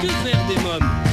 Que 0.00 0.06
faire 0.06 0.46
des 0.46 0.54
mômes? 0.62 1.07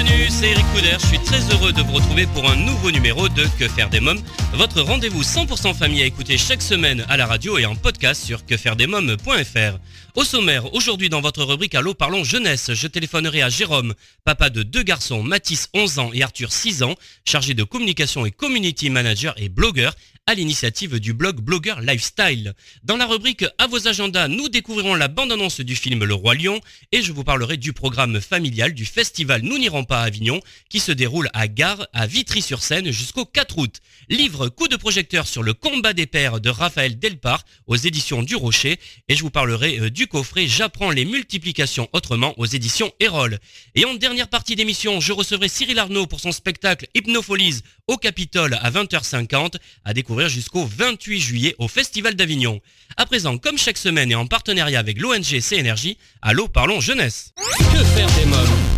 Bienvenue, 0.00 0.28
c'est 0.30 0.50
Eric 0.50 0.64
Couder. 0.72 0.96
Je 1.00 1.06
suis 1.06 1.18
très 1.18 1.40
heureux 1.52 1.72
de 1.72 1.82
vous 1.82 1.94
retrouver 1.94 2.26
pour 2.26 2.48
un 2.48 2.54
nouveau 2.54 2.92
numéro 2.92 3.28
de 3.28 3.42
Que 3.58 3.66
faire 3.66 3.90
des 3.90 3.98
mômes, 3.98 4.20
votre 4.52 4.80
rendez-vous 4.80 5.22
100% 5.22 5.74
famille 5.74 6.04
à 6.04 6.06
écouter 6.06 6.38
chaque 6.38 6.62
semaine 6.62 7.04
à 7.08 7.16
la 7.16 7.26
radio 7.26 7.58
et 7.58 7.66
en 7.66 7.74
podcast 7.74 8.22
sur 8.22 8.46
quefairedesmômes.fr. 8.46 9.78
Au 10.14 10.22
sommaire, 10.22 10.72
aujourd'hui 10.72 11.08
dans 11.08 11.20
votre 11.20 11.42
rubrique 11.42 11.74
Allô 11.74 11.94
parlons 11.94 12.22
jeunesse, 12.22 12.72
je 12.74 12.86
téléphonerai 12.86 13.42
à 13.42 13.48
Jérôme, 13.48 13.94
papa 14.24 14.50
de 14.50 14.62
deux 14.62 14.84
garçons, 14.84 15.24
Mathis 15.24 15.68
11 15.74 15.98
ans 15.98 16.10
et 16.14 16.22
Arthur 16.22 16.52
6 16.52 16.84
ans, 16.84 16.94
chargé 17.24 17.54
de 17.54 17.64
communication 17.64 18.24
et 18.24 18.30
community 18.30 18.90
manager 18.90 19.34
et 19.36 19.48
blogueur 19.48 19.96
à 20.28 20.34
l'initiative 20.34 21.00
du 21.00 21.14
blog 21.14 21.40
Blogueur 21.40 21.80
Lifestyle. 21.80 22.52
Dans 22.84 22.98
la 22.98 23.06
rubrique 23.06 23.46
À 23.56 23.66
vos 23.66 23.88
agendas, 23.88 24.28
nous 24.28 24.50
découvrirons 24.50 24.94
la 24.94 25.08
bande-annonce 25.08 25.60
du 25.60 25.74
film 25.74 26.04
Le 26.04 26.12
Roi 26.12 26.34
Lion 26.34 26.60
et 26.92 27.00
je 27.00 27.12
vous 27.12 27.24
parlerai 27.24 27.56
du 27.56 27.72
programme 27.72 28.20
familial 28.20 28.74
du 28.74 28.84
festival 28.84 29.40
Nous 29.40 29.56
n'irons 29.56 29.84
pas 29.84 30.02
à 30.02 30.04
Avignon 30.04 30.42
qui 30.68 30.80
se 30.80 30.92
déroule 30.92 31.30
à 31.32 31.48
Gare 31.48 31.88
à 31.94 32.06
Vitry-sur-Seine 32.06 32.90
jusqu'au 32.90 33.24
4 33.24 33.56
août. 33.56 33.76
Livre 34.10 34.50
coup 34.50 34.68
de 34.68 34.76
projecteur 34.76 35.26
sur 35.26 35.42
le 35.42 35.54
combat 35.54 35.94
des 35.94 36.04
pères 36.04 36.42
de 36.42 36.50
Raphaël 36.50 36.98
Delpar 36.98 37.42
aux 37.66 37.76
éditions 37.76 38.22
du 38.22 38.36
Rocher 38.36 38.78
et 39.08 39.16
je 39.16 39.22
vous 39.22 39.30
parlerai 39.30 39.80
euh, 39.80 39.88
du 39.88 40.08
coffret 40.08 40.46
J'apprends 40.46 40.90
les 40.90 41.06
multiplications 41.06 41.88
autrement 41.94 42.38
aux 42.38 42.44
éditions 42.44 42.92
Erol. 43.00 43.38
Et 43.74 43.86
en 43.86 43.94
dernière 43.94 44.28
partie 44.28 44.56
d'émission, 44.56 45.00
je 45.00 45.14
recevrai 45.14 45.48
Cyril 45.48 45.78
Arnaud 45.78 46.06
pour 46.06 46.20
son 46.20 46.32
spectacle 46.32 46.86
Hypnopholies 46.94 47.62
au 47.86 47.96
Capitole 47.96 48.58
à 48.60 48.70
20h50 48.70 49.54
à 49.86 49.94
découvrir 49.94 50.17
jusqu'au 50.26 50.64
28 50.64 51.20
juillet 51.20 51.54
au 51.58 51.68
Festival 51.68 52.14
d'Avignon. 52.16 52.60
À 52.96 53.06
présent, 53.06 53.38
comme 53.38 53.58
chaque 53.58 53.78
semaine 53.78 54.10
et 54.10 54.16
en 54.16 54.26
partenariat 54.26 54.80
avec 54.80 55.00
l'ONG 55.00 55.40
CNRJ, 55.40 55.94
allô 56.22 56.48
parlons 56.48 56.80
jeunesse. 56.80 57.32
Que 57.36 57.84
faire 57.84 58.10
des 58.16 58.24
mômes 58.24 58.77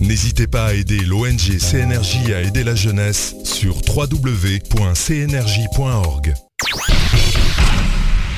N'hésitez 0.00 0.46
pas 0.46 0.66
à 0.66 0.74
aider 0.74 1.00
l'ONG 1.00 1.58
CNRJ 1.58 2.30
à 2.34 2.42
aider 2.42 2.64
la 2.64 2.74
jeunesse 2.74 3.34
sur 3.44 3.76
www.cnrj.org. 3.88 4.74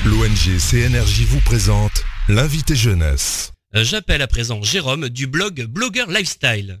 L'ONG 0.05 0.57
CNRJ 0.57 1.21
vous 1.27 1.41
présente 1.41 2.03
l'invité 2.29 2.75
jeunesse. 2.75 3.51
Euh, 3.75 3.83
J'appelle 3.83 4.21
à 4.21 4.27
présent 4.27 4.61
Jérôme 4.63 5.09
du 5.09 5.27
blog 5.27 5.65
Blogueur 5.65 6.09
Lifestyle. 6.09 6.79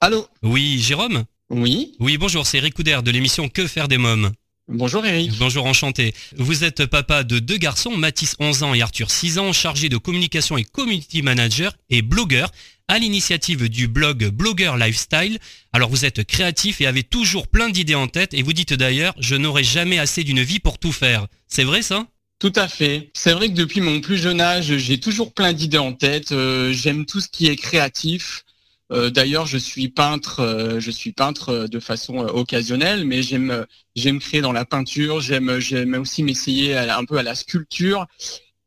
Allô? 0.00 0.28
Oui, 0.42 0.80
Jérôme? 0.80 1.24
Oui 1.50 1.94
Oui, 1.98 2.16
bonjour, 2.16 2.46
c'est 2.46 2.58
Eric 2.58 2.74
Couder 2.74 3.00
de 3.04 3.10
l'émission 3.10 3.48
Que 3.48 3.66
faire 3.66 3.88
des 3.88 3.98
mômes? 3.98 4.30
Bonjour 4.66 5.04
Eric. 5.04 5.32
Bonjour, 5.38 5.66
enchanté. 5.66 6.14
Vous 6.38 6.64
êtes 6.64 6.86
papa 6.86 7.22
de 7.22 7.38
deux 7.38 7.58
garçons, 7.58 7.94
Mathis 7.98 8.34
11 8.40 8.62
ans 8.62 8.72
et 8.72 8.80
Arthur 8.80 9.10
6 9.10 9.38
ans, 9.38 9.52
chargé 9.52 9.90
de 9.90 9.98
communication 9.98 10.56
et 10.56 10.64
community 10.64 11.20
manager 11.20 11.74
et 11.90 12.00
blogueur 12.00 12.50
à 12.88 12.98
l'initiative 12.98 13.68
du 13.68 13.88
blog 13.88 14.28
Blogueur 14.28 14.76
Lifestyle. 14.76 15.38
Alors 15.72 15.90
vous 15.90 16.04
êtes 16.04 16.24
créatif 16.24 16.80
et 16.80 16.86
avez 16.86 17.02
toujours 17.02 17.48
plein 17.48 17.70
d'idées 17.70 17.94
en 17.94 18.08
tête 18.08 18.34
et 18.34 18.42
vous 18.42 18.52
dites 18.52 18.74
d'ailleurs 18.74 19.14
je 19.18 19.36
n'aurai 19.36 19.64
jamais 19.64 19.98
assez 19.98 20.24
d'une 20.24 20.42
vie 20.42 20.60
pour 20.60 20.78
tout 20.78 20.92
faire. 20.92 21.26
C'est 21.48 21.64
vrai 21.64 21.82
ça? 21.82 22.06
Tout 22.40 22.52
à 22.56 22.68
fait. 22.68 23.10
C'est 23.14 23.32
vrai 23.32 23.48
que 23.48 23.54
depuis 23.54 23.80
mon 23.80 24.00
plus 24.00 24.18
jeune 24.18 24.40
âge, 24.40 24.76
j'ai 24.76 25.00
toujours 25.00 25.32
plein 25.32 25.52
d'idées 25.52 25.78
en 25.78 25.92
tête. 25.94 26.32
Euh, 26.32 26.72
J'aime 26.72 27.06
tout 27.06 27.20
ce 27.20 27.28
qui 27.28 27.46
est 27.46 27.56
créatif. 27.56 28.44
Euh, 28.92 29.08
D'ailleurs, 29.08 29.46
je 29.46 29.56
suis 29.56 29.88
peintre. 29.88 30.40
euh, 30.40 30.78
je 30.78 30.90
suis 30.90 31.12
peintre 31.12 31.66
de 31.68 31.80
façon 31.80 32.18
occasionnelle, 32.18 33.06
mais 33.06 33.22
j'aime 33.22 34.18
créer 34.20 34.42
dans 34.42 34.52
la 34.52 34.66
peinture. 34.66 35.20
J'aime 35.20 35.94
aussi 35.98 36.22
m'essayer 36.22 36.76
un 36.76 37.04
peu 37.06 37.16
à 37.16 37.22
la 37.22 37.34
sculpture. 37.34 38.06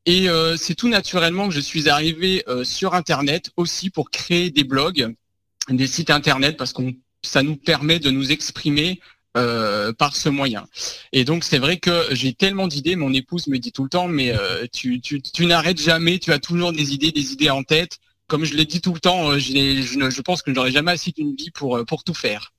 Et 0.08 0.30
euh, 0.30 0.56
c'est 0.56 0.74
tout 0.74 0.88
naturellement 0.88 1.50
que 1.50 1.54
je 1.54 1.60
suis 1.60 1.90
arrivé 1.90 2.42
euh, 2.48 2.64
sur 2.64 2.94
Internet 2.94 3.52
aussi 3.58 3.90
pour 3.90 4.10
créer 4.10 4.50
des 4.50 4.64
blogs, 4.64 5.14
des 5.70 5.86
sites 5.86 6.10
Internet, 6.10 6.56
parce 6.56 6.72
qu'on 6.72 6.96
ça 7.24 7.44
nous 7.44 7.58
permet 7.58 8.00
de 8.00 8.10
nous 8.10 8.32
exprimer 8.32 9.02
euh, 9.36 9.92
par 9.92 10.16
ce 10.16 10.30
moyen. 10.30 10.66
Et 11.12 11.26
donc 11.26 11.44
c'est 11.44 11.58
vrai 11.58 11.78
que 11.78 12.06
j'ai 12.12 12.34
tellement 12.34 12.70
d'idées, 12.70 12.96
mon 12.96 13.14
épouse 13.14 13.48
me 13.48 13.58
dit 13.60 13.74
tout 13.74 13.84
le 13.84 13.90
temps, 13.90 14.08
mais 14.08 14.34
tu, 14.72 15.02
n'arrêtes 15.42 15.82
jamais, 15.82 16.20
tu 16.20 16.32
as 16.32 16.40
toujours 16.40 16.72
des 16.72 16.94
idées, 16.94 17.12
des 17.12 17.34
idées 17.34 17.50
en 17.50 17.64
tête. 17.64 17.98
Comme 18.28 18.46
je 18.46 18.56
l'ai 18.56 18.66
dit 18.66 18.80
tout 18.80 18.94
le 18.94 19.00
temps, 19.02 19.38
je, 19.38 20.22
pense 20.22 20.42
que 20.42 20.52
je 20.52 20.56
n'aurai 20.56 20.72
jamais 20.72 20.92
assez 20.92 21.12
d'une 21.12 21.36
vie 21.36 21.52
pour, 21.52 21.84
tout 22.06 22.14
faire. 22.14 22.54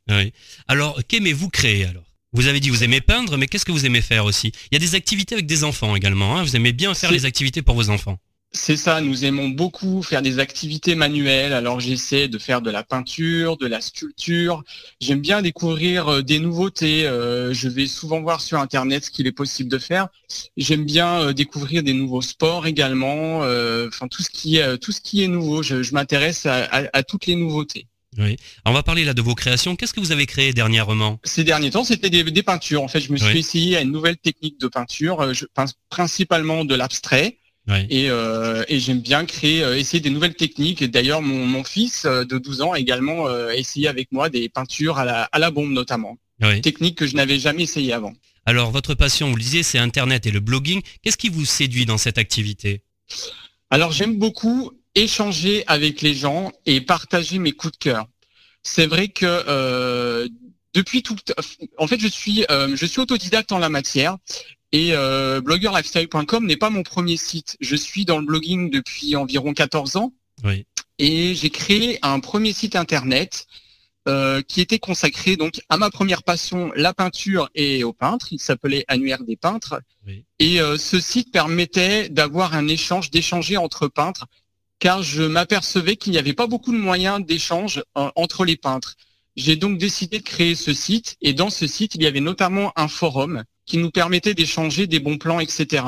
Alors 0.66 1.00
qu'aimez-vous 1.08 1.48
créer 1.48 1.86
alors? 1.86 2.07
Vous 2.32 2.46
avez 2.46 2.60
dit 2.60 2.68
vous 2.70 2.84
aimez 2.84 3.00
peindre, 3.00 3.36
mais 3.38 3.46
qu'est-ce 3.46 3.64
que 3.64 3.72
vous 3.72 3.86
aimez 3.86 4.02
faire 4.02 4.24
aussi? 4.26 4.52
Il 4.70 4.74
y 4.74 4.76
a 4.76 4.78
des 4.86 4.94
activités 4.94 5.34
avec 5.34 5.46
des 5.46 5.64
enfants 5.64 5.96
également. 5.96 6.36
Hein 6.36 6.42
vous 6.42 6.56
aimez 6.56 6.72
bien 6.72 6.92
faire 6.94 7.10
les 7.10 7.24
activités 7.24 7.62
pour 7.62 7.74
vos 7.74 7.88
enfants. 7.90 8.18
C'est 8.52 8.78
ça, 8.78 9.02
nous 9.02 9.26
aimons 9.26 9.48
beaucoup 9.50 10.02
faire 10.02 10.22
des 10.22 10.38
activités 10.38 10.94
manuelles. 10.94 11.52
Alors 11.52 11.80
j'essaie 11.80 12.28
de 12.28 12.38
faire 12.38 12.62
de 12.62 12.70
la 12.70 12.82
peinture, 12.82 13.58
de 13.58 13.66
la 13.66 13.80
sculpture. 13.82 14.62
J'aime 15.02 15.20
bien 15.20 15.42
découvrir 15.42 16.08
euh, 16.08 16.22
des 16.22 16.38
nouveautés. 16.38 17.06
Euh, 17.06 17.52
je 17.52 17.68
vais 17.68 17.86
souvent 17.86 18.20
voir 18.22 18.40
sur 18.40 18.58
Internet 18.58 19.04
ce 19.04 19.10
qu'il 19.10 19.26
est 19.26 19.32
possible 19.32 19.70
de 19.70 19.76
faire. 19.78 20.08
J'aime 20.56 20.84
bien 20.84 21.20
euh, 21.20 21.32
découvrir 21.34 21.82
des 21.82 21.92
nouveaux 21.92 22.22
sports 22.22 22.66
également. 22.66 23.42
euh, 23.42 23.88
Enfin 23.88 24.08
tout 24.08 24.22
ce 24.22 24.30
qui 24.30 24.56
est 24.56 24.78
tout 24.78 24.92
ce 24.92 25.00
qui 25.02 25.22
est 25.22 25.28
nouveau. 25.28 25.62
Je, 25.62 25.82
je 25.82 25.92
m'intéresse 25.94 26.46
à, 26.46 26.64
à- 26.64 26.88
à 26.94 27.02
toutes 27.02 27.26
les 27.26 27.36
nouveautés. 27.36 27.86
Oui. 28.16 28.36
Alors, 28.64 28.66
on 28.66 28.72
va 28.72 28.82
parler 28.82 29.04
là 29.04 29.12
de 29.14 29.20
vos 29.22 29.34
créations. 29.34 29.76
Qu'est-ce 29.76 29.92
que 29.92 30.00
vous 30.00 30.12
avez 30.12 30.26
créé 30.26 30.52
dernièrement? 30.52 31.20
Ces 31.24 31.44
derniers 31.44 31.70
temps, 31.70 31.84
c'était 31.84 32.10
des, 32.10 32.24
des 32.24 32.42
peintures. 32.42 32.82
En 32.82 32.88
fait, 32.88 33.00
je 33.00 33.12
me 33.12 33.18
suis 33.18 33.26
Oui. 33.34 33.38
essayé 33.38 33.76
à 33.76 33.82
une 33.82 33.92
nouvelle 33.92 34.16
technique 34.16 34.58
de 34.58 34.66
peinture. 34.68 35.20
Euh, 35.20 35.32
Je 35.34 35.44
peins 35.46 35.66
principalement 35.90 36.64
de 36.64 36.74
l'abstrait. 36.74 37.38
Oui. 37.68 37.86
Et, 37.90 38.08
euh, 38.08 38.64
et 38.68 38.80
j'aime 38.80 39.00
bien 39.00 39.26
créer, 39.26 39.62
euh, 39.62 39.76
essayer 39.76 40.00
des 40.00 40.08
nouvelles 40.10 40.34
techniques. 40.34 40.80
Et 40.80 40.88
d'ailleurs, 40.88 41.20
mon, 41.20 41.44
mon 41.46 41.62
fils 41.64 42.06
de 42.06 42.38
12 42.38 42.62
ans 42.62 42.72
a 42.72 42.78
également 42.80 43.28
essayé 43.50 43.88
avec 43.88 44.10
moi 44.10 44.30
des 44.30 44.48
peintures 44.48 44.96
à 44.98 45.04
la, 45.04 45.24
à 45.24 45.38
la 45.38 45.50
bombe 45.50 45.70
notamment. 45.72 46.16
Oui. 46.42 46.62
Technique 46.62 46.96
que 46.96 47.06
je 47.06 47.14
n'avais 47.14 47.38
jamais 47.38 47.64
essayé 47.64 47.92
avant. 47.92 48.14
Alors 48.46 48.70
votre 48.70 48.94
passion, 48.94 49.28
vous 49.28 49.36
le 49.36 49.42
disiez, 49.42 49.62
c'est 49.62 49.78
Internet 49.78 50.24
et 50.24 50.30
le 50.30 50.40
blogging. 50.40 50.80
Qu'est-ce 51.02 51.18
qui 51.18 51.28
vous 51.28 51.44
séduit 51.44 51.84
dans 51.84 51.98
cette 51.98 52.16
activité? 52.16 52.80
Alors 53.70 53.92
j'aime 53.92 54.18
beaucoup 54.18 54.72
échanger 54.94 55.64
avec 55.66 56.02
les 56.02 56.14
gens 56.14 56.52
et 56.66 56.80
partager 56.80 57.38
mes 57.38 57.52
coups 57.52 57.72
de 57.72 57.78
cœur. 57.78 58.06
C'est 58.62 58.86
vrai 58.86 59.08
que 59.08 59.24
euh, 59.26 60.28
depuis 60.74 61.02
tout, 61.02 61.16
en 61.78 61.86
fait, 61.86 62.00
je 62.00 62.08
suis, 62.08 62.44
euh, 62.50 62.76
je 62.76 62.86
suis 62.86 63.00
autodidacte 63.00 63.52
en 63.52 63.58
la 63.58 63.68
matière. 63.68 64.16
Et 64.72 64.90
euh, 64.92 65.40
bloggerlifestyle.com 65.40 66.46
n'est 66.46 66.56
pas 66.56 66.68
mon 66.68 66.82
premier 66.82 67.16
site. 67.16 67.56
Je 67.60 67.74
suis 67.74 68.04
dans 68.04 68.18
le 68.18 68.26
blogging 68.26 68.70
depuis 68.70 69.16
environ 69.16 69.54
14 69.54 69.96
ans. 69.96 70.12
Oui. 70.44 70.66
et 71.00 71.34
j'ai 71.34 71.50
créé 71.50 71.98
un 72.02 72.20
premier 72.20 72.52
site 72.52 72.76
internet 72.76 73.48
euh, 74.08 74.40
qui 74.40 74.62
était 74.62 74.78
consacré 74.78 75.36
donc 75.36 75.60
à 75.68 75.76
ma 75.76 75.90
première 75.90 76.22
passion, 76.22 76.72
la 76.74 76.94
peinture 76.94 77.50
et 77.54 77.84
au 77.84 77.92
peintre. 77.92 78.32
Il 78.32 78.38
s'appelait 78.38 78.84
Annuaire 78.88 79.22
des 79.22 79.36
peintres. 79.36 79.82
Oui. 80.06 80.24
Et 80.38 80.62
euh, 80.62 80.78
ce 80.78 80.98
site 80.98 81.30
permettait 81.30 82.08
d'avoir 82.08 82.54
un 82.54 82.68
échange, 82.68 83.10
d'échanger 83.10 83.58
entre 83.58 83.86
peintres, 83.86 84.26
car 84.78 85.02
je 85.02 85.22
m'apercevais 85.22 85.96
qu'il 85.96 86.12
n'y 86.12 86.18
avait 86.18 86.34
pas 86.34 86.46
beaucoup 86.46 86.72
de 86.72 86.78
moyens 86.78 87.24
d'échange 87.24 87.82
euh, 87.96 88.10
entre 88.16 88.44
les 88.44 88.56
peintres. 88.56 88.96
J'ai 89.36 89.56
donc 89.56 89.78
décidé 89.78 90.18
de 90.18 90.24
créer 90.24 90.54
ce 90.54 90.72
site, 90.72 91.16
et 91.20 91.32
dans 91.32 91.50
ce 91.50 91.66
site, 91.66 91.94
il 91.94 92.02
y 92.02 92.06
avait 92.06 92.20
notamment 92.20 92.72
un 92.76 92.88
forum 92.88 93.44
qui 93.66 93.78
nous 93.78 93.90
permettait 93.90 94.34
d'échanger 94.34 94.86
des 94.86 94.98
bons 94.98 95.18
plans, 95.18 95.40
etc. 95.40 95.84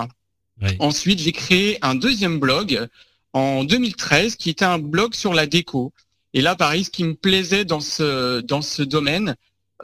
Oui. 0.63 0.71
Ensuite, 0.79 1.19
j'ai 1.21 1.33
créé 1.33 1.79
un 1.83 1.95
deuxième 1.95 2.39
blog 2.39 2.89
en 3.33 3.65
2013 3.65 4.37
qui 4.37 4.51
était 4.51 4.65
un 4.65 4.79
blog 4.79 5.15
sur 5.15 5.35
la 5.35 5.47
déco. 5.47 5.93
Et 6.35 6.43
là, 6.43 6.55
pareil, 6.55 6.85
ce 6.85 6.91
qui 6.91 7.05
me 7.05 7.15
plaisait 7.15 7.65
dans 7.65 7.81
ce 7.81 8.41
dans 8.41 8.63
ce 8.63 8.83
domaine, 8.83 9.35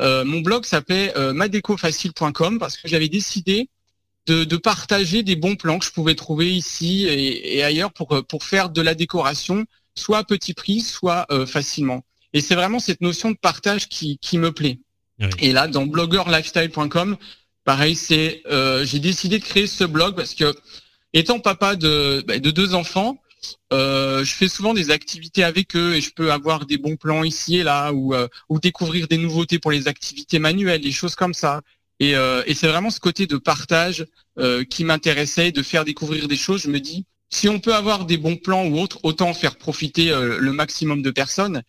euh, 0.01 0.25
mon 0.25 0.41
blog 0.41 0.65
s'appelait 0.65 1.17
euh, 1.17 1.33
madecofacile.com 1.33 2.59
parce 2.59 2.77
que 2.77 2.87
j'avais 2.89 3.09
décidé 3.09 3.69
de, 4.27 4.57
partager 4.57 5.23
des 5.23 5.37
bons 5.37 5.57
plans 5.57 5.79
que 5.79 5.85
je 5.85 5.93
pouvais 5.93 6.15
trouver 6.15 6.55
ici 6.55 7.07
et, 7.07 7.63
ailleurs 7.63 7.93
pour, 7.93 8.25
pour 8.27 8.45
faire 8.45 8.71
de 8.71 8.83
la 8.83 8.95
décoration, 8.95 9.65
soit 9.95 10.19
à 10.19 10.25
petit 10.25 10.55
prix, 10.55 10.81
soit 10.81 11.27
facilement. 11.47 12.05
Et 12.33 12.41
c'est 12.41 12.55
vraiment 12.55 12.79
cette 12.79 13.01
notion 13.01 13.31
de 13.31 13.37
partage 13.37 13.89
qui, 13.89 14.19
qui 14.19 14.39
me 14.39 14.53
plaît. 14.53 14.81
Et 15.39 15.53
là, 15.53 15.69
dans 15.69 15.87
bloggerlifestyle.com, 15.87 17.17
pareil, 17.65 17.95
c'est 17.95 18.43
j'ai 18.85 18.99
décidé 18.99 19.39
de 19.39 19.45
créer 19.45 19.67
ce 19.67 19.85
blog 19.85 20.17
parce 20.17 20.35
que 20.35 20.55
étant 21.13 21.39
papa 21.39 21.77
de, 21.77 22.23
bah, 22.27 22.39
de 22.39 22.51
deux 22.51 22.75
enfants, 22.75 23.19
euh, 23.73 24.25
je 24.25 24.35
fais 24.35 24.49
souvent 24.49 24.75
des 24.75 24.91
activités 24.91 25.45
avec 25.45 25.77
eux 25.77 25.95
et 25.95 26.01
je 26.01 26.13
peux 26.13 26.33
avoir 26.33 26.67
des 26.67 26.79
bons 26.79 26.97
plans 26.97 27.25
ici 27.25 27.59
et 27.59 27.63
là 27.63 27.93
ou, 27.93 28.15
euh, 28.15 28.29
ou 28.49 28.59
découvrir 28.61 29.09
des 29.09 29.19
nouveautés 29.19 29.59
pour 29.59 29.71
les 29.71 29.89
activités 29.89 30.39
manuelles, 30.39 30.81
des 30.81 30.93
choses 30.93 31.15
comme 31.15 31.35
ça. 31.35 31.63
Et, 32.01 32.15
euh, 32.15 32.43
et 32.47 32.55
c'est 32.55 32.67
vraiment 32.67 32.91
ce 32.91 33.01
côté 33.01 33.27
de 33.27 33.37
partage 33.37 34.07
qui 34.69 34.85
m'intéressait, 34.85 35.51
de 35.51 35.63
faire 35.63 35.87
découvrir 35.87 36.29
des 36.29 36.37
choses. 36.37 36.63
Je 36.65 36.69
me 36.69 36.79
dis, 36.79 37.07
si 37.31 37.49
on 37.49 37.59
peut 37.59 37.75
avoir 37.75 38.05
des 38.05 38.19
bons 38.19 38.37
plans 38.37 38.67
ou 38.67 38.79
autres, 38.79 38.99
autant 39.03 39.33
faire 39.33 39.57
profiter 39.57 40.11
le 40.11 40.53
maximum 40.53 41.01
de 41.01 41.11
personnes. 41.11 41.63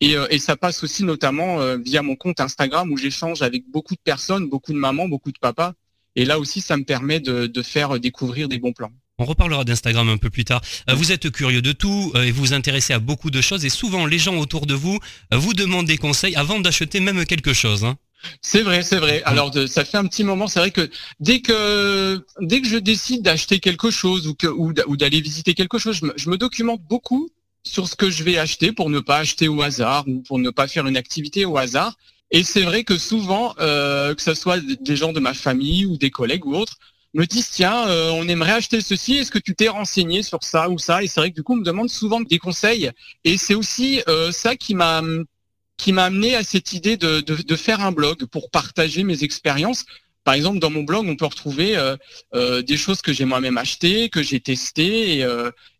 Et, 0.00 0.16
ça 0.38 0.56
passe 0.56 0.82
aussi 0.82 1.04
notamment 1.04 1.58
via 1.76 2.00
mon 2.00 2.16
compte 2.16 2.40
Instagram 2.40 2.90
où 2.90 2.96
j'échange 2.96 3.42
avec 3.42 3.64
beaucoup 3.70 3.92
de 3.92 4.00
personnes, 4.02 4.48
beaucoup 4.48 4.72
de 4.72 4.78
mamans, 4.78 5.06
beaucoup 5.06 5.32
de 5.32 5.38
papas. 5.38 5.74
Et 6.16 6.24
là 6.24 6.38
aussi, 6.38 6.60
ça 6.60 6.76
me 6.76 6.84
permet 6.84 7.20
de, 7.20 7.62
faire 7.62 7.98
découvrir 8.00 8.48
des 8.48 8.58
bons 8.58 8.72
plans. 8.72 8.92
On 9.18 9.24
reparlera 9.24 9.64
d'Instagram 9.64 10.08
un 10.08 10.16
peu 10.16 10.28
plus 10.28 10.44
tard. 10.44 10.60
Euh, 10.90 10.94
vous 10.94 11.12
êtes 11.12 11.30
curieux 11.30 11.62
de 11.62 11.70
tout 11.70 12.10
euh, 12.16 12.24
et 12.24 12.32
vous 12.32 12.40
vous 12.40 12.52
intéressez 12.52 12.92
à 12.92 12.98
beaucoup 12.98 13.30
de 13.30 13.40
choses 13.40 13.64
et 13.64 13.68
souvent 13.68 14.06
les 14.06 14.18
gens 14.18 14.36
autour 14.36 14.66
de 14.66 14.74
vous 14.74 14.98
euh, 15.32 15.36
vous 15.36 15.54
demandent 15.54 15.86
des 15.86 15.98
conseils 15.98 16.34
avant 16.34 16.58
d'acheter 16.58 16.98
même 16.98 17.24
quelque 17.24 17.52
chose. 17.52 17.84
Hein. 17.84 17.96
C'est 18.42 18.62
vrai, 18.62 18.82
c'est 18.82 18.98
vrai. 18.98 19.22
Alors 19.24 19.52
ça 19.66 19.84
fait 19.84 19.96
un 19.96 20.06
petit 20.06 20.24
moment, 20.24 20.46
c'est 20.48 20.60
vrai 20.60 20.70
que 20.70 20.88
dès 21.20 21.40
que 21.40 22.24
dès 22.40 22.60
que 22.60 22.68
je 22.68 22.78
décide 22.78 23.22
d'acheter 23.22 23.60
quelque 23.60 23.90
chose 23.90 24.34
ou 24.56 24.96
d'aller 24.96 25.20
visiter 25.20 25.54
quelque 25.54 25.78
chose, 25.78 26.00
je 26.16 26.30
me, 26.30 26.36
documente 26.36 26.82
beaucoup 26.82 27.28
sur 27.62 27.88
ce 27.88 27.96
que 27.96 28.10
je 28.10 28.24
vais 28.24 28.38
acheter 28.38 28.72
pour 28.72 28.90
ne 28.90 29.00
pas 29.00 29.18
acheter 29.18 29.48
au 29.48 29.62
hasard 29.62 30.04
ou 30.08 30.20
pour 30.20 30.38
ne 30.38 30.50
pas 30.50 30.68
faire 30.68 30.86
une 30.86 30.96
activité 30.96 31.44
au 31.44 31.56
hasard. 31.56 31.96
Et 32.30 32.42
c'est 32.42 32.62
vrai 32.62 32.84
que 32.84 32.98
souvent, 32.98 33.54
que 33.54 34.14
ce 34.18 34.34
soit 34.34 34.60
des 34.60 34.96
gens 34.96 35.12
de 35.12 35.20
ma 35.20 35.34
famille 35.34 35.86
ou 35.86 35.96
des 35.96 36.10
collègues 36.10 36.46
ou 36.46 36.54
autres, 36.54 36.78
me 37.14 37.26
disent 37.26 37.50
tiens, 37.50 37.88
euh, 37.88 38.10
on 38.10 38.28
aimerait 38.28 38.52
acheter 38.52 38.80
ceci, 38.80 39.16
est-ce 39.16 39.30
que 39.30 39.38
tu 39.38 39.54
t'es 39.54 39.68
renseigné 39.68 40.22
sur 40.22 40.42
ça 40.42 40.68
ou 40.68 40.78
ça? 40.78 41.02
Et 41.02 41.06
c'est 41.06 41.20
vrai 41.20 41.30
que 41.30 41.36
du 41.36 41.42
coup, 41.42 41.54
on 41.54 41.58
me 41.58 41.64
demande 41.64 41.88
souvent 41.88 42.20
des 42.20 42.38
conseils. 42.38 42.90
Et 43.24 43.38
c'est 43.38 43.54
aussi 43.54 44.02
euh, 44.08 44.32
ça 44.32 44.56
qui 44.56 44.74
m'a 44.74 45.00
qui 45.76 45.92
m'a 45.92 46.04
amené 46.04 46.34
à 46.34 46.42
cette 46.42 46.72
idée 46.72 46.96
de, 46.96 47.20
de, 47.20 47.56
faire 47.56 47.80
un 47.80 47.92
blog 47.92 48.26
pour 48.26 48.50
partager 48.50 49.02
mes 49.02 49.24
expériences. 49.24 49.84
Par 50.22 50.34
exemple, 50.34 50.58
dans 50.58 50.70
mon 50.70 50.84
blog, 50.84 51.06
on 51.06 51.16
peut 51.16 51.26
retrouver 51.26 51.76
euh, 51.76 52.62
des 52.62 52.76
choses 52.76 53.02
que 53.02 53.12
j'ai 53.12 53.24
moi-même 53.24 53.58
achetées, 53.58 54.08
que 54.08 54.22
j'ai 54.22 54.40
testées. 54.40 55.18
Et, 55.18 55.26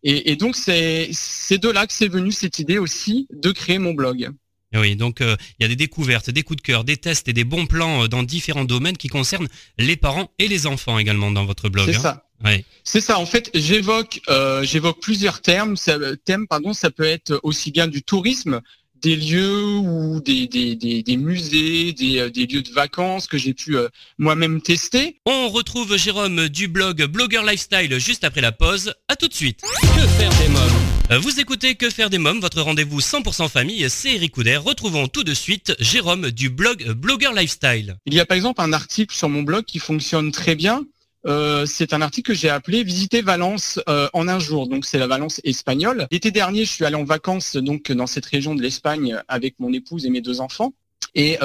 et, 0.03 0.31
et 0.31 0.35
donc, 0.35 0.55
c'est 0.55 1.09
de 1.57 1.69
là 1.69 1.87
que 1.87 1.93
c'est 1.93 2.07
venu 2.07 2.31
cette 2.31 2.59
idée 2.59 2.77
aussi 2.77 3.27
de 3.31 3.51
créer 3.51 3.79
mon 3.79 3.93
blog. 3.93 4.31
Oui, 4.73 4.95
donc 4.95 5.21
euh, 5.21 5.35
il 5.59 5.63
y 5.63 5.65
a 5.65 5.69
des 5.69 5.75
découvertes, 5.75 6.29
des 6.29 6.43
coups 6.43 6.57
de 6.57 6.61
cœur, 6.61 6.83
des 6.83 6.97
tests 6.97 7.27
et 7.27 7.33
des 7.33 7.43
bons 7.43 7.65
plans 7.65 8.03
euh, 8.03 8.07
dans 8.07 8.23
différents 8.23 8.65
domaines 8.65 8.97
qui 8.97 9.07
concernent 9.07 9.47
les 9.77 9.95
parents 9.95 10.31
et 10.39 10.47
les 10.47 10.67
enfants 10.67 10.99
également 10.99 11.31
dans 11.31 11.45
votre 11.45 11.69
blog. 11.69 11.85
C'est 11.85 11.97
hein. 11.97 12.21
ça. 12.43 12.61
C'est 12.83 13.01
ça. 13.01 13.17
En 13.17 13.25
fait, 13.25 13.49
j'évoque 13.53 14.21
euh, 14.29 14.63
j'évoque 14.63 15.01
plusieurs 15.01 15.41
termes. 15.41 15.77
Ça, 15.77 15.97
thèmes, 16.25 16.47
pardon, 16.47 16.73
ça 16.73 16.91
peut 16.91 17.05
être 17.05 17.39
aussi 17.43 17.71
bien 17.71 17.87
du 17.87 18.03
tourisme, 18.03 18.61
des 19.05 19.15
lieux 19.15 19.77
ou 19.77 20.19
des, 20.19 20.47
des, 20.47 20.75
des, 20.75 21.17
musées, 21.17 21.93
des, 21.93 22.27
des, 22.31 22.47
lieux 22.47 22.63
de 22.63 22.71
vacances 22.71 23.27
que 23.27 23.37
j'ai 23.37 23.53
pu 23.53 23.77
moi-même 24.17 24.61
tester. 24.61 25.21
On 25.27 25.49
retrouve 25.49 25.95
Jérôme 25.95 26.49
du 26.49 26.67
blog 26.67 27.03
Blogger 27.03 27.43
Lifestyle 27.45 27.99
juste 27.99 28.23
après 28.23 28.41
la 28.41 28.51
pause. 28.51 28.95
À 29.07 29.15
tout 29.15 29.27
de 29.27 29.33
suite. 29.35 29.61
Que 29.61 30.07
faire 30.07 30.31
des 30.39 30.49
mômes? 30.49 30.71
Euh, 31.11 31.19
vous 31.19 31.39
écoutez 31.39 31.75
Que 31.75 31.91
faire 31.91 32.09
des 32.09 32.17
mômes, 32.17 32.39
votre 32.39 32.61
rendez-vous 32.61 32.99
100% 32.99 33.47
famille, 33.47 33.87
c'est 33.91 34.15
Eric 34.15 34.31
Couder. 34.31 34.57
Retrouvons 34.57 35.07
tout 35.07 35.23
de 35.23 35.35
suite 35.35 35.75
Jérôme 35.79 36.31
du 36.31 36.49
blog 36.49 36.83
Blogger 36.93 37.29
Lifestyle. 37.35 37.97
Il 38.07 38.15
y 38.15 38.19
a 38.19 38.25
par 38.25 38.35
exemple 38.35 38.59
un 38.61 38.73
article 38.73 39.15
sur 39.15 39.29
mon 39.29 39.43
blog 39.43 39.65
qui 39.65 39.77
fonctionne 39.77 40.31
très 40.31 40.55
bien. 40.55 40.83
Euh, 41.25 41.65
c'est 41.65 41.93
un 41.93 42.01
article 42.01 42.31
que 42.31 42.37
j'ai 42.37 42.49
appelé 42.49 42.83
Visiter 42.83 43.21
Valence 43.21 43.79
euh, 43.89 44.07
en 44.13 44.27
un 44.27 44.39
jour. 44.39 44.67
Donc 44.67 44.85
c'est 44.85 44.99
la 44.99 45.07
Valence 45.07 45.41
espagnole. 45.43 46.07
L'été 46.11 46.31
dernier, 46.31 46.65
je 46.65 46.71
suis 46.71 46.85
allé 46.85 46.95
en 46.95 47.03
vacances 47.03 47.55
donc 47.55 47.91
dans 47.91 48.07
cette 48.07 48.25
région 48.25 48.55
de 48.55 48.61
l'Espagne 48.61 49.19
avec 49.27 49.59
mon 49.59 49.73
épouse 49.73 50.05
et 50.05 50.09
mes 50.09 50.21
deux 50.21 50.41
enfants. 50.41 50.73
Et 51.17 51.37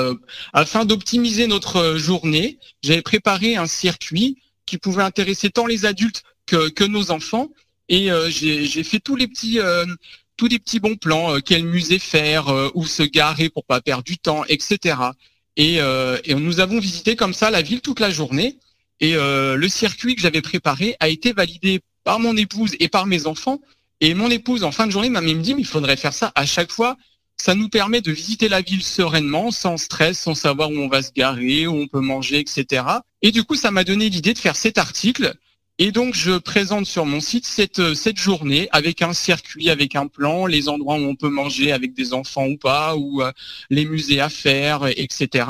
afin 0.52 0.84
d'optimiser 0.84 1.46
notre 1.46 1.96
journée, 1.96 2.58
j'avais 2.82 3.02
préparé 3.02 3.54
un 3.54 3.68
circuit 3.68 4.38
qui 4.66 4.78
pouvait 4.78 5.04
intéresser 5.04 5.50
tant 5.50 5.66
les 5.66 5.84
adultes 5.84 6.24
que, 6.46 6.84
nos 6.84 7.10
enfants 7.10 7.48
et 7.88 8.10
euh, 8.10 8.30
j'ai 8.30 8.84
fait 8.84 9.00
tous 9.00 9.16
les 9.16 9.26
petits 9.26 9.58
euh, 9.58 9.84
tous 10.36 10.46
les 10.46 10.58
petits 10.58 10.80
bons 10.80 10.96
plans, 10.96 11.34
euh, 11.34 11.40
quel 11.44 11.64
musée 11.64 11.98
faire, 11.98 12.46
où 12.74 12.86
se 12.86 13.02
garer 13.02 13.50
pour 13.50 13.64
pas 13.64 13.80
perdre 13.80 14.04
du 14.04 14.16
temps, 14.16 14.44
etc. 14.48 14.96
Et, 15.56 15.76
et 16.24 16.34
nous 16.34 16.60
avons 16.60 16.78
visité 16.78 17.16
comme 17.16 17.34
ça 17.34 17.50
la 17.50 17.60
ville 17.60 17.82
toute 17.82 18.00
la 18.00 18.10
journée. 18.10 18.56
Et 19.00 19.14
le 19.14 19.68
circuit 19.68 20.14
que 20.14 20.20
j'avais 20.20 20.42
préparé 20.42 20.94
a 21.00 21.08
été 21.08 21.32
validé 21.32 21.80
par 22.04 22.20
mon 22.20 22.36
épouse 22.36 22.76
et 22.80 22.88
par 22.88 23.06
mes 23.06 23.26
enfants. 23.26 23.60
Et 24.02 24.14
mon 24.14 24.30
épouse, 24.30 24.62
en 24.62 24.72
fin 24.72 24.86
de 24.86 24.92
journée, 24.92 25.08
m'a 25.08 25.20
même 25.20 25.40
dit, 25.40 25.54
mais 25.54 25.62
il 25.62 25.66
faudrait 25.66 25.96
faire 25.96 26.12
ça 26.12 26.32
à 26.34 26.44
chaque 26.44 26.70
fois. 26.70 26.96
Ça 27.38 27.54
nous 27.54 27.70
permet 27.70 28.02
de 28.02 28.12
visiter 28.12 28.48
la 28.48 28.60
ville 28.60 28.82
sereinement, 28.82 29.50
sans 29.50 29.78
stress, 29.78 30.18
sans 30.18 30.34
savoir 30.34 30.70
où 30.70 30.76
on 30.76 30.88
va 30.88 31.02
se 31.02 31.12
garer, 31.12 31.66
où 31.66 31.74
on 31.74 31.86
peut 31.86 32.00
manger, 32.00 32.38
etc. 32.38 32.84
Et 33.22 33.30
du 33.30 33.44
coup, 33.44 33.54
ça 33.54 33.70
m'a 33.70 33.84
donné 33.84 34.10
l'idée 34.10 34.34
de 34.34 34.38
faire 34.38 34.56
cet 34.56 34.76
article 34.76 35.34
et 35.82 35.92
donc, 35.92 36.14
je 36.14 36.36
présente 36.36 36.84
sur 36.84 37.06
mon 37.06 37.20
site 37.20 37.46
cette, 37.46 37.78
euh, 37.78 37.94
cette 37.94 38.18
journée 38.18 38.68
avec 38.70 39.00
un 39.00 39.14
circuit, 39.14 39.70
avec 39.70 39.96
un 39.96 40.08
plan, 40.08 40.44
les 40.44 40.68
endroits 40.68 40.96
où 40.96 41.04
on 41.04 41.16
peut 41.16 41.30
manger 41.30 41.72
avec 41.72 41.94
des 41.94 42.12
enfants 42.12 42.46
ou 42.48 42.58
pas, 42.58 42.96
ou 42.96 43.22
euh, 43.22 43.32
les 43.70 43.86
musées 43.86 44.20
à 44.20 44.28
faire, 44.28 44.86
etc. 44.88 45.46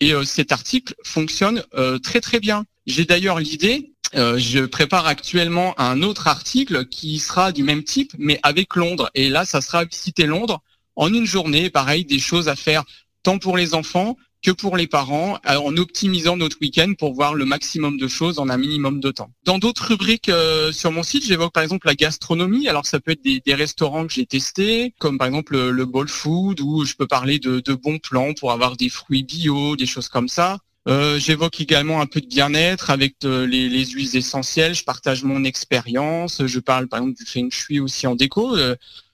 Et 0.00 0.12
euh, 0.12 0.24
cet 0.24 0.52
article 0.52 0.94
fonctionne 1.04 1.64
très 2.02 2.20
très 2.20 2.38
bien. 2.38 2.66
J'ai 2.86 3.04
d'ailleurs 3.04 3.38
l'idée, 3.38 3.92
je 4.14 4.64
prépare 4.66 5.06
actuellement 5.06 5.78
un 5.80 6.02
autre 6.02 6.26
article 6.26 6.86
qui 6.86 7.18
sera 7.18 7.52
du 7.52 7.62
même 7.62 7.84
type, 7.84 8.12
mais 8.18 8.40
avec 8.42 8.76
Londres. 8.76 9.10
Et 9.14 9.28
là, 9.28 9.44
ça 9.44 9.60
sera 9.60 9.84
visiter 9.84 10.26
Londres 10.26 10.60
en 10.96 11.12
une 11.12 11.26
journée, 11.26 11.70
pareil, 11.70 12.04
des 12.04 12.18
choses 12.18 12.48
à 12.48 12.56
faire 12.56 12.84
tant 13.22 13.38
pour 13.38 13.56
les 13.56 13.74
enfants 13.74 14.16
que 14.42 14.50
pour 14.50 14.76
les 14.76 14.88
parents 14.88 15.38
euh, 15.48 15.56
en 15.56 15.76
optimisant 15.76 16.36
notre 16.36 16.56
week-end 16.60 16.92
pour 16.98 17.14
voir 17.14 17.34
le 17.34 17.44
maximum 17.44 17.96
de 17.96 18.08
choses 18.08 18.40
en 18.40 18.48
un 18.48 18.56
minimum 18.56 18.98
de 18.98 19.12
temps. 19.12 19.30
Dans 19.44 19.58
d'autres 19.58 19.88
rubriques 19.90 20.28
euh, 20.28 20.72
sur 20.72 20.90
mon 20.90 21.04
site, 21.04 21.24
j'évoque 21.24 21.52
par 21.52 21.62
exemple 21.62 21.86
la 21.86 21.94
gastronomie. 21.94 22.68
Alors 22.68 22.84
ça 22.84 22.98
peut 22.98 23.12
être 23.12 23.22
des, 23.22 23.54
restaurants 23.54 24.06
que 24.06 24.12
j'ai 24.12 24.26
testés, 24.26 24.94
comme 24.98 25.16
par 25.16 25.28
exemple 25.28 25.52
le, 25.52 25.70
le 25.70 26.06
food, 26.08 26.60
où 26.60 26.84
je 26.84 26.94
peux 26.94 27.06
parler 27.06 27.38
de, 27.38 27.60
de, 27.60 27.74
bons 27.74 27.98
plans 27.98 28.34
pour 28.34 28.50
avoir 28.50 28.76
des 28.76 28.88
fruits 28.88 29.22
bio, 29.22 29.76
des 29.76 29.86
choses 29.86 30.08
comme 30.08 30.28
ça. 30.28 30.58
Euh, 30.88 31.18
j'évoque 31.18 31.60
également 31.60 32.00
un 32.00 32.06
peu 32.06 32.20
de 32.20 32.26
bien-être 32.26 32.90
avec 32.90 33.16
les, 33.22 33.68
les, 33.68 33.86
huiles 33.86 34.16
essentielles. 34.16 34.74
Je 34.74 34.84
partage 34.84 35.22
mon 35.22 35.44
expérience. 35.44 36.44
Je 36.46 36.58
parle 36.58 36.88
par 36.88 37.00
exemple 37.00 37.18
du 37.18 37.24
feng 37.24 37.50
shui 37.50 37.80
aussi 37.80 38.06
en 38.06 38.16
déco. 38.16 38.56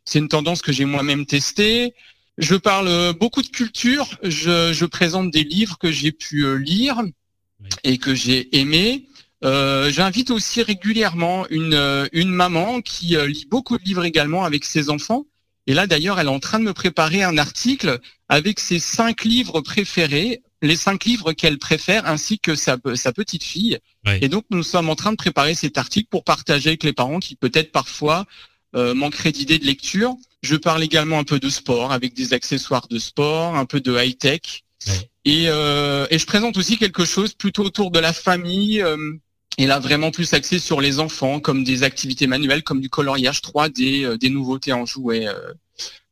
c'est 0.04 0.18
une 0.18 0.28
tendance 0.28 0.62
que 0.62 0.72
j'ai 0.72 0.86
moi-même 0.86 1.26
testée. 1.26 1.94
Je 2.38 2.54
parle 2.54 2.86
euh, 2.86 3.12
beaucoup 3.12 3.42
de 3.42 3.48
culture. 3.48 4.06
Je, 4.22 4.84
présente 4.84 5.30
des 5.32 5.42
livres 5.42 5.76
que 5.76 5.90
j'ai 5.90 6.12
pu 6.12 6.44
euh, 6.44 6.54
lire 6.54 7.02
et 7.82 7.98
que 7.98 8.14
j'ai 8.14 8.56
aimés. 8.56 9.06
Euh, 9.44 9.90
J'invite 9.90 10.30
aussi 10.30 10.62
régulièrement 10.62 11.46
une, 11.50 11.74
euh, 11.74 12.06
une 12.12 12.30
maman 12.30 12.80
qui 12.80 13.16
lit 13.26 13.46
beaucoup 13.50 13.76
de 13.76 13.82
livres 13.82 14.04
également 14.04 14.44
avec 14.44 14.64
ses 14.64 14.88
enfants. 14.88 15.26
Et 15.66 15.74
là, 15.74 15.86
d'ailleurs, 15.86 16.20
elle 16.20 16.28
est 16.28 16.30
en 16.30 16.38
train 16.38 16.60
de 16.60 16.64
me 16.64 16.72
préparer 16.72 17.24
un 17.24 17.36
article 17.38 17.98
avec 18.28 18.60
ses 18.60 18.78
cinq 18.78 19.24
livres 19.24 19.60
préférés, 19.60 20.40
les 20.62 20.76
cinq 20.76 21.04
livres 21.04 21.32
qu'elle 21.32 21.58
préfère, 21.58 22.06
ainsi 22.06 22.38
que 22.38 22.54
sa, 22.54 22.76
sa 22.94 23.12
petite 23.12 23.44
fille. 23.44 23.78
Et 24.20 24.28
donc, 24.28 24.44
nous 24.50 24.62
sommes 24.62 24.88
en 24.88 24.96
train 24.96 25.12
de 25.12 25.16
préparer 25.16 25.54
cet 25.54 25.78
article 25.78 26.08
pour 26.10 26.24
partager 26.24 26.70
avec 26.70 26.82
les 26.82 26.92
parents 26.92 27.20
qui 27.20 27.36
peut-être 27.36 27.72
parfois 27.72 28.26
euh, 28.74 28.94
manquerait 28.94 29.32
d'idées 29.32 29.58
de 29.58 29.66
lecture. 29.66 30.16
Je 30.42 30.56
parle 30.56 30.82
également 30.82 31.18
un 31.18 31.24
peu 31.24 31.38
de 31.38 31.48
sport 31.48 31.92
avec 31.92 32.14
des 32.14 32.32
accessoires 32.32 32.88
de 32.88 32.98
sport, 32.98 33.56
un 33.56 33.66
peu 33.66 33.80
de 33.80 33.96
high 33.96 34.16
tech. 34.16 34.64
Et, 35.24 35.44
euh, 35.48 36.06
et, 36.10 36.18
je 36.18 36.26
présente 36.26 36.56
aussi 36.56 36.78
quelque 36.78 37.04
chose 37.04 37.34
plutôt 37.34 37.64
autour 37.64 37.90
de 37.90 37.98
la 37.98 38.12
famille. 38.12 38.80
Euh, 38.80 39.14
et 39.58 39.66
là, 39.66 39.80
vraiment 39.80 40.10
plus 40.10 40.32
axé 40.34 40.58
sur 40.58 40.80
les 40.80 41.00
enfants, 41.00 41.40
comme 41.40 41.64
des 41.64 41.82
activités 41.82 42.26
manuelles, 42.26 42.62
comme 42.62 42.80
du 42.80 42.88
coloriage 42.88 43.42
3D, 43.42 44.04
euh, 44.04 44.16
des 44.16 44.30
nouveautés 44.30 44.72
en 44.72 44.86
jouets. 44.86 45.26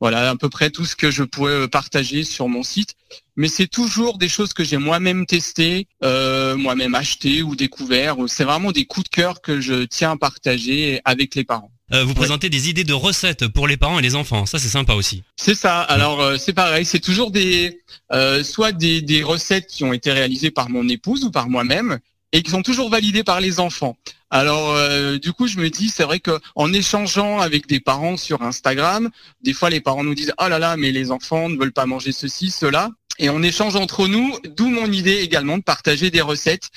Voilà, 0.00 0.30
à 0.30 0.37
peu 0.37 0.49
près 0.49 0.70
tout 0.70 0.85
ce 0.85 0.96
que 0.96 1.11
je 1.11 1.23
pourrais 1.23 1.68
partager 1.68 2.25
sur 2.25 2.49
mon 2.49 2.62
site. 2.62 2.94
Mais 3.37 3.49
c'est 3.49 3.66
toujours 3.66 4.18
des 4.18 4.28
choses 4.28 4.52
que 4.52 4.64
j'ai 4.64 4.78
moi-même 4.78 5.26
testées, 5.26 5.88
moi-même 6.02 6.94
achetées 6.94 7.42
ou 7.42 7.56
découvert. 7.56 8.16
C'est 8.28 8.44
vraiment 8.44 8.73
des 8.73 8.85
coups 8.85 9.04
de 9.04 9.14
cœur 9.14 9.40
que 9.40 9.61
je 9.61 9.85
tiens 9.85 10.12
à 10.12 10.16
partager 10.16 11.00
avec 11.04 11.35
les 11.35 11.44
parents. 11.44 11.70
Euh, 11.92 12.02
vous 12.02 12.14
présentez 12.14 12.49
des 12.50 12.68
idées 12.68 12.82
de 12.82 12.92
recettes 12.92 13.46
pour 13.46 13.68
les 13.68 13.76
parents 13.76 13.99
et 14.00 14.02
les 14.02 14.16
enfants. 14.16 14.44
Ça, 14.44 14.58
c'est 14.58 14.68
sympa 14.68 14.94
aussi. 14.94 15.23
C'est 15.37 15.54
ça. 15.54 15.80
Alors, 15.82 16.20
euh, 16.20 16.37
c'est 16.37 16.52
pareil. 16.52 16.85
C'est 16.85 17.00
toujours 17.00 17.30
des, 17.30 17.80
euh, 18.12 18.42
soit 18.42 18.73
des, 18.73 19.00
des, 19.00 19.23
recettes 19.23 19.68
qui 19.68 19.85
ont 19.85 19.92
été 19.92 20.11
réalisées 20.11 20.50
par 20.50 20.68
mon 20.68 20.88
épouse 20.88 21.25
ou 21.25 21.30
par 21.30 21.49
moi-même, 21.49 22.00
et 22.33 22.42
qui 22.42 22.50
sont 22.50 22.62
toujours 22.62 22.90
validés 22.90 23.25
par 23.25 23.40
les 23.40 23.61
enfants. 23.61 23.97
Alors 24.30 24.73
euh, 24.73 25.18
du 25.18 25.33
coup, 25.33 25.47
je 25.47 25.59
me 25.59 25.71
dis, 25.71 25.88
c'est 25.88 26.02
vrai 26.02 26.18
que 26.18 26.38
en 26.54 26.73
échangeant 26.73 27.38
avec 27.40 27.66
des 27.66 27.80
parents 27.80 28.16
sur 28.16 28.42
Instagram, 28.42 29.11
des 29.42 29.52
fois 29.52 29.71
les 29.71 29.80
parents 29.80 30.04
nous 30.04 30.14
disent 30.14 30.33
"Oh 30.38 30.49
là 30.49 30.59
là, 30.59 30.76
mais 30.76 30.90
les 30.90 31.11
enfants 31.11 31.49
ne 31.49 31.56
veulent 31.56 31.73
pas 31.73 31.87
manger 31.87 32.12
ceci, 32.12 32.50
cela." 32.50 32.90
Et 33.18 33.30
on 33.30 33.42
échange 33.42 33.76
entre 33.76 34.09
nous, 34.09 34.37
d'où 34.56 34.68
mon 34.68 34.90
idée 34.92 35.16
également 35.21 35.56
de 35.56 35.62
partager 35.62 36.11
des 36.11 36.21
recettes 36.21 36.71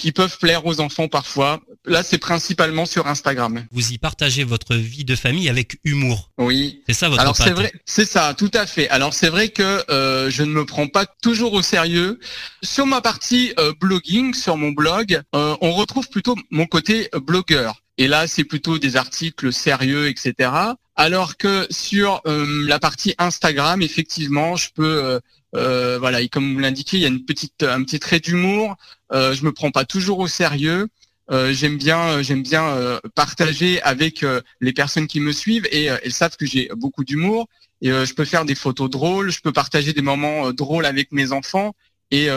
qui 0.00 0.12
peuvent 0.12 0.38
plaire 0.38 0.64
aux 0.64 0.80
enfants 0.80 1.08
parfois. 1.08 1.60
Là, 1.84 2.02
c'est 2.02 2.16
principalement 2.16 2.86
sur 2.86 3.06
Instagram. 3.06 3.66
Vous 3.70 3.92
y 3.92 3.98
partagez 3.98 4.44
votre 4.44 4.74
vie 4.74 5.04
de 5.04 5.14
famille 5.14 5.50
avec 5.50 5.78
humour. 5.84 6.30
Oui. 6.38 6.82
C'est 6.86 6.94
ça 6.94 7.10
votre 7.10 7.20
Alors 7.20 7.36
c'est 7.36 7.50
vrai, 7.50 7.70
c'est 7.84 8.06
ça, 8.06 8.34
tout 8.34 8.50
à 8.54 8.66
fait. 8.66 8.88
Alors 8.88 9.12
c'est 9.12 9.28
vrai 9.28 9.50
que 9.50 9.84
euh, 9.90 10.30
je 10.30 10.42
ne 10.42 10.52
me 10.52 10.64
prends 10.64 10.88
pas 10.88 11.04
toujours 11.04 11.52
au 11.52 11.60
sérieux. 11.60 12.18
Sur 12.62 12.86
ma 12.86 13.02
partie 13.02 13.52
euh, 13.58 13.74
blogging, 13.78 14.32
sur 14.32 14.56
mon 14.56 14.70
blog, 14.70 15.20
euh, 15.34 15.54
on 15.60 15.72
retrouve 15.72 16.08
plutôt 16.08 16.34
mon 16.50 16.64
côté 16.64 17.10
blogueur. 17.26 17.82
Et 17.98 18.08
là, 18.08 18.26
c'est 18.26 18.44
plutôt 18.44 18.78
des 18.78 18.96
articles 18.96 19.52
sérieux, 19.52 20.08
etc. 20.08 20.50
Alors 20.96 21.36
que 21.36 21.66
sur 21.70 22.22
la 22.24 22.78
partie 22.78 23.14
Instagram, 23.18 23.82
effectivement, 23.82 24.56
je 24.56 24.68
peux 24.74 25.20
euh, 25.56 25.98
voilà, 25.98 26.20
et 26.20 26.28
comme 26.28 26.54
vous 26.54 26.60
l'indiquez, 26.60 26.96
il 26.98 27.00
y 27.00 27.04
a 27.04 27.08
une 27.08 27.24
petite, 27.24 27.62
un 27.62 27.82
petit 27.82 27.98
trait 27.98 28.20
d'humour. 28.20 28.76
Euh, 29.12 29.34
je 29.34 29.44
me 29.44 29.52
prends 29.52 29.70
pas 29.70 29.84
toujours 29.84 30.18
au 30.20 30.28
sérieux. 30.28 30.88
Euh, 31.30 31.52
j'aime 31.52 31.76
bien, 31.76 32.22
j'aime 32.22 32.42
bien 32.42 32.64
euh, 32.64 32.98
partager 33.14 33.80
avec 33.82 34.24
les 34.60 34.72
personnes 34.72 35.06
qui 35.06 35.20
me 35.20 35.32
suivent 35.32 35.66
et 35.70 35.84
elles 35.84 36.12
savent 36.12 36.36
que 36.36 36.46
j'ai 36.46 36.70
beaucoup 36.76 37.04
d'humour. 37.04 37.48
Et 37.82 37.88
je 37.88 38.14
peux 38.14 38.26
faire 38.26 38.44
des 38.44 38.54
photos 38.54 38.90
drôles, 38.90 39.30
je 39.30 39.40
peux 39.40 39.52
partager 39.52 39.94
des 39.94 40.02
moments 40.02 40.52
drôles 40.52 40.84
avec 40.84 41.12
mes 41.12 41.32
enfants. 41.32 41.74
Et 42.10 42.28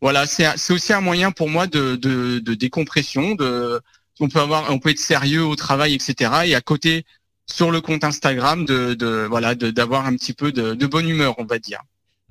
voilà, 0.00 0.26
c'est 0.26 0.72
aussi 0.72 0.92
un 0.92 1.00
moyen 1.00 1.30
pour 1.30 1.48
moi 1.48 1.66
de, 1.66 1.96
de, 1.96 2.40
de 2.40 2.54
décompression. 2.54 3.36
On 4.20 4.28
peut 4.28 4.40
avoir, 4.40 4.70
on 4.70 4.78
peut 4.78 4.90
être 4.90 4.98
sérieux 4.98 5.44
au 5.44 5.56
travail, 5.56 5.94
etc. 5.94 6.30
Et 6.44 6.54
à 6.54 6.60
côté, 6.60 7.06
sur 7.46 7.70
le 7.70 7.80
compte 7.80 8.04
Instagram, 8.04 8.66
de, 8.66 8.92
de 8.94 9.26
voilà, 9.28 9.54
d'avoir 9.54 10.06
un 10.06 10.14
petit 10.14 10.34
peu 10.34 10.52
de, 10.52 10.74
de 10.74 10.86
bonne 10.86 11.08
humeur, 11.08 11.36
on 11.38 11.44
va 11.44 11.58
dire. 11.58 11.80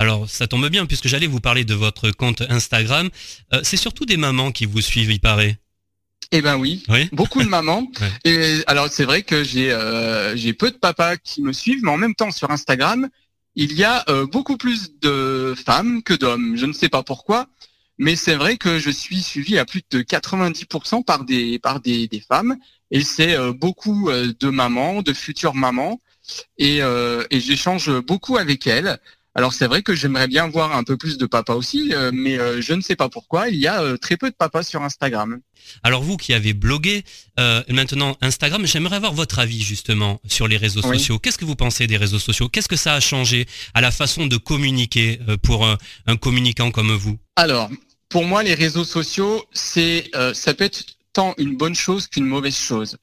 Alors 0.01 0.27
ça 0.27 0.47
tombe 0.47 0.67
bien 0.67 0.87
puisque 0.87 1.07
j'allais 1.07 1.27
vous 1.27 1.39
parler 1.39 1.63
de 1.63 1.75
votre 1.75 2.09
compte 2.09 2.41
Instagram. 2.49 3.11
Euh, 3.53 3.61
c'est 3.61 3.77
surtout 3.77 4.07
des 4.07 4.17
mamans 4.17 4.51
qui 4.51 4.65
vous 4.65 4.81
suivent, 4.81 5.11
il 5.11 5.19
paraît. 5.19 5.59
Eh 6.31 6.41
ben 6.41 6.57
oui, 6.57 6.83
beaucoup 7.11 7.43
de 7.43 7.47
mamans. 7.47 7.85
Et 8.25 8.63
alors 8.65 8.87
c'est 8.89 9.03
vrai 9.03 9.21
que 9.21 9.43
j'ai 9.43 9.71
euh, 9.71 10.35
j'ai 10.35 10.53
peu 10.53 10.71
de 10.71 10.77
papas 10.77 11.17
qui 11.17 11.43
me 11.43 11.53
suivent, 11.53 11.83
mais 11.83 11.91
en 11.91 11.97
même 11.97 12.15
temps 12.15 12.31
sur 12.31 12.49
Instagram, 12.49 13.09
il 13.55 13.73
y 13.73 13.83
a 13.83 14.03
euh, 14.09 14.25
beaucoup 14.25 14.57
plus 14.57 14.99
de 15.01 15.53
femmes 15.67 16.01
que 16.01 16.15
d'hommes. 16.15 16.57
Je 16.57 16.65
ne 16.65 16.73
sais 16.73 16.89
pas 16.89 17.03
pourquoi, 17.03 17.45
mais 17.99 18.15
c'est 18.15 18.33
vrai 18.33 18.57
que 18.57 18.79
je 18.79 18.89
suis 18.89 19.21
suivi 19.21 19.59
à 19.59 19.65
plus 19.65 19.83
de 19.91 20.01
90% 20.01 21.05
par 21.05 21.25
des 21.25 21.59
par 21.59 21.79
des, 21.79 22.07
des 22.07 22.21
femmes, 22.21 22.57
et 22.89 23.01
c'est 23.01 23.37
beaucoup 23.51 24.09
de 24.11 24.49
mamans, 24.49 25.03
de 25.03 25.13
futures 25.13 25.53
mamans, 25.53 25.99
et, 26.57 26.79
et 26.79 27.39
j'échange 27.39 27.91
beaucoup 27.99 28.37
avec 28.37 28.65
elles. 28.65 28.99
Alors 29.33 29.53
c'est 29.53 29.67
vrai 29.67 29.81
que 29.81 29.95
j'aimerais 29.95 30.27
bien 30.27 30.47
voir 30.47 30.75
un 30.75 30.83
peu 30.83 30.97
plus 30.97 31.17
de 31.17 31.25
papas 31.25 31.55
aussi, 31.55 31.93
euh, 31.93 32.11
mais 32.13 32.37
euh, 32.37 32.61
je 32.61 32.73
ne 32.73 32.81
sais 32.81 32.97
pas 32.97 33.07
pourquoi, 33.07 33.47
il 33.47 33.55
y 33.55 33.67
a 33.67 33.81
euh, 33.81 33.95
très 33.95 34.17
peu 34.17 34.29
de 34.29 34.35
papas 34.35 34.63
sur 34.63 34.83
Instagram. 34.83 35.39
Alors 35.83 36.03
vous 36.03 36.17
qui 36.17 36.33
avez 36.33 36.53
blogué, 36.53 37.03
maintenant 37.69 38.17
Instagram, 38.21 38.65
j'aimerais 38.65 38.95
avoir 38.95 39.13
votre 39.13 39.39
avis 39.39 39.61
justement 39.61 40.19
sur 40.27 40.47
les 40.47 40.57
réseaux 40.57 40.81
sociaux. 40.81 41.19
Qu'est-ce 41.19 41.37
que 41.37 41.45
vous 41.45 41.55
pensez 41.55 41.87
des 41.87 41.97
réseaux 41.97 42.19
sociaux? 42.19 42.49
Qu'est-ce 42.49 42.67
que 42.67 42.75
ça 42.75 42.95
a 42.95 42.99
changé 42.99 43.45
à 43.75 43.81
la 43.81 43.91
façon 43.91 44.25
de 44.25 44.37
communiquer 44.37 45.19
pour 45.43 45.65
un, 45.65 45.77
un, 46.07 46.17
communicant 46.17 46.71
comme 46.71 46.91
vous? 46.91 47.19
Alors, 47.35 47.69
pour 48.09 48.25
moi, 48.25 48.41
les 48.41 48.55
réseaux 48.55 48.83
sociaux, 48.83 49.45
c'est 49.53 50.09
ça 50.33 50.55
peut 50.55 50.63
être 50.63 50.83
tant 51.13 51.35
une 51.37 51.55
bonne 51.57 51.75
chose 51.75 52.07
qu'une 52.07 52.25
mauvaise 52.25 52.57
chose. 52.57 52.97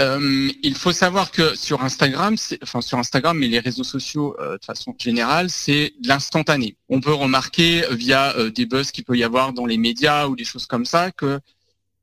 Euh, 0.00 0.50
il 0.64 0.74
faut 0.74 0.92
savoir 0.92 1.30
que 1.30 1.54
sur 1.54 1.82
Instagram, 1.82 2.34
enfin 2.62 2.80
sur 2.80 2.98
Instagram, 2.98 3.38
mais 3.38 3.46
les 3.46 3.60
réseaux 3.60 3.84
sociaux 3.84 4.34
euh, 4.40 4.58
de 4.58 4.64
façon 4.64 4.94
générale, 4.98 5.50
c'est 5.50 5.94
l'instantané. 6.02 6.76
On 6.88 7.00
peut 7.00 7.12
remarquer 7.12 7.84
euh, 7.84 7.94
via 7.94 8.34
des 8.50 8.66
buzz 8.66 8.90
qu'il 8.90 9.04
peut 9.04 9.16
y 9.16 9.22
avoir 9.22 9.52
dans 9.52 9.66
les 9.66 9.76
médias 9.78 10.26
ou 10.26 10.34
des 10.34 10.44
choses 10.44 10.66
comme 10.66 10.84
ça 10.84 11.12
que 11.12 11.38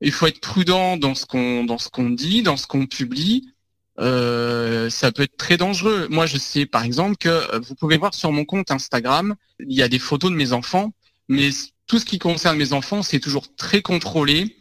il 0.00 0.10
faut 0.10 0.26
être 0.26 0.40
prudent 0.40 0.96
dans 0.96 1.14
ce 1.14 1.26
qu'on 1.26 1.64
dans 1.64 1.78
ce 1.78 1.90
qu'on 1.90 2.10
dit, 2.10 2.42
dans 2.42 2.56
ce 2.56 2.66
qu'on 2.66 2.86
publie. 2.86 3.50
ça 3.98 5.12
peut 5.12 5.22
être 5.22 5.36
très 5.36 5.56
dangereux. 5.56 6.08
Moi, 6.10 6.26
je 6.26 6.38
sais 6.38 6.66
par 6.66 6.84
exemple 6.84 7.16
que 7.18 7.58
vous 7.58 7.74
pouvez 7.74 7.98
voir 7.98 8.14
sur 8.14 8.32
mon 8.32 8.44
compte 8.44 8.70
Instagram, 8.70 9.36
il 9.60 9.76
y 9.76 9.82
a 9.82 9.88
des 9.88 9.98
photos 9.98 10.30
de 10.30 10.36
mes 10.36 10.52
enfants, 10.52 10.92
mais 11.28 11.50
tout 11.86 11.98
ce 11.98 12.04
qui 12.06 12.18
concerne 12.18 12.56
mes 12.56 12.72
enfants, 12.72 13.02
c'est 13.02 13.20
toujours 13.20 13.54
très 13.54 13.82
contrôlé 13.82 14.56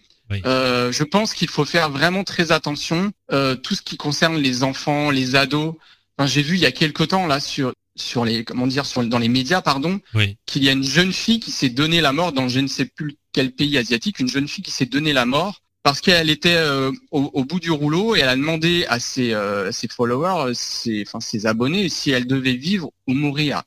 euh, 0.46 0.92
je 0.92 1.04
pense 1.04 1.34
qu'il 1.34 1.50
faut 1.50 1.66
faire 1.66 1.90
vraiment 1.90 2.24
très 2.24 2.52
attention. 2.52 3.12
Euh, 3.32 3.56
tout 3.56 3.76
ce 3.76 3.82
qui 3.82 3.98
concerne 3.98 4.38
les 4.38 4.64
enfants, 4.64 5.12
les 5.12 5.36
ados. 5.36 5.76
Enfin, 6.18 6.28
j'ai 6.28 6.42
vu 6.42 6.56
il 6.56 6.62
y 6.62 6.66
a 6.66 6.72
quelque 6.72 7.04
temps 7.04 7.28
là 7.28 7.40
sur 7.40 7.74
sur 7.96 8.24
les 8.24 8.44
comment 8.46 8.68
dire 8.68 8.86
sur 8.86 9.04
dans 9.04 9.20
les 9.20 9.28
médias 9.28 9.62
pardon 9.62 10.00
qu'il 10.46 10.64
y 10.64 10.70
a 10.70 10.72
une 10.72 10.84
jeune 10.84 11.12
fille 11.12 11.42
qui 11.42 11.52
s'est 11.52 11.70
donné 11.70 12.00
la 12.00 12.14
mort 12.14 12.32
dans 12.32 12.48
je 12.48 12.62
ne 12.62 12.68
sais 12.68 12.86
plus 12.86 13.18
quel 13.34 13.52
pays 13.52 13.78
asiatique, 13.78 14.20
une 14.20 14.30
jeune 14.30 14.48
fille 14.48 14.64
qui 14.64 14.72
s'est 14.72 14.86
donné 14.86 15.14
la 15.14 15.26
mort 15.26 15.62
parce 15.84 16.00
qu'elle 16.00 16.30
était 16.30 16.56
euh, 16.56 16.92
au, 17.10 17.44
bout 17.44 17.60
du 17.60 17.72
rouleau 17.72 18.16
et 18.16 18.20
elle 18.20 18.30
a 18.30 18.36
demandé 18.36 18.86
à 18.88 19.00
ses, 19.00 19.36
ses 19.72 19.88
followers, 19.88 20.54
ses, 20.54 21.04
enfin 21.08 21.20
ses 21.20 21.48
abonnés, 21.48 21.90
si 21.90 22.12
elle 22.12 22.28
devait 22.28 22.54
vivre 22.54 22.92
ou 23.08 23.14
mourir. 23.14 23.64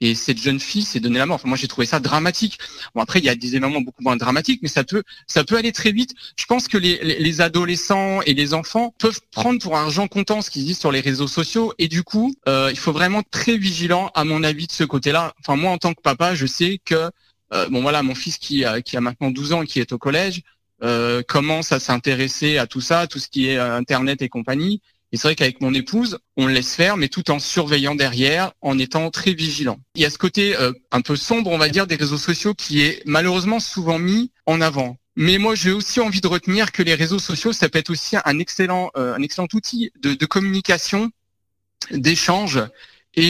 Et 0.00 0.14
cette 0.14 0.38
jeune 0.38 0.60
fille 0.60 0.82
s'est 0.82 1.00
donné 1.00 1.18
la 1.18 1.26
mort. 1.26 1.40
moi, 1.44 1.56
j'ai 1.56 1.68
trouvé 1.68 1.86
ça 1.86 2.00
dramatique. 2.00 2.58
Bon, 2.94 3.02
après, 3.02 3.18
il 3.18 3.24
y 3.24 3.28
a 3.28 3.34
des 3.34 3.56
événements 3.56 3.80
beaucoup 3.80 4.02
moins 4.02 4.16
dramatiques, 4.16 4.60
mais 4.62 4.68
ça 4.68 4.84
peut, 4.84 5.02
ça 5.26 5.44
peut 5.44 5.56
aller 5.56 5.72
très 5.72 5.92
vite. 5.92 6.14
Je 6.36 6.44
pense 6.46 6.68
que 6.68 6.78
les, 6.78 6.98
les 7.02 7.40
adolescents 7.40 8.20
et 8.22 8.34
les 8.34 8.54
enfants 8.54 8.94
peuvent 8.98 9.20
prendre 9.30 9.60
pour 9.60 9.76
argent 9.76 10.08
comptant 10.08 10.42
ce 10.42 10.50
qu'ils 10.50 10.64
disent 10.64 10.78
sur 10.78 10.92
les 10.92 11.00
réseaux 11.00 11.28
sociaux. 11.28 11.72
Et 11.78 11.88
du 11.88 12.02
coup, 12.02 12.34
euh, 12.48 12.68
il 12.70 12.78
faut 12.78 12.92
vraiment 12.92 13.22
très 13.30 13.56
vigilant, 13.56 14.10
à 14.14 14.24
mon 14.24 14.42
avis, 14.42 14.66
de 14.66 14.72
ce 14.72 14.84
côté-là. 14.84 15.34
Enfin, 15.40 15.56
moi, 15.56 15.70
en 15.70 15.78
tant 15.78 15.94
que 15.94 16.00
papa, 16.00 16.34
je 16.34 16.46
sais 16.46 16.80
que, 16.84 17.10
euh, 17.54 17.68
bon, 17.68 17.82
voilà, 17.82 18.02
mon 18.02 18.14
fils 18.14 18.38
qui 18.38 18.64
a, 18.64 18.82
qui 18.82 18.96
a 18.96 19.00
maintenant 19.00 19.30
12 19.30 19.52
ans 19.52 19.62
et 19.62 19.66
qui 19.66 19.80
est 19.80 19.92
au 19.92 19.98
collège, 19.98 20.42
euh, 20.84 21.22
commence 21.26 21.72
à 21.72 21.80
s'intéresser 21.80 22.56
à 22.56 22.68
tout 22.68 22.80
ça, 22.80 23.08
tout 23.08 23.18
ce 23.18 23.28
qui 23.28 23.48
est 23.48 23.58
euh, 23.58 23.76
Internet 23.76 24.22
et 24.22 24.28
compagnie. 24.28 24.80
Et 25.12 25.16
c'est 25.16 25.28
vrai 25.28 25.34
qu'avec 25.34 25.60
mon 25.60 25.72
épouse, 25.72 26.18
on 26.36 26.46
le 26.46 26.52
laisse 26.52 26.74
faire, 26.74 26.96
mais 26.96 27.08
tout 27.08 27.30
en 27.30 27.38
surveillant 27.38 27.94
derrière, 27.94 28.52
en 28.60 28.78
étant 28.78 29.10
très 29.10 29.32
vigilant. 29.32 29.78
Il 29.94 30.02
y 30.02 30.04
a 30.04 30.10
ce 30.10 30.18
côté 30.18 30.56
euh, 30.56 30.72
un 30.92 31.00
peu 31.00 31.16
sombre, 31.16 31.50
on 31.50 31.58
va 31.58 31.68
dire, 31.68 31.86
des 31.86 31.96
réseaux 31.96 32.18
sociaux 32.18 32.54
qui 32.54 32.82
est 32.82 33.02
malheureusement 33.06 33.60
souvent 33.60 33.98
mis 33.98 34.30
en 34.44 34.60
avant. 34.60 34.96
Mais 35.16 35.38
moi, 35.38 35.54
j'ai 35.54 35.72
aussi 35.72 36.00
envie 36.00 36.20
de 36.20 36.28
retenir 36.28 36.72
que 36.72 36.82
les 36.82 36.94
réseaux 36.94 37.18
sociaux, 37.18 37.52
ça 37.52 37.68
peut 37.68 37.78
être 37.78 37.90
aussi 37.90 38.16
un 38.24 38.38
excellent, 38.38 38.90
euh, 38.96 39.14
un 39.14 39.22
excellent 39.22 39.48
outil 39.52 39.90
de, 40.00 40.14
de 40.14 40.26
communication, 40.26 41.10
d'échange 41.90 42.60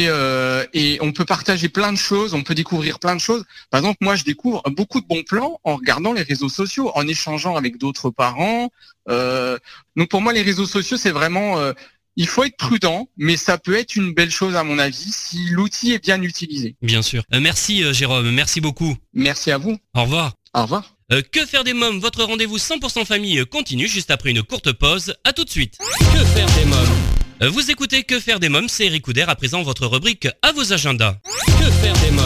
euh, 0.09 0.65
et, 0.75 0.99
on 1.01 1.13
peut 1.13 1.25
partager 1.25 1.69
plein 1.69 1.93
de 1.93 1.99
choses, 1.99 2.35
on 2.35 2.43
peut 2.43 2.55
découvrir 2.55 2.99
plein 2.99 3.15
de 3.15 3.21
choses. 3.21 3.45
Par 3.71 3.79
exemple, 3.79 3.99
moi, 4.01 4.17
je 4.17 4.25
découvre 4.25 4.63
beaucoup 4.71 5.01
de 5.01 5.07
bons 5.07 5.23
plans 5.23 5.61
en 5.65 5.77
regardant 5.77 6.13
les 6.13 6.23
réseaux 6.23 6.49
sociaux, 6.49 6.91
en 6.95 7.07
échangeant 7.07 7.57
avec 7.57 7.79
d'autres 7.79 8.11
parents. 8.11 8.71
Euh, 9.09 9.59
donc 9.97 10.09
pour 10.09 10.21
moi, 10.21 10.33
les 10.33 10.43
réseaux 10.43 10.67
sociaux, 10.67 10.97
c'est 10.97 11.11
vraiment... 11.11 11.59
Euh, 11.59 11.73
il 12.21 12.27
faut 12.27 12.43
être 12.43 12.57
prudent, 12.57 13.09
mais 13.17 13.37
ça 13.37 13.59
peut 13.59 13.77
être 13.77 13.95
une 13.95 14.13
belle 14.13 14.33
chose 14.33 14.57
à 14.57 14.65
mon 14.65 14.81
avis 14.81 15.13
si 15.13 15.51
l'outil 15.51 15.93
est 15.93 16.03
bien 16.03 16.21
utilisé. 16.21 16.75
Bien 16.83 17.01
sûr. 17.01 17.23
merci 17.31 17.95
Jérôme, 17.95 18.33
merci 18.33 18.61
beaucoup. 18.61 18.97
Merci 19.15 19.53
à 19.53 19.59
vous. 19.59 19.79
Au 19.95 20.03
revoir. 20.03 20.33
Au 20.53 20.63
revoir. 20.63 20.97
que 21.31 21.47
faire 21.47 21.63
des 21.63 21.75
mômes? 21.75 22.01
Votre 22.01 22.25
rendez-vous 22.25 22.59
100% 22.59 23.07
famille 23.07 23.47
continue 23.47 23.87
juste 23.87 24.11
après 24.11 24.31
une 24.31 24.43
courte 24.43 24.73
pause. 24.73 25.15
À 25.23 25.33
tout 25.33 25.45
de 25.45 25.51
suite. 25.51 25.79
Que 25.79 26.25
faire 26.25 26.49
des 26.57 26.65
mômes? 26.65 27.28
Vous 27.47 27.71
écoutez 27.71 28.03
Que 28.03 28.19
faire 28.19 28.41
des 28.41 28.49
mômes, 28.49 28.69
c'est 28.69 28.87
Eric 28.87 29.03
Couder, 29.03 29.23
à 29.23 29.37
présent 29.37 29.63
votre 29.63 29.87
rubrique 29.87 30.29
à 30.43 30.53
vos 30.53 30.73
agendas. 30.73 31.19
Que 31.47 31.71
faire 31.71 31.97
des 32.01 32.11
mômes 32.11 32.25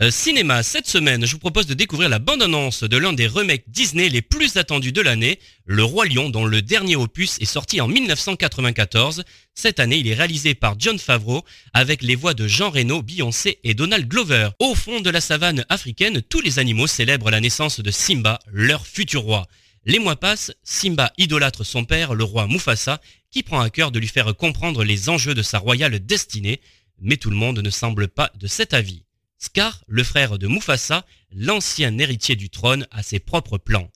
euh, 0.00 0.10
cinéma, 0.10 0.64
cette 0.64 0.88
semaine, 0.88 1.24
je 1.24 1.32
vous 1.32 1.38
propose 1.38 1.66
de 1.66 1.74
découvrir 1.74 2.08
la 2.08 2.18
bande-annonce 2.18 2.82
de 2.82 2.96
l'un 2.96 3.12
des 3.12 3.28
remakes 3.28 3.66
Disney 3.68 4.08
les 4.08 4.22
plus 4.22 4.56
attendus 4.56 4.90
de 4.90 5.00
l'année, 5.00 5.38
Le 5.64 5.84
Roi 5.84 6.06
Lion, 6.06 6.28
dont 6.28 6.44
le 6.44 6.60
dernier 6.60 6.96
opus 6.96 7.38
est 7.40 7.44
sorti 7.44 7.80
en 7.80 7.86
1994. 7.86 9.22
Cette 9.54 9.78
année, 9.78 9.98
il 9.98 10.08
est 10.08 10.14
réalisé 10.14 10.54
par 10.56 10.74
John 10.76 10.98
Favreau, 10.98 11.44
avec 11.72 12.02
les 12.02 12.16
voix 12.16 12.34
de 12.34 12.48
Jean 12.48 12.70
Reno, 12.70 13.00
Beyoncé 13.00 13.60
et 13.62 13.74
Donald 13.74 14.08
Glover. 14.08 14.48
Au 14.58 14.74
fond 14.74 14.98
de 14.98 15.10
la 15.10 15.20
savane 15.20 15.64
africaine, 15.68 16.20
tous 16.20 16.40
les 16.40 16.58
animaux 16.58 16.88
célèbrent 16.88 17.30
la 17.30 17.40
naissance 17.40 17.78
de 17.78 17.90
Simba, 17.92 18.40
leur 18.50 18.88
futur 18.88 19.22
roi. 19.22 19.46
Les 19.84 19.98
mois 19.98 20.16
passent, 20.16 20.52
Simba 20.64 21.12
idolâtre 21.18 21.64
son 21.64 21.84
père, 21.84 22.14
le 22.14 22.24
roi 22.24 22.46
Mufasa, 22.48 23.00
qui 23.32 23.42
prend 23.42 23.60
à 23.60 23.70
cœur 23.70 23.90
de 23.90 23.98
lui 23.98 24.06
faire 24.06 24.36
comprendre 24.36 24.84
les 24.84 25.08
enjeux 25.08 25.34
de 25.34 25.42
sa 25.42 25.58
royale 25.58 25.98
destinée, 25.98 26.60
mais 27.00 27.16
tout 27.16 27.30
le 27.30 27.36
monde 27.36 27.58
ne 27.58 27.70
semble 27.70 28.06
pas 28.06 28.30
de 28.38 28.46
cet 28.46 28.74
avis. 28.74 29.02
Scar, 29.38 29.82
le 29.88 30.04
frère 30.04 30.38
de 30.38 30.46
Mufasa, 30.46 31.04
l'ancien 31.32 31.98
héritier 31.98 32.36
du 32.36 32.50
trône, 32.50 32.86
a 32.92 33.02
ses 33.02 33.18
propres 33.18 33.58
plans. 33.58 33.90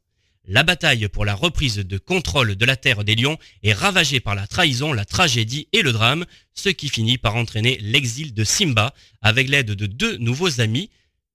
La 0.48 0.62
bataille 0.62 1.08
pour 1.08 1.24
la 1.24 1.34
reprise 1.34 1.76
de 1.76 1.98
contrôle 1.98 2.56
de 2.56 2.64
la 2.64 2.76
terre 2.76 3.04
des 3.04 3.14
lions 3.14 3.38
est 3.62 3.72
ravagée 3.72 4.20
par 4.20 4.34
la 4.34 4.46
trahison, 4.46 4.92
la 4.92 5.04
tragédie 5.04 5.68
et 5.72 5.82
le 5.82 5.92
drame, 5.92 6.24
ce 6.54 6.68
qui 6.68 6.88
finit 6.88 7.18
par 7.18 7.36
entraîner 7.36 7.78
l'exil 7.80 8.32
de 8.32 8.44
Simba 8.44 8.94
avec 9.22 9.48
l'aide 9.48 9.72
de 9.72 9.86
deux 9.86 10.16
nouveaux 10.18 10.60
amis, 10.60 10.88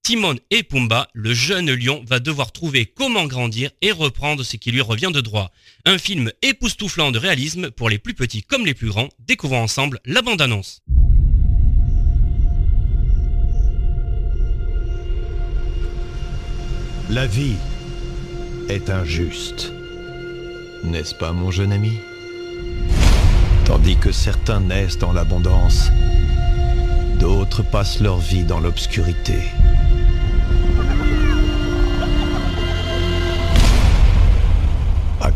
Timon 0.04 0.34
et 0.50 0.64
Pumba, 0.64 1.06
le 1.12 1.32
jeune 1.32 1.72
lion 1.72 2.02
va 2.08 2.18
devoir 2.18 2.50
trouver 2.50 2.86
comment 2.86 3.26
grandir 3.26 3.70
et 3.82 3.92
reprendre 3.92 4.42
ce 4.42 4.56
qui 4.56 4.72
lui 4.72 4.80
revient 4.80 5.12
de 5.14 5.20
droit. 5.20 5.52
Un 5.84 5.96
film 5.96 6.32
époustouflant 6.42 7.12
de 7.12 7.20
réalisme 7.20 7.70
pour 7.70 7.88
les 7.88 7.98
plus 7.98 8.12
petits 8.12 8.42
comme 8.42 8.66
les 8.66 8.74
plus 8.74 8.88
grands. 8.88 9.10
Découvrons 9.20 9.62
ensemble 9.62 10.00
la 10.04 10.20
bande-annonce. 10.20 10.82
La 17.08 17.28
vie 17.28 17.54
est 18.68 18.90
injuste. 18.90 19.72
N'est-ce 20.82 21.14
pas 21.14 21.30
mon 21.30 21.52
jeune 21.52 21.72
ami? 21.72 21.92
Tandis 23.66 23.96
que 23.96 24.10
certains 24.10 24.58
naissent 24.58 24.98
dans 24.98 25.12
l'abondance, 25.12 25.90
d'autres 27.20 27.62
passent 27.62 28.00
leur 28.00 28.18
vie 28.18 28.42
dans 28.42 28.58
l'obscurité. 28.58 29.38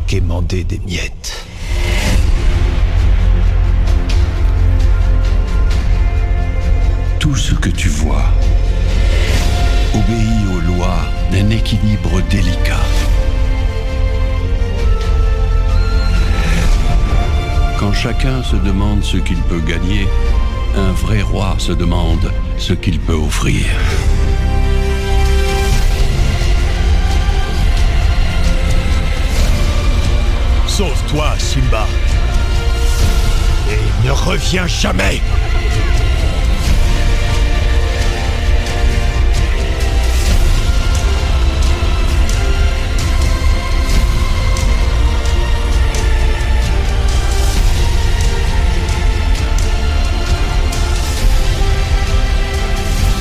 Quémander 0.07 0.63
des 0.63 0.79
miettes. 0.79 1.47
Tout 7.19 7.35
ce 7.35 7.55
que 7.55 7.69
tu 7.69 7.89
vois 7.89 8.25
obéit 9.95 10.47
aux 10.55 10.61
lois 10.61 11.01
d'un 11.33 11.51
équilibre 11.51 12.21
délicat. 12.31 12.85
Quand 17.81 17.93
chacun 17.93 18.43
se 18.45 18.57
demande 18.57 19.03
ce 19.03 19.17
qu'il 19.17 19.41
peut 19.43 19.61
gagner, 19.61 20.07
un 20.77 20.93
vrai 20.93 21.23
roi 21.23 21.57
se 21.59 21.73
demande 21.73 22.33
ce 22.59 22.75
qu'il 22.75 23.01
peut 23.01 23.15
offrir. 23.15 23.65
Sauve-toi, 30.77 31.35
Simba. 31.39 31.87
Et 33.71 34.07
ne 34.07 34.11
reviens 34.11 34.67
jamais. 34.67 35.23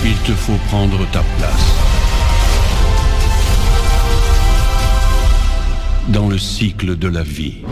Il 0.04 0.18
te 0.24 0.34
faut 0.34 0.60
prendre 0.68 1.10
ta 1.10 1.24
place. 1.38 1.85
Dans 6.10 6.30
le 6.30 6.38
cycle 6.38 6.98
de 6.98 7.08
la 7.08 7.24
vie. 7.24 7.64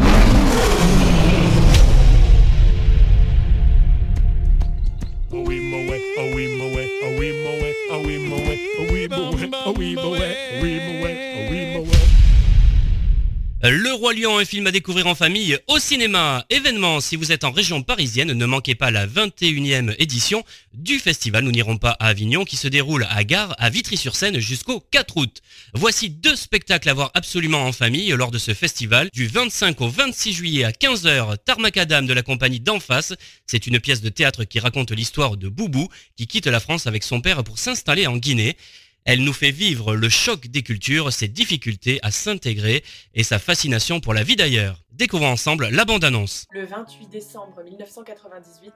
Lion, 14.13 14.37
un 14.37 14.45
film 14.45 14.67
à 14.67 14.71
découvrir 14.71 15.07
en 15.07 15.15
famille 15.15 15.57
au 15.67 15.79
cinéma. 15.79 16.45
Événement, 16.49 17.01
si 17.01 17.15
vous 17.15 17.31
êtes 17.31 17.43
en 17.43 17.51
région 17.51 17.81
parisienne, 17.81 18.31
ne 18.33 18.45
manquez 18.45 18.75
pas 18.75 18.91
la 18.91 19.07
21e 19.07 19.95
édition 19.97 20.43
du 20.73 20.99
festival 20.99 21.43
Nous 21.43 21.51
n'irons 21.51 21.77
pas 21.77 21.97
à 21.99 22.07
Avignon 22.07 22.45
qui 22.45 22.55
se 22.55 22.67
déroule 22.67 23.07
à 23.09 23.23
Gare, 23.23 23.55
à 23.57 23.69
Vitry-sur-Seine 23.69 24.39
jusqu'au 24.39 24.79
4 24.79 25.17
août. 25.17 25.41
Voici 25.73 26.09
deux 26.09 26.35
spectacles 26.35 26.89
à 26.89 26.93
voir 26.93 27.11
absolument 27.15 27.65
en 27.65 27.71
famille 27.71 28.09
lors 28.09 28.31
de 28.31 28.37
ce 28.37 28.53
festival. 28.53 29.09
Du 29.13 29.27
25 29.27 29.81
au 29.81 29.89
26 29.89 30.33
juillet 30.33 30.63
à 30.63 30.71
15h, 30.71 31.37
Tarmacadam 31.43 32.05
de 32.05 32.13
la 32.13 32.21
compagnie 32.21 32.59
d'en 32.59 32.79
face. 32.79 33.13
C'est 33.47 33.67
une 33.67 33.79
pièce 33.79 34.01
de 34.01 34.09
théâtre 34.09 34.43
qui 34.43 34.59
raconte 34.59 34.91
l'histoire 34.91 35.37
de 35.37 35.47
Boubou 35.49 35.89
qui 36.15 36.27
quitte 36.27 36.47
la 36.47 36.59
France 36.59 36.87
avec 36.87 37.03
son 37.03 37.21
père 37.21 37.43
pour 37.43 37.57
s'installer 37.57 38.07
en 38.07 38.17
Guinée. 38.17 38.57
Elle 39.05 39.23
nous 39.23 39.33
fait 39.33 39.51
vivre 39.51 39.95
le 39.95 40.07
choc 40.07 40.47
des 40.47 40.63
cultures, 40.63 41.11
ses 41.11 41.27
difficultés 41.27 41.99
à 42.03 42.11
s'intégrer 42.11 42.83
et 43.13 43.23
sa 43.23 43.37
fascination 43.37 43.99
pour 43.99 44.13
la 44.13 44.23
vie 44.23 44.37
d'ailleurs. 44.37 44.81
Découvrons 44.91 45.31
ensemble 45.31 45.67
la 45.69 45.83
bande-annonce. 45.83 46.45
Le 46.51 46.65
28 46.65 47.09
décembre 47.09 47.63
1998, 47.63 48.73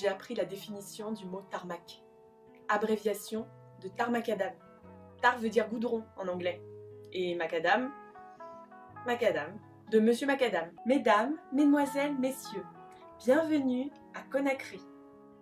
j'ai 0.00 0.08
appris 0.08 0.34
la 0.34 0.46
définition 0.46 1.12
du 1.12 1.26
mot 1.26 1.42
tarmac. 1.50 2.02
Abréviation 2.68 3.46
de 3.82 3.88
tarmacadam. 3.88 4.52
Tar 5.20 5.38
veut 5.38 5.50
dire 5.50 5.68
goudron 5.68 6.04
en 6.16 6.28
anglais. 6.28 6.62
Et 7.12 7.34
macadam, 7.34 7.90
macadam, 9.06 9.58
de 9.90 10.00
Monsieur 10.00 10.26
Macadam. 10.26 10.70
Mesdames, 10.86 11.34
Mesdemoiselles, 11.52 12.16
Messieurs, 12.18 12.64
bienvenue 13.24 13.90
à 14.14 14.20
Conakry, 14.30 14.80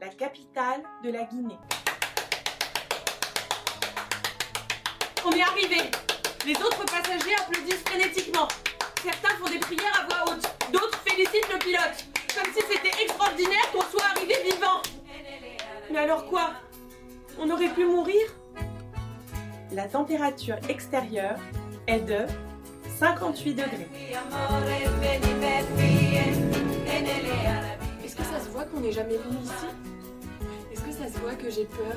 la 0.01 0.09
capitale 0.09 0.83
de 1.05 1.11
la 1.11 1.25
Guinée. 1.25 1.59
On 5.27 5.33
est 5.33 5.43
arrivé. 5.43 5.91
Les 6.47 6.55
autres 6.55 6.85
passagers 6.85 7.35
applaudissent 7.37 7.83
frénétiquement. 7.85 8.47
Certains 9.03 9.35
font 9.37 9.51
des 9.51 9.59
prières 9.59 10.01
à 10.01 10.07
voix 10.07 10.33
haute, 10.33 10.49
d'autres 10.73 11.01
félicitent 11.05 11.53
le 11.53 11.59
pilote, 11.59 12.07
comme 12.33 12.53
si 12.55 12.61
c'était 12.71 13.03
extraordinaire 13.03 13.69
qu'on 13.73 13.83
soit 13.83 14.07
arrivé 14.15 14.35
vivant. 14.45 14.83
Mais 15.91 15.99
alors 15.99 16.27
quoi? 16.27 16.51
On 17.41 17.51
aurait 17.51 17.71
pu 17.71 17.87
mourir? 17.87 18.23
La 19.73 19.89
température 19.89 20.59
extérieure 20.69 21.39
est 21.89 22.01
de 22.01 22.27
58 23.01 23.55
degrés. 23.55 23.89
Est-ce 28.05 28.15
que 28.15 28.23
ça 28.23 28.39
se 28.39 28.49
voit 28.51 28.65
qu'on 28.65 28.79
n'est 28.79 28.93
jamais 28.93 29.17
venu 29.17 29.39
ici? 29.43 29.67
Est-ce 30.73 30.83
que 30.83 30.93
ça 30.93 31.09
se 31.13 31.19
voit 31.19 31.35
que 31.35 31.51
j'ai 31.51 31.65
peur? 31.65 31.97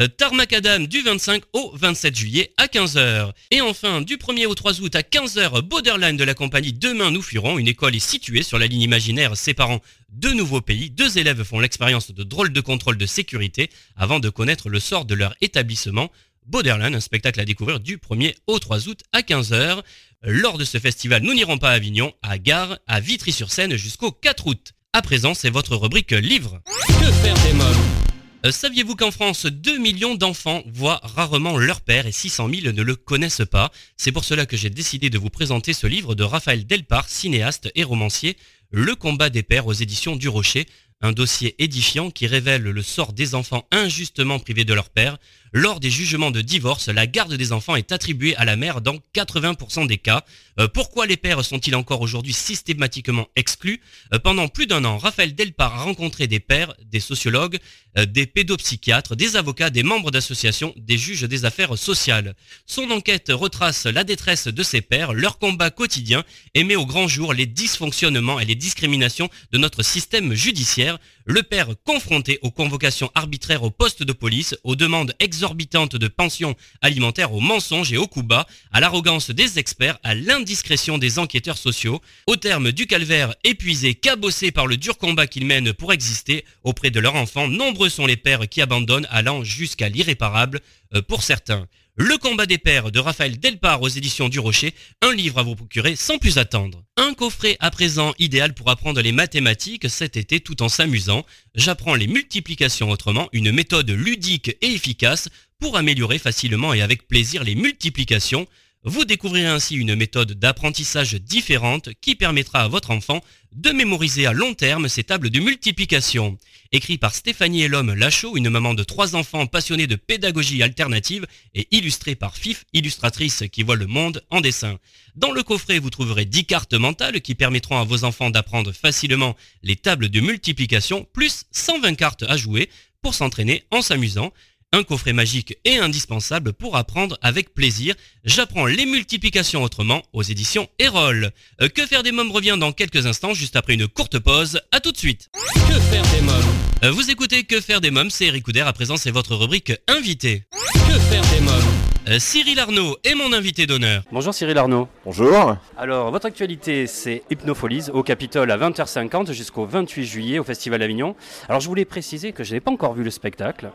Euh, 0.00 0.08
Tarmacadam 0.08 0.86
du 0.86 1.02
25 1.02 1.42
au 1.52 1.72
27 1.74 2.16
juillet 2.16 2.54
à 2.56 2.66
15h. 2.68 3.32
Et 3.50 3.60
enfin, 3.60 4.00
du 4.00 4.16
1er 4.16 4.46
au 4.46 4.54
3 4.54 4.80
août 4.80 4.96
à 4.96 5.02
15h, 5.02 5.60
Borderline 5.60 6.16
de 6.16 6.24
la 6.24 6.32
compagnie 6.32 6.72
Demain 6.72 7.10
nous 7.10 7.20
fuirons. 7.20 7.58
Une 7.58 7.68
école 7.68 7.94
est 7.94 7.98
située 7.98 8.42
sur 8.42 8.58
la 8.58 8.66
ligne 8.66 8.80
imaginaire 8.80 9.36
séparant 9.36 9.80
deux 10.08 10.32
nouveaux 10.32 10.62
pays. 10.62 10.88
Deux 10.88 11.18
élèves 11.18 11.44
font 11.44 11.60
l'expérience 11.60 12.12
de 12.12 12.22
drôles 12.22 12.52
de 12.52 12.60
contrôle 12.62 12.96
de 12.96 13.04
sécurité 13.04 13.68
avant 13.94 14.20
de 14.20 14.30
connaître 14.30 14.70
le 14.70 14.80
sort 14.80 15.04
de 15.04 15.14
leur 15.14 15.34
établissement. 15.42 16.10
Borderline, 16.46 16.94
un 16.94 17.00
spectacle 17.00 17.40
à 17.40 17.44
découvrir 17.44 17.78
du 17.78 17.98
1er 17.98 18.34
au 18.46 18.58
3 18.58 18.88
août 18.88 19.00
à 19.12 19.20
15h. 19.20 19.82
Lors 20.22 20.56
de 20.56 20.64
ce 20.64 20.78
festival, 20.78 21.22
nous 21.22 21.34
n'irons 21.34 21.58
pas 21.58 21.70
à 21.70 21.74
Avignon, 21.74 22.14
à 22.22 22.38
Gare, 22.38 22.78
à 22.86 23.00
Vitry-sur-Seine 23.00 23.76
jusqu'au 23.76 24.12
4 24.12 24.46
août. 24.46 24.72
À 24.94 25.02
présent, 25.02 25.34
c'est 25.34 25.50
votre 25.50 25.76
rubrique 25.76 26.12
livre. 26.12 26.62
Que 26.88 27.12
faire 27.12 27.34
des 27.44 27.52
mômes? 27.52 28.09
Euh, 28.44 28.50
Saviez-vous 28.50 28.96
qu'en 28.96 29.10
France, 29.10 29.46
2 29.46 29.78
millions 29.78 30.14
d'enfants 30.14 30.62
voient 30.66 31.00
rarement 31.02 31.58
leur 31.58 31.80
père 31.80 32.06
et 32.06 32.12
600 32.12 32.48
000 32.48 32.72
ne 32.72 32.82
le 32.82 32.96
connaissent 32.96 33.42
pas? 33.50 33.70
C'est 33.96 34.12
pour 34.12 34.24
cela 34.24 34.46
que 34.46 34.56
j'ai 34.56 34.70
décidé 34.70 35.10
de 35.10 35.18
vous 35.18 35.30
présenter 35.30 35.72
ce 35.72 35.86
livre 35.86 36.14
de 36.14 36.24
Raphaël 36.24 36.66
Delpar, 36.66 37.08
cinéaste 37.08 37.70
et 37.74 37.84
romancier, 37.84 38.36
Le 38.72 38.94
combat 38.94 39.30
des 39.30 39.42
pères 39.42 39.66
aux 39.66 39.72
éditions 39.72 40.14
du 40.14 40.28
Rocher, 40.28 40.66
un 41.00 41.12
dossier 41.12 41.54
édifiant 41.58 42.10
qui 42.10 42.26
révèle 42.26 42.62
le 42.62 42.82
sort 42.82 43.12
des 43.12 43.34
enfants 43.34 43.66
injustement 43.72 44.38
privés 44.38 44.64
de 44.64 44.74
leur 44.74 44.90
père. 44.90 45.18
Lors 45.52 45.80
des 45.80 45.90
jugements 45.90 46.30
de 46.30 46.42
divorce, 46.42 46.88
la 46.88 47.08
garde 47.08 47.34
des 47.34 47.52
enfants 47.52 47.74
est 47.74 47.90
attribuée 47.90 48.36
à 48.36 48.44
la 48.44 48.54
mère 48.54 48.80
dans 48.80 48.98
80% 49.14 49.88
des 49.88 49.98
cas. 49.98 50.24
Euh, 50.60 50.68
pourquoi 50.68 51.06
les 51.06 51.16
pères 51.16 51.44
sont-ils 51.44 51.74
encore 51.74 52.02
aujourd'hui 52.02 52.32
systématiquement 52.32 53.26
exclus? 53.34 53.80
Euh, 54.14 54.20
Pendant 54.20 54.46
plus 54.46 54.68
d'un 54.68 54.84
an, 54.84 54.96
Raphaël 54.96 55.34
Delpar 55.34 55.74
a 55.74 55.82
rencontré 55.82 56.28
des 56.28 56.38
pères, 56.38 56.74
des 56.84 57.00
sociologues, 57.00 57.58
euh, 57.98 58.06
des 58.06 58.26
pédopsychiatres, 58.26 59.16
des 59.16 59.34
avocats, 59.34 59.70
des 59.70 59.82
membres 59.82 60.12
d'associations, 60.12 60.72
des 60.76 60.96
juges 60.96 61.22
des 61.22 61.44
affaires 61.44 61.76
sociales. 61.76 62.36
Son 62.64 62.88
enquête 62.92 63.32
retrace 63.32 63.86
la 63.86 64.04
détresse 64.04 64.46
de 64.46 64.62
ces 64.62 64.82
pères, 64.82 65.12
leur 65.12 65.40
combat 65.40 65.70
quotidien 65.70 66.22
et 66.54 66.62
met 66.62 66.76
au 66.76 66.86
grand 66.86 67.08
jour 67.08 67.34
les 67.34 67.46
dysfonctionnements 67.46 68.38
et 68.38 68.44
les 68.44 68.54
discriminations 68.54 69.28
de 69.50 69.58
notre 69.58 69.82
système 69.82 70.32
judiciaire. 70.32 70.98
Le 71.24 71.42
père 71.42 71.68
confronté 71.84 72.38
aux 72.42 72.50
convocations 72.52 73.10
arbitraires 73.16 73.64
au 73.64 73.70
poste 73.70 74.04
de 74.04 74.12
police, 74.12 74.56
aux 74.62 74.76
demandes 74.76 75.14
exorbitantes 75.40 75.96
de 75.96 76.06
pensions 76.06 76.54
alimentaires, 76.82 77.32
aux 77.32 77.40
mensonges 77.40 77.94
et 77.94 77.96
aux 77.96 78.06
coups 78.06 78.26
bas, 78.26 78.46
à 78.72 78.80
l'arrogance 78.80 79.30
des 79.30 79.58
experts, 79.58 79.98
à 80.02 80.14
l'indiscrétion 80.14 80.98
des 80.98 81.18
enquêteurs 81.18 81.56
sociaux, 81.56 82.02
au 82.26 82.36
terme 82.36 82.72
du 82.72 82.86
calvaire 82.86 83.34
épuisé, 83.42 83.94
cabossé 83.94 84.50
par 84.50 84.66
le 84.66 84.76
dur 84.76 84.98
combat 84.98 85.26
qu'ils 85.26 85.46
mènent 85.46 85.72
pour 85.72 85.94
exister 85.94 86.44
auprès 86.62 86.90
de 86.90 87.00
leurs 87.00 87.14
enfants, 87.14 87.48
nombreux 87.48 87.88
sont 87.88 88.04
les 88.04 88.18
pères 88.18 88.50
qui 88.50 88.60
abandonnent 88.60 89.08
allant 89.10 89.42
jusqu'à 89.42 89.88
l'irréparable 89.88 90.60
euh, 90.94 91.00
pour 91.00 91.22
certains. 91.22 91.66
Le 91.96 92.16
combat 92.18 92.46
des 92.46 92.58
pères 92.58 92.92
de 92.92 92.98
Raphaël 93.00 93.38
Delpar 93.38 93.82
aux 93.82 93.88
éditions 93.88 94.28
du 94.28 94.38
Rocher, 94.38 94.74
un 95.02 95.12
livre 95.12 95.38
à 95.38 95.42
vous 95.42 95.56
procurer 95.56 95.96
sans 95.96 96.18
plus 96.18 96.38
attendre. 96.38 96.84
Un 96.96 97.14
coffret 97.14 97.56
à 97.58 97.70
présent 97.70 98.14
idéal 98.18 98.54
pour 98.54 98.70
apprendre 98.70 99.00
les 99.00 99.12
mathématiques 99.12 99.90
cet 99.90 100.16
été 100.16 100.40
tout 100.40 100.62
en 100.62 100.68
s'amusant. 100.68 101.26
J'apprends 101.54 101.96
les 101.96 102.06
multiplications 102.06 102.90
autrement, 102.90 103.28
une 103.32 103.50
méthode 103.50 103.90
ludique 103.90 104.56
et 104.60 104.72
efficace 104.72 105.28
pour 105.58 105.76
améliorer 105.76 106.18
facilement 106.18 106.72
et 106.72 106.80
avec 106.80 107.08
plaisir 107.08 107.42
les 107.42 107.56
multiplications. 107.56 108.46
Vous 108.84 109.04
découvrirez 109.04 109.46
ainsi 109.46 109.76
une 109.76 109.94
méthode 109.94 110.32
d'apprentissage 110.32 111.14
différente 111.14 111.90
qui 112.00 112.14
permettra 112.14 112.62
à 112.62 112.68
votre 112.68 112.92
enfant 112.92 113.20
de 113.52 113.70
mémoriser 113.72 114.26
à 114.26 114.32
long 114.32 114.54
terme 114.54 114.88
ses 114.88 115.04
tables 115.04 115.28
de 115.28 115.40
multiplication. 115.40 116.38
Écrit 116.72 116.98
par 116.98 117.16
Stéphanie 117.16 117.62
Elhomme 117.62 117.94
Lachaud, 117.94 118.36
une 118.36 118.48
maman 118.48 118.74
de 118.74 118.84
trois 118.84 119.16
enfants 119.16 119.48
passionnée 119.48 119.88
de 119.88 119.96
pédagogie 119.96 120.62
alternative 120.62 121.26
et 121.52 121.66
illustré 121.72 122.14
par 122.14 122.36
FIF, 122.36 122.64
illustratrice 122.72 123.42
qui 123.50 123.64
voit 123.64 123.74
le 123.74 123.88
monde 123.88 124.22
en 124.30 124.40
dessin. 124.40 124.78
Dans 125.16 125.32
le 125.32 125.42
coffret, 125.42 125.80
vous 125.80 125.90
trouverez 125.90 126.26
10 126.26 126.44
cartes 126.44 126.74
mentales 126.74 127.22
qui 127.22 127.34
permettront 127.34 127.76
à 127.76 127.82
vos 127.82 128.04
enfants 128.04 128.30
d'apprendre 128.30 128.70
facilement 128.70 129.34
les 129.64 129.74
tables 129.74 130.10
de 130.10 130.20
multiplication, 130.20 131.08
plus 131.12 131.46
120 131.50 131.96
cartes 131.96 132.22
à 132.22 132.36
jouer 132.36 132.70
pour 133.02 133.14
s'entraîner 133.14 133.64
en 133.72 133.82
s'amusant 133.82 134.32
un 134.72 134.82
coffret 134.82 135.12
magique 135.12 135.56
et 135.64 135.78
indispensable 135.78 136.52
pour 136.52 136.76
apprendre 136.76 137.18
avec 137.22 137.54
plaisir. 137.54 137.94
J'apprends 138.24 138.66
les 138.66 138.86
multiplications 138.86 139.62
autrement 139.62 140.02
aux 140.12 140.22
éditions 140.22 140.68
Erol. 140.78 141.32
Euh, 141.60 141.68
que 141.68 141.86
faire 141.86 142.02
des 142.02 142.12
mômes 142.12 142.30
revient 142.30 142.56
dans 142.58 142.72
quelques 142.72 143.06
instants, 143.06 143.34
juste 143.34 143.56
après 143.56 143.74
une 143.74 143.88
courte 143.88 144.18
pause. 144.18 144.60
À 144.72 144.80
tout 144.80 144.92
de 144.92 144.96
suite. 144.98 145.28
Que 145.68 145.80
faire 145.80 146.04
des 146.14 146.20
mômes? 146.22 146.54
Euh, 146.84 146.90
Vous 146.92 147.10
écoutez 147.10 147.44
Que 147.44 147.60
faire 147.60 147.80
des 147.80 147.90
mômes, 147.90 148.10
c'est 148.10 148.26
Eric 148.26 148.44
Couder. 148.44 148.60
À 148.60 148.72
présent, 148.72 148.96
c'est 148.96 149.10
votre 149.10 149.34
rubrique 149.34 149.72
invité. 149.88 150.44
Que 150.74 150.98
faire 150.98 151.22
des 151.34 151.40
mômes? 151.40 151.69
Euh, 152.08 152.18
Cyril 152.18 152.58
Arnaud 152.58 152.96
est 153.04 153.14
mon 153.14 153.30
invité 153.34 153.66
d'honneur. 153.66 154.02
Bonjour 154.10 154.32
Cyril 154.32 154.56
Arnaud. 154.56 154.88
Bonjour. 155.04 155.56
Alors, 155.76 156.10
votre 156.10 156.24
actualité, 156.24 156.86
c'est 156.86 157.22
Hypnopholies 157.30 157.90
au 157.92 158.02
Capitole 158.02 158.50
à 158.50 158.56
20h50 158.56 159.32
jusqu'au 159.32 159.66
28 159.66 160.04
juillet 160.06 160.38
au 160.38 160.44
Festival 160.44 160.80
Avignon. 160.82 161.14
Alors, 161.46 161.60
je 161.60 161.68
voulais 161.68 161.84
préciser 161.84 162.32
que 162.32 162.42
je 162.42 162.54
n'ai 162.54 162.60
pas 162.60 162.70
encore 162.70 162.94
vu 162.94 163.04
le 163.04 163.10
spectacle, 163.10 163.70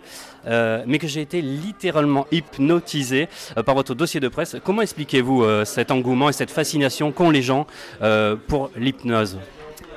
euh, 0.47 0.83
mais 0.87 0.97
que 0.97 1.07
j'ai 1.07 1.21
été 1.21 1.39
littéralement 1.43 2.25
hypnotisé 2.31 3.29
euh, 3.57 3.63
par 3.63 3.75
votre 3.75 3.93
dossier 3.93 4.19
de 4.19 4.27
presse. 4.27 4.55
Comment 4.63 4.81
expliquez-vous 4.81 5.43
euh, 5.43 5.63
cet 5.63 5.91
engouement 5.91 6.29
et 6.29 6.33
cette 6.33 6.51
fascination 6.51 7.11
qu'ont 7.11 7.29
les 7.29 7.43
gens 7.43 7.67
euh, 8.01 8.35
pour 8.47 8.71
l'hypnose? 8.75 9.37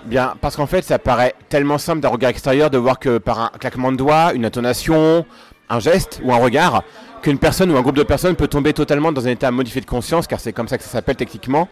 Bien, 0.04 0.34
parce 0.42 0.54
qu'en 0.54 0.66
fait, 0.66 0.82
ça 0.82 0.98
paraît 0.98 1.34
tellement 1.48 1.78
simple 1.78 2.00
d'un 2.00 2.08
regard 2.10 2.30
extérieur 2.30 2.68
de 2.68 2.76
voir 2.76 2.98
que 2.98 3.16
par 3.16 3.40
un 3.40 3.48
claquement 3.58 3.90
de 3.90 3.96
doigts, 3.96 4.32
une 4.34 4.44
intonation, 4.44 5.24
un 5.70 5.80
geste 5.80 6.20
ou 6.22 6.32
un 6.32 6.38
regard, 6.38 6.82
qu'une 7.20 7.38
personne 7.38 7.70
ou 7.70 7.76
un 7.76 7.82
groupe 7.82 7.96
de 7.96 8.02
personnes 8.02 8.36
peut 8.36 8.48
tomber 8.48 8.72
totalement 8.72 9.12
dans 9.12 9.26
un 9.26 9.30
état 9.30 9.50
modifié 9.50 9.80
de 9.80 9.86
conscience, 9.86 10.26
car 10.26 10.40
c'est 10.40 10.52
comme 10.52 10.68
ça 10.68 10.78
que 10.78 10.84
ça 10.84 10.90
s'appelle 10.90 11.16
techniquement, 11.16 11.68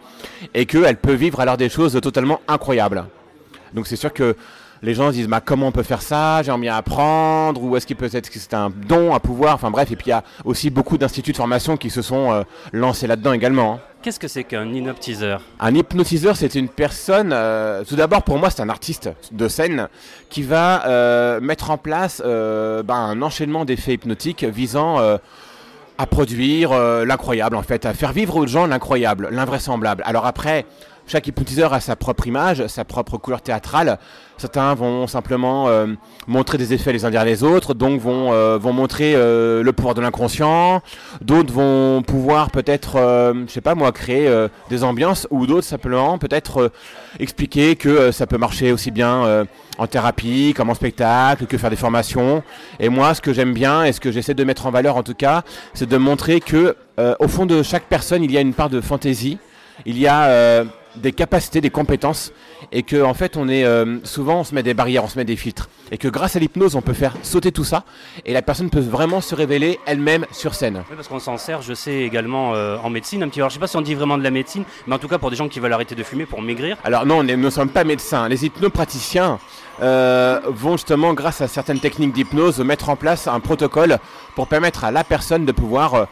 et 0.53 0.65
qu'elle 0.65 0.97
peut 0.97 1.13
vivre 1.13 1.39
alors 1.39 1.57
des 1.57 1.69
choses 1.69 1.99
totalement 2.01 2.39
incroyables. 2.47 3.05
Donc 3.73 3.87
c'est 3.87 3.95
sûr 3.95 4.13
que 4.13 4.35
les 4.81 4.93
gens 4.93 5.07
se 5.07 5.13
disent 5.13 5.27
bah, 5.27 5.41
comment 5.43 5.67
on 5.67 5.71
peut 5.71 5.83
faire 5.83 6.01
ça, 6.01 6.41
j'ai 6.43 6.51
envie 6.51 6.67
d'apprendre, 6.67 7.61
ou 7.63 7.75
est-ce 7.75 7.87
qu'il 7.87 7.95
peut 7.95 8.09
être 8.11 8.29
que 8.29 8.39
c'est 8.39 8.53
un 8.53 8.69
don, 8.69 9.13
un 9.15 9.19
pouvoir, 9.19 9.55
enfin 9.55 9.71
bref, 9.71 9.91
et 9.91 9.95
puis 9.95 10.07
il 10.07 10.09
y 10.09 10.13
a 10.13 10.23
aussi 10.45 10.69
beaucoup 10.69 10.97
d'instituts 10.97 11.31
de 11.31 11.37
formation 11.37 11.77
qui 11.77 11.89
se 11.89 12.01
sont 12.01 12.31
euh, 12.31 12.43
lancés 12.73 13.07
là-dedans 13.07 13.33
également. 13.33 13.73
hein. 13.73 13.79
Qu'est-ce 14.07 14.21
que 14.21 14.29
c'est 14.29 14.45
qu'un 14.45 14.73
hypnotiseur 14.73 15.41
Un 15.59 15.75
hypnotiseur, 15.75 16.37
c'est 16.37 16.55
une 16.55 16.69
personne, 16.69 17.31
euh, 17.33 17.83
tout 17.83 17.97
d'abord 17.97 18.23
pour 18.23 18.37
moi 18.37 18.49
c'est 18.49 18.61
un 18.61 18.69
artiste 18.69 19.09
de 19.33 19.49
scène 19.49 19.89
qui 20.29 20.43
va 20.43 20.87
euh, 20.87 21.41
mettre 21.41 21.71
en 21.71 21.77
place 21.77 22.21
euh, 22.25 22.83
ben, 22.83 22.95
un 22.95 23.21
enchaînement 23.21 23.65
d'effets 23.65 23.95
hypnotiques 23.95 24.45
visant 24.45 24.97
à 24.97 26.05
produire 26.05 26.71
l'incroyable 27.03 27.57
en 27.57 27.63
fait, 27.63 27.85
à 27.85 27.93
faire 27.93 28.13
vivre 28.13 28.37
aux 28.37 28.47
gens 28.47 28.65
l'incroyable, 28.65 29.27
l'invraisemblable. 29.29 30.03
Alors 30.05 30.25
après, 30.25 30.65
chaque 31.07 31.25
hypnotiseur 31.27 31.73
a 31.73 31.79
sa 31.79 31.95
propre 31.95 32.27
image, 32.27 32.67
sa 32.67 32.83
propre 32.83 33.17
couleur 33.17 33.41
théâtrale. 33.41 33.97
Certains 34.37 34.75
vont 34.75 35.07
simplement 35.07 35.67
euh, 35.67 35.87
montrer 36.27 36.59
des 36.59 36.73
effets 36.73 36.93
les 36.93 37.05
uns 37.05 37.09
derrière 37.09 37.25
les 37.25 37.43
autres, 37.43 37.73
donc 37.73 37.99
vont, 37.99 38.33
euh, 38.33 38.57
vont 38.59 38.73
montrer 38.73 39.13
euh, 39.15 39.63
le 39.63 39.73
pouvoir 39.73 39.95
de 39.95 40.01
l'inconscient. 40.01 40.81
D'autres 41.21 41.51
vont 41.51 42.03
pouvoir 42.03 42.51
peut-être, 42.51 42.97
euh, 42.97 43.33
je 43.47 43.51
sais 43.51 43.61
pas 43.61 43.73
moi, 43.73 43.91
créer 43.91 44.27
euh, 44.27 44.47
des 44.69 44.83
ambiances, 44.83 45.27
ou 45.31 45.47
d'autres 45.47 45.65
simplement 45.65 46.19
peut-être 46.19 46.61
euh, 46.61 46.69
expliquer 47.19 47.75
que 47.75 48.11
ça 48.11 48.27
peut 48.27 48.37
marcher 48.37 48.71
aussi 48.71 48.91
bien 48.91 49.47
en 49.77 49.87
thérapie, 49.87 50.53
comme 50.55 50.69
en 50.69 50.75
spectacle, 50.75 51.45
que 51.45 51.57
faire 51.57 51.69
des 51.69 51.75
formations. 51.75 52.43
Et 52.79 52.89
moi, 52.89 53.13
ce 53.13 53.21
que 53.21 53.33
j'aime 53.33 53.53
bien 53.53 53.85
et 53.85 53.91
ce 53.91 53.99
que 53.99 54.11
j'essaie 54.11 54.33
de 54.33 54.43
mettre 54.43 54.67
en 54.67 54.71
valeur 54.71 54.97
en 54.97 55.03
tout 55.03 55.13
cas, 55.13 55.43
c'est 55.73 55.87
de 55.87 55.97
montrer 55.97 56.41
que 56.41 56.75
au 56.97 57.27
fond 57.27 57.45
de 57.45 57.63
chaque 57.63 57.85
personne, 57.85 58.23
il 58.23 58.31
y 58.31 58.37
a 58.37 58.41
une 58.41 58.53
part 58.53 58.69
de 58.69 58.81
fantaisie, 58.81 59.39
il 59.85 59.97
y 59.97 60.07
a 60.07 60.63
des 60.97 61.11
capacités, 61.11 61.61
des 61.61 61.69
compétences, 61.69 62.31
et 62.71 62.83
que 62.83 63.01
en 63.01 63.13
fait, 63.13 63.37
on 63.37 63.47
est 63.47 63.63
euh, 63.63 63.97
souvent, 64.03 64.41
on 64.41 64.43
se 64.43 64.53
met 64.53 64.63
des 64.63 64.73
barrières, 64.73 65.03
on 65.03 65.07
se 65.07 65.17
met 65.17 65.25
des 65.25 65.35
filtres, 65.35 65.69
et 65.91 65.97
que 65.97 66.07
grâce 66.07 66.35
à 66.35 66.39
l'hypnose, 66.39 66.75
on 66.75 66.81
peut 66.81 66.93
faire 66.93 67.13
sauter 67.23 67.51
tout 67.51 67.63
ça, 67.63 67.83
et 68.25 68.33
la 68.33 68.41
personne 68.41 68.69
peut 68.69 68.79
vraiment 68.79 69.21
se 69.21 69.35
révéler 69.35 69.79
elle-même 69.85 70.25
sur 70.31 70.53
scène. 70.53 70.83
Oui, 70.89 70.95
parce 70.95 71.07
qu'on 71.07 71.19
s'en 71.19 71.37
sert, 71.37 71.61
je 71.61 71.73
sais 71.73 72.01
également 72.01 72.53
euh, 72.53 72.77
en 72.83 72.89
médecine 72.89 73.23
un 73.23 73.27
petit 73.27 73.39
peu. 73.39 73.41
Alors, 73.41 73.49
je 73.49 73.55
sais 73.55 73.59
pas 73.59 73.67
si 73.67 73.77
on 73.77 73.81
dit 73.81 73.95
vraiment 73.95 74.17
de 74.17 74.23
la 74.23 74.31
médecine, 74.31 74.63
mais 74.85 74.95
en 74.95 74.99
tout 74.99 75.07
cas 75.07 75.17
pour 75.17 75.29
des 75.29 75.35
gens 75.35 75.47
qui 75.47 75.59
veulent 75.59 75.73
arrêter 75.73 75.95
de 75.95 76.03
fumer 76.03 76.25
pour 76.25 76.41
maigrir. 76.41 76.77
Alors 76.83 77.05
non, 77.05 77.23
nous 77.23 77.37
ne 77.37 77.49
sommes 77.49 77.69
pas 77.69 77.83
médecins. 77.83 78.27
Les 78.27 78.45
hypnopraticiens 78.45 79.39
euh, 79.81 80.39
vont 80.47 80.73
justement, 80.73 81.13
grâce 81.13 81.41
à 81.41 81.47
certaines 81.47 81.79
techniques 81.79 82.13
d'hypnose, 82.13 82.59
mettre 82.59 82.89
en 82.89 82.95
place 82.95 83.27
un 83.27 83.39
protocole 83.39 83.99
pour 84.35 84.47
permettre 84.47 84.83
à 84.83 84.91
la 84.91 85.03
personne 85.03 85.45
de 85.45 85.51
pouvoir 85.51 86.07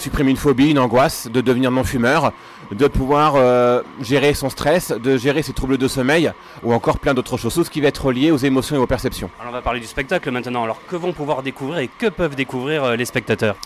supprimer 0.00 0.30
une 0.30 0.36
phobie, 0.36 0.70
une 0.70 0.78
angoisse, 0.78 1.28
de 1.30 1.40
devenir 1.40 1.70
non-fumeur, 1.70 2.32
de 2.70 2.86
pouvoir 2.86 3.34
euh, 3.36 3.82
gérer 4.00 4.34
son 4.34 4.50
stress, 4.50 4.90
de 4.90 5.16
gérer 5.16 5.42
ses 5.42 5.52
troubles 5.52 5.78
de 5.78 5.88
sommeil, 5.88 6.32
ou 6.62 6.72
encore 6.72 6.98
plein 6.98 7.14
d'autres 7.14 7.36
choses, 7.36 7.54
tout 7.54 7.64
ce 7.64 7.70
qui 7.70 7.80
va 7.80 7.88
être 7.88 8.12
lié 8.12 8.30
aux 8.30 8.36
émotions 8.36 8.76
et 8.76 8.78
aux 8.78 8.86
perceptions. 8.86 9.30
Alors, 9.40 9.52
on 9.52 9.56
va 9.56 9.62
parler 9.62 9.80
du 9.80 9.86
spectacle 9.86 10.30
maintenant. 10.30 10.64
Alors, 10.64 10.80
que 10.88 10.96
vont 10.96 11.12
pouvoir 11.12 11.42
découvrir 11.42 11.78
et 11.78 11.88
que 11.98 12.06
peuvent 12.06 12.36
découvrir 12.36 12.84
euh, 12.84 12.96
les 12.96 13.04
spectateurs? 13.04 13.56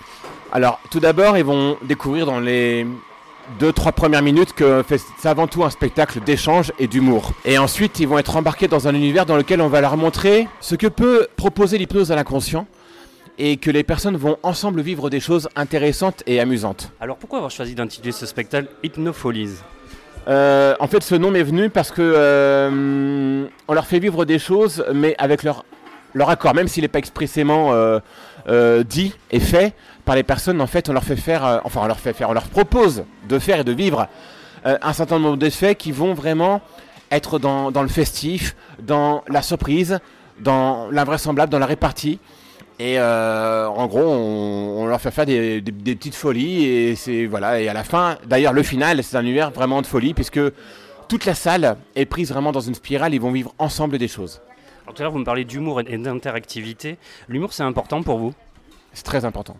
Alors, 0.52 0.80
tout 0.90 1.00
d'abord, 1.00 1.36
ils 1.38 1.44
vont 1.44 1.78
découvrir 1.82 2.26
dans 2.26 2.38
les 2.38 2.86
deux, 3.58 3.72
trois 3.72 3.92
premières 3.92 4.22
minutes 4.22 4.52
que 4.52 4.84
c'est 4.88 5.28
avant 5.28 5.46
tout 5.46 5.64
un 5.64 5.70
spectacle 5.70 6.20
d'échange 6.20 6.72
et 6.78 6.86
d'humour. 6.86 7.32
Et 7.44 7.58
ensuite, 7.58 7.98
ils 8.00 8.06
vont 8.06 8.18
être 8.18 8.36
embarqués 8.36 8.68
dans 8.68 8.86
un 8.86 8.94
univers 8.94 9.26
dans 9.26 9.36
lequel 9.36 9.60
on 9.60 9.68
va 9.68 9.80
leur 9.80 9.96
montrer 9.96 10.48
ce 10.60 10.74
que 10.74 10.86
peut 10.86 11.26
proposer 11.36 11.78
l'hypnose 11.78 12.12
à 12.12 12.16
l'inconscient 12.16 12.66
et 13.44 13.56
que 13.56 13.72
les 13.72 13.82
personnes 13.82 14.16
vont 14.16 14.36
ensemble 14.44 14.82
vivre 14.82 15.10
des 15.10 15.18
choses 15.18 15.48
intéressantes 15.56 16.22
et 16.26 16.38
amusantes. 16.38 16.92
Alors, 17.00 17.16
pourquoi 17.16 17.38
avoir 17.38 17.50
choisi 17.50 17.74
d'intituler 17.74 18.12
ce 18.12 18.24
spectacle 18.24 18.68
Hypnopholies 18.84 19.56
Euh, 20.28 20.76
en 20.78 20.86
fait, 20.86 21.02
ce 21.02 21.16
nom 21.16 21.32
m'est 21.32 21.42
venu 21.42 21.68
parce 21.68 21.90
que 21.90 22.00
euh, 22.00 23.44
on 23.66 23.74
leur 23.74 23.86
fait 23.86 23.98
vivre 23.98 24.24
des 24.24 24.38
choses, 24.38 24.84
mais 24.94 25.16
avec 25.18 25.42
leur, 25.42 25.64
leur 26.14 26.30
accord, 26.30 26.54
même 26.54 26.68
s'il 26.68 26.82
n'est 26.82 26.88
pas 26.88 27.00
expressément 27.00 27.72
euh, 27.72 28.84
dit 28.84 29.12
et 29.32 29.40
fait 29.40 29.74
par 30.04 30.14
les 30.14 30.22
personnes. 30.22 30.60
En 30.60 30.68
fait, 30.68 30.88
on 30.88 30.92
leur 30.92 31.02
fait 31.02 31.16
faire, 31.16 31.62
enfin, 31.64 31.80
on 31.82 31.88
leur 31.88 31.98
fait 31.98 32.12
faire, 32.12 32.30
on 32.30 32.34
leur 32.34 32.46
propose 32.46 33.02
de 33.28 33.40
faire 33.40 33.58
et 33.58 33.64
de 33.64 33.72
vivre 33.72 34.06
un 34.64 34.92
certain 34.92 35.18
nombre 35.18 35.38
d'effets 35.38 35.74
qui 35.74 35.90
vont 35.90 36.14
vraiment 36.14 36.60
être 37.10 37.40
dans, 37.40 37.72
dans 37.72 37.82
le 37.82 37.88
festif, 37.88 38.54
dans 38.80 39.24
la 39.26 39.42
surprise, 39.42 39.98
dans 40.38 40.88
l'invraisemblable, 40.92 41.50
dans 41.50 41.58
la 41.58 41.66
répartie. 41.66 42.20
Et 42.84 42.98
euh, 42.98 43.68
en 43.68 43.86
gros, 43.86 44.02
on, 44.02 44.82
on 44.82 44.86
leur 44.86 45.00
fait 45.00 45.12
faire 45.12 45.24
des, 45.26 45.60
des- 45.60 45.70
des 45.70 45.94
petites 45.94 46.16
folies 46.16 46.64
et 46.64 46.96
c'est 46.96 47.26
voilà. 47.26 47.60
Et 47.60 47.68
à 47.68 47.74
la 47.74 47.84
fin, 47.84 48.16
d'ailleurs, 48.26 48.52
le 48.52 48.64
final, 48.64 49.04
c'est 49.04 49.16
un 49.16 49.22
univers 49.22 49.52
vraiment 49.52 49.80
de 49.82 49.86
folie 49.86 50.14
puisque 50.14 50.40
toute 51.06 51.24
la 51.24 51.34
salle 51.36 51.76
est 51.94 52.06
prise 52.06 52.32
vraiment 52.32 52.50
dans 52.50 52.60
une 52.60 52.74
spirale. 52.74 53.14
Ils 53.14 53.20
vont 53.20 53.30
vivre 53.30 53.54
ensemble 53.58 53.98
des 53.98 54.08
choses. 54.08 54.40
Alors, 54.82 54.94
tout 54.94 55.02
à 55.02 55.04
l'heure, 55.04 55.12
vous 55.12 55.18
me 55.20 55.24
parlez 55.24 55.44
d'humour 55.44 55.80
et 55.80 55.96
d'interactivité. 55.96 56.98
L'humour, 57.28 57.52
c'est 57.52 57.62
important 57.62 58.02
pour 58.02 58.18
vous? 58.18 58.34
C'est 58.94 59.04
très 59.04 59.24
important. 59.24 59.56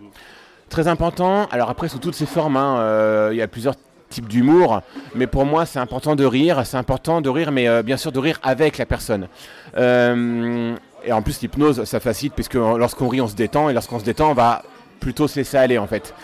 Très 0.69 0.89
important. 0.89 1.47
Alors 1.53 1.71
après, 1.71 1.89
sous 1.89 2.01
toutes 2.01 2.17
ces 2.17 2.27
formes, 2.27 2.57
hein, 2.57 2.79
euh, 2.81 3.29
il 3.33 3.37
y 3.37 3.43
a 3.43 3.47
plusieurs 3.47 3.77
types 4.09 4.27
d'humour, 4.29 4.83
mais 5.15 5.27
pour 5.29 5.45
moi, 5.47 5.65
c'est 5.65 5.79
important 5.79 6.17
de 6.17 6.25
rire. 6.25 6.63
C'est 6.65 6.77
important 6.77 7.21
de 7.21 7.29
rire, 7.31 7.53
mais 7.53 7.69
euh, 7.69 7.83
bien 7.85 7.97
sûr 7.97 8.11
de 8.11 8.19
rire 8.19 8.41
avec 8.43 8.79
la 8.79 8.87
personne. 8.87 9.29
Euh, 9.77 10.75
et 11.05 11.13
en 11.13 11.23
plus, 11.23 11.41
l'hypnose, 11.41 11.85
ça 11.85 12.01
facilite 12.01 12.35
puisque 12.35 12.55
lorsqu'on 12.55 13.09
rit, 13.09 13.21
on 13.21 13.29
se 13.29 13.35
détend, 13.35 13.69
et 13.69 13.73
lorsqu'on 13.73 13.99
se 13.99 14.05
détend, 14.05 14.31
on 14.31 14.35
va 14.35 14.63
plutôt 15.01 15.27
se 15.29 15.37
laisser 15.37 15.57
aller 15.57 15.79
en 15.79 15.87
fait. 15.87 16.15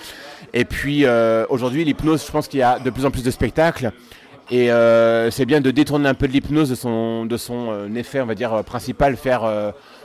Et 0.55 0.65
puis 0.65 1.05
euh, 1.05 1.45
aujourd'hui, 1.49 1.85
l'hypnose, 1.85 2.25
je 2.25 2.31
pense 2.31 2.49
qu'il 2.49 2.61
y 2.61 2.63
a 2.63 2.79
de 2.79 2.91
plus 2.91 3.05
en 3.05 3.11
plus 3.11 3.23
de 3.23 3.31
spectacles. 3.31 3.91
Et 4.51 4.71
euh, 4.71 5.31
c'est 5.31 5.45
bien 5.45 5.61
de 5.61 5.71
détourner 5.71 6.09
un 6.09 6.15
peu 6.15 6.27
de 6.27 6.33
l'hypnose 6.33 6.71
de 6.71 6.75
son, 6.75 7.27
de 7.27 7.37
son 7.37 7.71
euh, 7.71 7.95
effet, 7.97 8.21
on 8.21 8.27
va 8.27 8.35
dire, 8.35 8.65
principal, 8.65 9.17
faire 9.17 9.43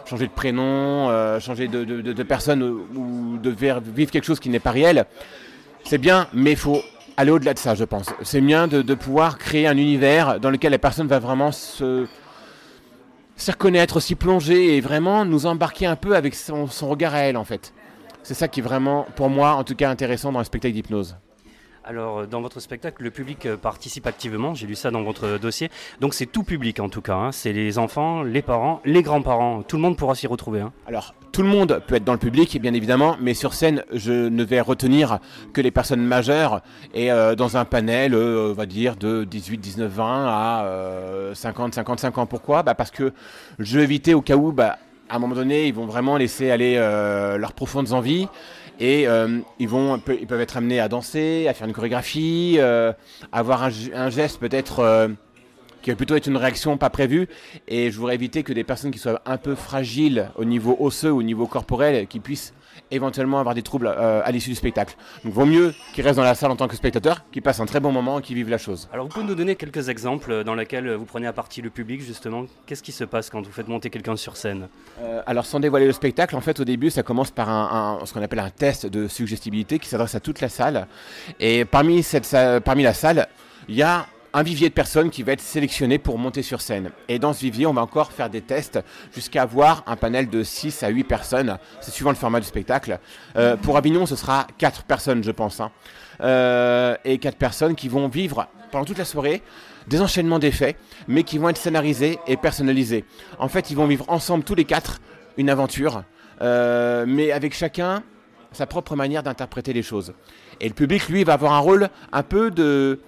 changer 0.06 0.28
de 0.28 0.32
prénom, 0.34 1.10
changer 1.40 1.68
de, 1.70 1.84
de- 1.86 2.24
personne 2.24 2.62
ou, 2.62 2.86
ou 2.96 3.38
de 3.38 3.50
vivre 3.50 4.12
quelque 4.12 4.26
chose 4.26 4.40
qui 4.40 4.50
n'est 4.50 4.60
pas 4.60 4.72
réel. 4.72 5.06
C'est 5.86 5.98
bien, 5.98 6.28
mais 6.34 6.52
il 6.52 6.58
faut 6.58 6.82
aller 7.16 7.32
au-delà 7.32 7.54
de 7.54 7.60
ça, 7.60 7.74
je 7.76 7.86
pense. 7.86 8.08
C'est 8.24 8.42
bien 8.42 8.68
de 8.68 8.94
pouvoir 8.96 9.38
créer 9.38 9.66
un 9.68 9.78
univers 9.78 10.40
dans 10.42 10.50
lequel 10.50 10.72
la 10.72 10.80
personne 10.80 11.08
va 11.08 11.20
vraiment 11.20 11.52
se, 11.54 12.06
se 13.36 13.52
reconnaître, 13.52 14.00
s'y 14.00 14.16
plonger 14.16 14.76
et 14.78 14.82
vraiment 14.82 15.26
nous 15.26 15.46
embarquer 15.46 15.86
un 15.86 15.96
peu 15.96 16.16
avec 16.16 16.36
son, 16.36 16.68
son 16.68 16.90
regard 16.90 17.14
à 17.14 17.20
elle, 17.20 17.38
en 17.38 17.44
fait. 17.44 17.74
C'est 18.24 18.34
ça 18.36 18.48
qui 18.48 18.60
est 18.62 18.64
vraiment, 18.64 19.06
pour 19.16 19.30
moi, 19.30 19.54
en 19.56 19.64
tout 19.64 19.76
cas, 19.76 19.90
intéressant 19.90 20.32
dans 20.32 20.40
le 20.40 20.46
spectacle 20.46 20.74
d'hypnose. 20.74 21.18
Alors, 21.86 22.20
euh, 22.20 22.26
dans 22.26 22.40
votre 22.42 22.62
spectacle, 22.62 23.04
le 23.04 23.12
public 23.12 23.46
euh, 23.46 23.58
participe 23.58 24.08
activement, 24.08 24.54
j'ai 24.54 24.68
lu 24.68 24.76
ça 24.76 24.90
dans 24.92 25.04
votre 25.04 25.38
dossier. 25.38 25.70
Donc, 26.00 26.14
c'est 26.14 26.26
tout 26.28 26.44
public 26.44 26.80
en 26.80 26.88
tout 26.88 27.02
cas. 27.02 27.16
hein. 27.16 27.32
C'est 27.34 27.52
les 27.52 27.78
enfants, 27.78 28.24
les 28.24 28.42
parents, 28.42 28.80
les 28.86 29.02
grands-parents. 29.02 29.64
Tout 29.64 29.76
le 29.76 29.82
monde 29.82 29.98
pourra 29.98 30.16
s'y 30.16 30.26
retrouver. 30.28 30.62
hein. 30.62 30.72
Alors, 30.88 31.14
tout 31.34 31.42
le 31.42 31.50
monde 31.50 31.82
peut 31.88 31.96
être 31.96 32.04
dans 32.04 32.14
le 32.14 32.20
public, 32.20 32.62
bien 32.62 32.74
évidemment, 32.76 33.18
mais 33.20 33.34
sur 33.34 33.56
scène, 33.56 33.84
je 33.92 34.12
ne 34.30 34.44
vais 34.44 34.62
retenir 34.62 35.18
que 35.52 35.62
les 35.62 35.72
personnes 35.72 36.04
majeures 36.06 36.62
et 36.94 37.12
euh, 37.12 37.34
dans 37.36 37.58
un 37.58 37.66
panel, 37.66 38.14
euh, 38.14 38.52
on 38.52 38.54
va 38.54 38.68
dire, 38.68 38.96
de 38.96 39.24
18, 39.24 39.58
19, 39.58 39.92
20 39.92 40.28
à 40.28 40.64
euh, 40.66 41.34
50, 41.34 41.74
55 41.74 42.18
ans. 42.20 42.26
Pourquoi? 42.28 42.62
Bah 42.62 42.76
Parce 42.76 42.92
que 42.92 43.12
je 43.58 43.78
veux 43.80 43.84
éviter 43.84 44.14
au 44.14 44.22
cas 44.22 44.36
où, 44.36 44.52
bah, 44.52 44.78
à 45.10 45.16
un 45.16 45.20
moment 45.20 45.34
donné, 45.34 45.68
ils 45.68 45.74
vont 45.74 45.88
vraiment 45.88 46.18
laisser 46.18 46.52
aller 46.52 46.76
euh, 46.78 47.40
leurs 47.40 47.54
profondes 47.54 47.92
envies 47.94 48.28
et 48.80 49.08
euh, 49.08 49.40
ils, 49.58 49.68
peuvent 49.68 50.42
être 50.42 50.58
amenés 50.58 50.80
à 50.80 50.88
danser, 50.88 51.48
à 51.50 51.56
faire 51.56 51.68
une 51.68 51.74
chorégraphie, 51.74 52.58
euh, 52.60 52.94
avoir 53.32 53.64
un, 53.64 53.70
ge- 53.70 53.92
un 53.96 54.12
geste 54.12 54.40
peut-être 54.40 54.80
euh, 54.82 55.08
qui 55.84 55.92
va 55.92 55.96
plutôt 55.96 56.16
être 56.16 56.26
une 56.26 56.38
réaction 56.38 56.78
pas 56.78 56.90
prévue. 56.90 57.28
Et 57.68 57.92
je 57.92 57.98
voudrais 58.00 58.16
éviter 58.16 58.42
que 58.42 58.54
des 58.54 58.64
personnes 58.64 58.90
qui 58.90 58.98
soient 59.00 59.22
un 59.28 59.38
peu 59.38 59.54
fragiles 59.54 60.32
au 60.36 60.46
niveau 60.46 60.76
osseux, 60.80 61.12
au 61.14 61.22
niveau 61.22 61.46
corporel, 61.46 62.08
qui 62.08 62.20
puissent 62.20 62.54
éventuellement 62.90 63.40
avoir 63.40 63.54
des 63.56 63.62
troubles 63.62 63.88
euh, 63.88 64.22
à 64.24 64.32
l'issue 64.32 64.50
du 64.50 64.56
spectacle. 64.56 64.96
Donc 65.24 65.34
vaut 65.34 65.46
mieux 65.46 65.74
qu'ils 65.94 66.04
restent 66.04 66.18
dans 66.18 66.24
la 66.24 66.36
salle 66.36 66.50
en 66.52 66.56
tant 66.56 66.68
que 66.68 66.76
spectateurs, 66.76 67.24
qu'ils 67.32 67.42
passent 67.42 67.60
un 67.60 67.66
très 67.66 67.80
bon 67.80 67.92
moment 67.92 68.20
et 68.20 68.22
qu'ils 68.22 68.36
vivent 68.36 68.50
la 68.50 68.58
chose. 68.58 68.88
Alors, 68.94 69.06
vous 69.08 69.12
pouvez 69.14 69.26
nous 69.26 69.36
donner 69.36 69.56
quelques 69.56 69.90
exemples 69.90 70.44
dans 70.44 70.56
lesquels 70.56 70.92
vous 70.94 71.06
prenez 71.06 71.28
à 71.28 71.34
partie 71.34 71.62
le 71.62 71.70
public, 71.70 72.02
justement 72.02 72.46
Qu'est-ce 72.66 72.82
qui 72.84 72.92
se 72.92 73.04
passe 73.04 73.30
quand 73.30 73.42
vous 73.46 73.52
faites 73.52 73.68
monter 73.68 73.90
quelqu'un 73.90 74.16
sur 74.16 74.38
scène? 74.38 74.70
Euh, 75.02 75.22
alors 75.26 75.46
sans 75.46 75.60
dévoiler 75.60 75.86
le 75.86 75.92
spectacle, 75.94 76.36
en 76.36 76.42
fait 76.42 76.60
au 76.60 76.66
début 76.66 76.90
ça 76.90 77.04
commence 77.04 77.32
par 77.32 77.50
un, 77.50 78.00
un- 78.02 78.06
ce 78.06 78.14
qu'on 78.14 78.22
appelle 78.22 78.40
un 78.40 78.50
test 78.50 78.86
de 78.86 79.08
suggestibilité 79.08 79.80
qui 79.80 79.88
s'adresse 79.90 80.16
à 80.16 80.20
toute 80.20 80.40
la 80.42 80.50
salle. 80.50 80.88
Et 81.40 81.66
parmi, 81.66 82.04
cette, 82.04 82.36
parmi 82.64 82.84
la 82.84 82.94
salle, 82.94 83.28
il 83.68 83.76
y 83.76 83.84
a 83.84 84.06
un 84.34 84.44
vivier 84.44 84.70
de 84.70 84.74
personnes 84.74 85.12
qui 85.12 85.22
va 85.22 85.34
être 85.34 85.42
sélectionné 85.42 86.00
pour 86.00 86.18
monter 86.18 86.42
sur 86.42 86.60
scène. 86.62 86.90
Et 87.08 87.20
dans 87.20 87.34
ce 87.34 87.42
vivier, 87.42 87.68
on 87.68 87.74
va 87.74 87.82
encore 87.82 88.12
faire 88.12 88.30
des 88.30 88.42
tests 88.42 88.80
jusqu'à 89.14 89.44
avoir 89.44 89.84
un 89.86 89.96
panel 89.96 90.28
de 90.28 90.44
6 90.44 90.82
à 90.84 90.90
8 90.90 91.04
personnes. 91.04 91.58
C'est 91.82 91.92
suivant 91.92 92.10
le 92.10 92.16
format 92.16 92.40
du 92.40 92.48
spectacle. 92.48 93.00
Euh, 93.36 93.56
pour 93.58 93.78
Avignon, 93.78 94.06
ce 94.08 94.16
sera 94.16 94.48
4 94.58 94.84
personnes, 94.84 95.24
je 95.24 95.32
pense. 95.32 95.60
hein. 95.60 95.72
Euh, 96.22 96.96
et 97.06 97.20
4 97.20 97.38
personnes 97.38 97.76
qui 97.76 97.88
vont 97.90 98.08
vivre 98.08 98.48
pendant 98.72 98.86
toute 98.86 98.98
la 98.98 99.06
soirée 99.06 99.44
des 99.88 100.02
enchaînements 100.02 100.40
d'effets, 100.40 100.78
mais 101.08 101.24
qui 101.24 101.38
vont 101.38 101.50
être 101.50 101.58
scénarisés 101.58 102.18
et 102.26 102.38
personnalisés. 102.38 103.06
En 103.38 103.50
fait, 103.50 103.70
ils 103.70 103.76
vont 103.76 103.86
vivre 103.86 104.06
ensemble 104.08 104.44
tous 104.44 104.56
les 104.56 104.66
quatre 104.66 105.00
une 105.38 105.50
aventure, 105.50 106.04
euh, 106.42 107.06
mais 107.08 107.32
avec 107.32 107.54
chacun 107.54 108.02
sa 108.52 108.66
propre 108.66 108.96
manière 108.96 109.24
d'interpréter 109.24 109.74
les 109.74 109.84
choses. 109.84 110.14
Et 110.62 110.68
le 110.68 110.74
public, 110.74 111.10
lui, 111.10 111.24
va 111.24 111.34
avoir 111.34 111.54
un 111.54 111.60
rôle 111.60 111.90
un 112.12 112.24
peu 112.24 112.50
de, 112.52 113.00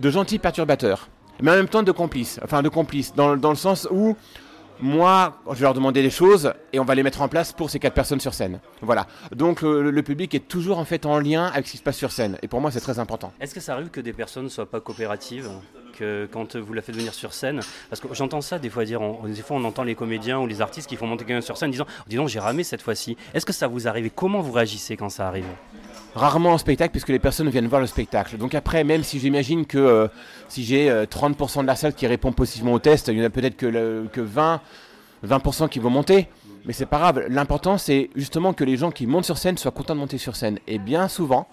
de 0.00 0.10
gentil 0.10 0.38
perturbateur, 0.40 1.08
mais 1.40 1.50
en 1.52 1.54
même 1.54 1.68
temps 1.68 1.82
de 1.84 1.92
complice. 1.92 2.40
Enfin, 2.42 2.62
de 2.62 2.68
complice, 2.68 3.14
dans, 3.14 3.36
dans 3.36 3.50
le 3.50 3.56
sens 3.56 3.86
où 3.90 4.16
moi, 4.82 5.36
je 5.50 5.56
vais 5.56 5.64
leur 5.64 5.74
demander 5.74 6.00
des 6.00 6.08
choses 6.08 6.54
et 6.72 6.80
on 6.80 6.84
va 6.84 6.94
les 6.94 7.02
mettre 7.02 7.20
en 7.20 7.28
place 7.28 7.52
pour 7.52 7.68
ces 7.68 7.78
quatre 7.78 7.92
personnes 7.92 8.18
sur 8.20 8.32
scène. 8.32 8.60
Voilà. 8.80 9.06
Donc 9.36 9.60
le, 9.60 9.90
le 9.90 10.02
public 10.02 10.34
est 10.34 10.48
toujours 10.48 10.78
en 10.78 10.86
fait 10.86 11.04
en 11.04 11.18
lien 11.18 11.46
avec 11.52 11.66
ce 11.66 11.72
qui 11.72 11.76
se 11.76 11.82
passe 11.82 11.98
sur 11.98 12.12
scène. 12.12 12.38
Et 12.42 12.48
pour 12.48 12.62
moi, 12.62 12.70
c'est 12.70 12.80
très 12.80 12.98
important. 12.98 13.30
Est-ce 13.40 13.54
que 13.54 13.60
ça 13.60 13.74
arrive 13.74 13.90
que 13.90 14.00
des 14.00 14.14
personnes 14.14 14.44
ne 14.44 14.48
soient 14.48 14.64
pas 14.70 14.80
coopératives 14.80 15.50
que 15.98 16.26
quand 16.32 16.56
vous 16.56 16.72
la 16.72 16.80
faites 16.80 16.96
venir 16.96 17.12
sur 17.12 17.34
scène 17.34 17.60
Parce 17.90 18.00
que 18.00 18.08
j'entends 18.14 18.40
ça 18.40 18.58
des 18.58 18.70
fois 18.70 18.86
dire, 18.86 19.02
on- 19.02 19.28
des 19.28 19.42
fois 19.42 19.58
on 19.58 19.64
entend 19.64 19.82
les 19.82 19.94
comédiens 19.94 20.38
ou 20.38 20.46
les 20.46 20.62
artistes 20.62 20.88
qui 20.88 20.96
font 20.96 21.06
monter 21.06 21.26
quelqu'un 21.26 21.42
sur 21.42 21.58
scène 21.58 21.70
disant 21.72 21.86
Dis 22.06 22.16
donc, 22.16 22.28
j'ai 22.28 22.40
ramé 22.40 22.64
cette 22.64 22.80
fois-ci. 22.80 23.18
Est-ce 23.34 23.44
que 23.44 23.52
ça 23.52 23.66
vous 23.66 23.86
arrive 23.86 24.06
et 24.06 24.10
comment 24.10 24.40
vous 24.40 24.52
réagissez 24.52 24.96
quand 24.96 25.10
ça 25.10 25.28
arrive? 25.28 25.44
Rarement 26.14 26.50
en 26.50 26.58
spectacle 26.58 26.90
puisque 26.90 27.10
les 27.10 27.18
personnes 27.20 27.48
viennent 27.50 27.68
voir 27.68 27.80
le 27.80 27.86
spectacle. 27.86 28.36
Donc 28.36 28.54
après, 28.54 28.82
même 28.84 29.02
si 29.04 29.20
j'imagine 29.20 29.64
que 29.64 29.78
euh, 29.78 30.08
si 30.48 30.64
j'ai 30.64 30.90
euh, 30.90 31.04
30% 31.06 31.62
de 31.62 31.66
la 31.66 31.76
salle 31.76 31.94
qui 31.94 32.06
répond 32.06 32.32
positivement 32.32 32.72
au 32.72 32.78
test, 32.80 33.08
il 33.08 33.18
y 33.18 33.22
en 33.22 33.24
a 33.24 33.30
peut-être 33.30 33.56
que, 33.56 33.66
le- 33.66 34.08
que 34.12 34.20
20, 34.20 34.60
20% 35.26 35.68
qui 35.68 35.78
vont 35.78 35.90
monter. 35.90 36.28
Mais 36.66 36.72
c'est 36.72 36.86
pas 36.86 36.98
grave. 36.98 37.24
L'important, 37.28 37.78
c'est 37.78 38.10
justement 38.16 38.52
que 38.52 38.64
les 38.64 38.76
gens 38.76 38.90
qui 38.90 39.06
montent 39.06 39.24
sur 39.24 39.38
scène 39.38 39.56
soient 39.56 39.70
contents 39.70 39.94
de 39.94 40.00
monter 40.00 40.18
sur 40.18 40.36
scène. 40.36 40.58
Et 40.66 40.78
bien 40.78 41.08
souvent, 41.08 41.46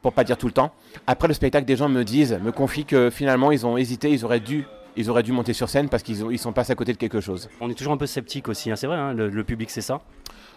pour 0.00 0.12
pas 0.12 0.24
dire 0.24 0.36
tout 0.38 0.46
le 0.46 0.52
temps, 0.52 0.70
après 1.06 1.26
le 1.28 1.34
spectacle, 1.34 1.66
des 1.66 1.76
gens 1.76 1.88
me 1.88 2.04
disent, 2.04 2.38
me 2.42 2.52
confient 2.52 2.84
que 2.84 3.10
finalement, 3.10 3.50
ils 3.50 3.66
ont 3.66 3.76
hésité, 3.76 4.10
ils 4.10 4.24
auraient 4.24 4.40
dû, 4.40 4.64
ils 4.96 5.10
auraient 5.10 5.22
dû 5.24 5.32
monter 5.32 5.52
sur 5.52 5.68
scène 5.68 5.88
parce 5.88 6.02
qu'ils 6.04 6.24
ont- 6.24 6.30
ils 6.30 6.38
sont 6.38 6.52
passés 6.52 6.72
à 6.72 6.76
côté 6.76 6.92
de 6.92 6.98
quelque 6.98 7.20
chose. 7.20 7.50
On 7.60 7.68
est 7.68 7.74
toujours 7.74 7.92
un 7.92 7.96
peu 7.98 8.06
sceptique 8.06 8.48
aussi, 8.48 8.70
hein, 8.70 8.76
c'est 8.76 8.86
vrai, 8.86 8.96
hein, 8.96 9.12
le, 9.12 9.28
le 9.28 9.44
public 9.44 9.70
c'est 9.70 9.80
ça 9.82 10.00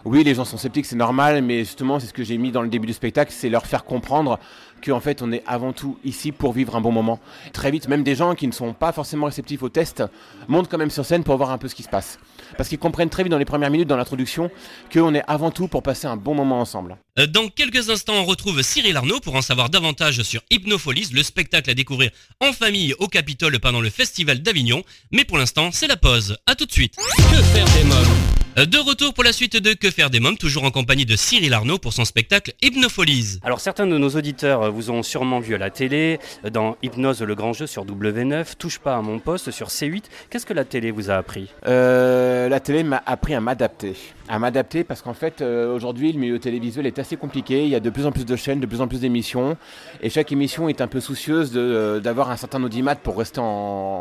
Oui, 0.04 0.24
les 0.24 0.34
gens 0.36 0.46
sont 0.46 0.58
sceptiques, 0.58 0.86
c'est 0.88 0.96
normal, 0.96 1.44
mais 1.44 1.60
justement, 1.60 2.00
c'est 2.00 2.08
ce 2.08 2.14
que 2.14 2.24
j'ai 2.24 2.38
mis 2.38 2.52
dans 2.52 2.62
le 2.64 2.70
début 2.70 2.88
du 2.88 2.94
spectacle, 2.94 3.32
c'est 3.36 3.50
leur 3.50 3.66
faire 3.68 3.84
comprendre 3.84 4.40
qu'en 4.84 5.00
fait, 5.00 5.22
on 5.22 5.32
est 5.32 5.44
avant 5.46 5.74
tout 5.74 6.00
ici 6.04 6.32
pour 6.32 6.54
vivre 6.54 6.76
un 6.76 6.82
bon 6.82 6.92
moment. 6.92 7.20
Très 7.54 7.70
vite, 7.70 7.88
même 7.88 8.02
des 8.04 8.16
gens 8.16 8.34
qui 8.34 8.48
ne 8.48 8.52
sont 8.52 8.74
pas 8.74 8.92
forcément 8.92 9.28
réceptifs 9.28 9.62
au 9.62 9.70
test 9.70 10.04
montent 10.48 10.70
quand 10.70 10.80
même 10.80 10.90
sur 10.90 11.06
scène 11.06 11.24
pour 11.24 11.38
voir 11.38 11.52
un 11.52 11.60
peu 11.60 11.68
ce 11.68 11.76
qui 11.76 11.84
se 11.84 11.90
passe. 11.90 12.18
Parce 12.58 12.68
qu'ils 12.68 12.80
comprennent 12.80 13.12
très 13.12 13.22
vite 13.22 13.30
dans 13.32 13.38
les 13.38 13.46
premières 13.46 13.70
minutes, 13.70 13.88
dans 13.88 13.96
l'introduction, 13.96 14.50
qu'on 14.92 15.14
est 15.14 15.22
avant 15.28 15.52
tout 15.52 15.68
pour 15.68 15.84
passer 15.84 16.08
un 16.08 16.18
bon 16.18 16.34
moment 16.34 16.60
ensemble. 16.60 16.98
Euh, 17.20 17.28
Dans 17.28 17.48
quelques 17.48 17.92
instants, 17.92 18.16
on 18.16 18.26
retrouve 18.26 18.60
Cyril 18.64 18.98
Arnaud 18.98 19.20
pour 19.20 19.36
en 19.36 19.44
savoir 19.44 19.70
davantage 19.70 20.24
sur 20.24 20.42
Hypnopholies, 20.50 21.10
le 21.14 21.22
spectacle 21.22 21.70
à 21.70 21.76
découvrir 21.76 22.10
en 22.40 22.52
famille 22.52 22.96
au 22.98 23.08
Capitole 23.08 23.60
pendant 23.60 23.82
le 23.82 23.92
Festival 23.92 24.42
d'Avignon. 24.42 24.82
Mais 25.12 25.26
pour 25.26 25.38
l'instant, 25.38 25.70
c'est 25.72 25.88
la 25.88 25.96
pause. 25.98 26.38
À 26.48 26.56
tout 26.56 26.66
de 26.66 26.72
suite. 26.72 26.96
Que 26.96 27.42
faire 27.44 27.66
des 27.78 27.84
mômes 27.84 28.18
Euh, 28.58 28.66
De 28.66 28.80
retour 28.80 29.14
pour 29.14 29.24
la 29.24 29.32
suite 29.32 29.58
de 29.58 29.74
Que 29.74 29.91
faire 29.92 30.10
des 30.10 30.20
mômes, 30.20 30.38
toujours 30.38 30.64
en 30.64 30.72
compagnie 30.72 31.06
de 31.06 31.16
Cyril 31.16 31.54
Arnaud 31.54 31.78
pour 31.78 31.94
son 31.94 32.06
spectacle 32.06 32.54
Hypnopholies. 32.62 33.40
Alors 33.44 33.60
certains 33.60 33.88
de 33.88 33.98
nos 33.98 34.10
auditeurs 34.10 34.72
vous 34.72 34.90
ont 34.92 35.04
sûrement 35.04 35.40
vu 35.40 35.56
à 35.56 35.58
la 35.58 35.70
télé, 35.70 36.20
dans 36.52 36.78
Hypnose 36.82 37.22
le 37.22 37.36
grand 37.36 37.54
jeu 37.54 37.68
sur 37.68 37.86
W9, 37.86 38.56
Touche 38.58 38.80
pas 38.80 38.96
à 38.96 39.02
mon 39.02 39.20
poste 39.20 39.52
sur 39.52 39.68
C8. 39.68 40.04
Qu'est-ce 40.30 40.46
que 40.46 40.54
la 40.54 40.66
télé 40.66 40.92
vous 40.92 41.10
a 41.12 41.16
appris? 41.16 41.50
Euh, 41.68 42.50
la 42.50 42.60
télé 42.60 42.84
m'a 42.84 43.02
appris 43.06 43.34
à 43.36 43.42
m'adapter. 43.42 43.96
À 44.28 44.40
m'adapter 44.40 44.84
parce 44.84 45.02
qu'en 45.02 45.14
fait, 45.14 45.42
euh, 45.42 45.76
aujourd'hui, 45.76 46.14
le 46.14 46.20
milieu 46.20 46.40
télévisuel 46.40 46.86
est 46.88 47.00
assez 47.00 47.18
compliqué. 47.18 47.64
Il 47.64 47.70
y 47.70 47.76
a 47.76 47.80
de 47.82 47.90
plus 47.90 48.06
en 48.06 48.12
plus 48.12 48.26
de 48.26 48.36
chaînes, 48.36 48.60
de 48.62 48.66
plus 48.66 48.80
en 48.82 48.88
plus 48.88 49.02
d'émissions. 49.02 49.58
Et 50.02 50.10
chaque 50.10 50.32
émission 50.32 50.70
est 50.70 50.80
un 50.80 50.88
peu 50.88 51.02
soucieuse 51.02 51.52
de, 51.52 51.60
euh, 51.60 52.00
d'avoir 52.00 52.30
un 52.32 52.38
certain 52.38 52.64
audimat 52.64 52.96
pour 52.96 53.18
rester 53.18 53.40
en, 53.42 53.44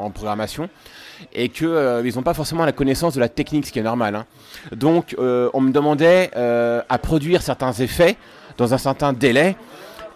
en 0.04 0.10
programmation. 0.10 0.68
Et 1.34 1.48
qu'ils 1.50 1.66
n'ont 2.14 2.22
pas 2.22 2.32
forcément 2.32 2.64
la 2.64 2.72
connaissance 2.72 3.14
de 3.14 3.20
la 3.20 3.28
technique, 3.28 3.66
ce 3.66 3.72
qui 3.72 3.78
est 3.78 3.82
normal. 3.82 4.14
hein. 4.14 4.26
Donc, 4.72 5.14
euh, 5.18 5.50
on 5.52 5.60
me 5.60 5.70
demandait 5.80 6.30
euh, 6.36 6.82
à 6.88 6.98
produire 6.98 7.42
certains 7.42 7.72
effets 7.72 8.16
dans 8.56 8.74
un 8.74 8.78
certain 8.78 9.12
délai 9.12 9.56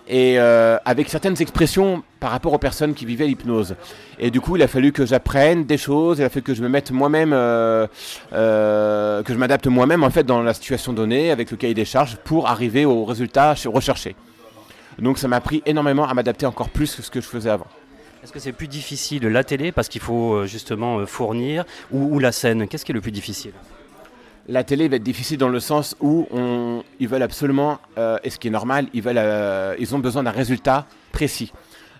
et 0.06 0.38
euh, 0.38 0.76
avec 0.84 1.08
certaines 1.08 1.40
expressions 1.40 2.02
par 2.20 2.30
rapport 2.30 2.52
aux 2.52 2.58
personnes 2.58 2.94
qui 2.94 3.06
vivaient 3.06 3.26
l'hypnose. 3.26 3.74
Et 4.18 4.30
du 4.30 4.40
coup, 4.40 4.56
il 4.56 4.62
a 4.62 4.68
fallu 4.68 4.92
que 4.92 5.06
j'apprenne 5.06 5.64
des 5.64 5.78
choses, 5.78 6.18
il 6.18 6.24
a 6.24 6.28
fallu 6.28 6.42
que 6.42 6.54
je 6.54 6.62
me 6.62 6.68
mette 6.68 6.90
moi-même, 6.90 7.32
euh, 7.32 7.86
euh, 8.32 9.22
que 9.22 9.32
je 9.32 9.38
m'adapte 9.38 9.66
moi-même 9.66 10.04
en 10.04 10.10
fait 10.10 10.24
dans 10.24 10.42
la 10.42 10.54
situation 10.54 10.92
donnée 10.92 11.30
avec 11.30 11.50
le 11.50 11.56
cahier 11.56 11.74
des 11.74 11.84
charges 11.84 12.16
pour 12.16 12.48
arriver 12.48 12.84
au 12.84 13.04
résultat 13.04 13.54
recherché. 13.66 14.14
Donc 14.98 15.18
ça 15.18 15.26
m'a 15.26 15.36
appris 15.36 15.62
énormément 15.66 16.06
à 16.06 16.14
m'adapter 16.14 16.46
encore 16.46 16.68
plus 16.68 16.94
que 16.94 17.02
ce 17.02 17.10
que 17.10 17.20
je 17.20 17.26
faisais 17.26 17.50
avant. 17.50 17.66
Est-ce 18.22 18.32
que 18.32 18.38
c'est 18.38 18.52
plus 18.52 18.68
difficile 18.68 19.26
la 19.26 19.44
télé 19.44 19.72
parce 19.72 19.88
qu'il 19.88 20.00
faut 20.00 20.46
justement 20.46 21.04
fournir 21.04 21.64
ou, 21.90 22.14
ou 22.14 22.18
la 22.18 22.32
scène? 22.32 22.68
Qu'est-ce 22.68 22.84
qui 22.84 22.92
est 22.92 22.94
le 22.94 23.02
plus 23.02 23.10
difficile? 23.10 23.52
La 24.46 24.62
télé 24.62 24.88
va 24.88 24.96
être 24.96 25.02
difficile 25.02 25.38
dans 25.38 25.48
le 25.48 25.60
sens 25.60 25.96
où 26.00 26.26
on, 26.30 26.82
ils 27.00 27.08
veulent 27.08 27.22
absolument, 27.22 27.78
euh, 27.96 28.18
et 28.24 28.30
ce 28.30 28.38
qui 28.38 28.48
est 28.48 28.50
normal, 28.50 28.88
ils, 28.92 29.00
veulent, 29.00 29.16
euh, 29.16 29.74
ils 29.78 29.94
ont 29.94 29.98
besoin 29.98 30.22
d'un 30.22 30.30
résultat 30.30 30.86
précis. 31.12 31.50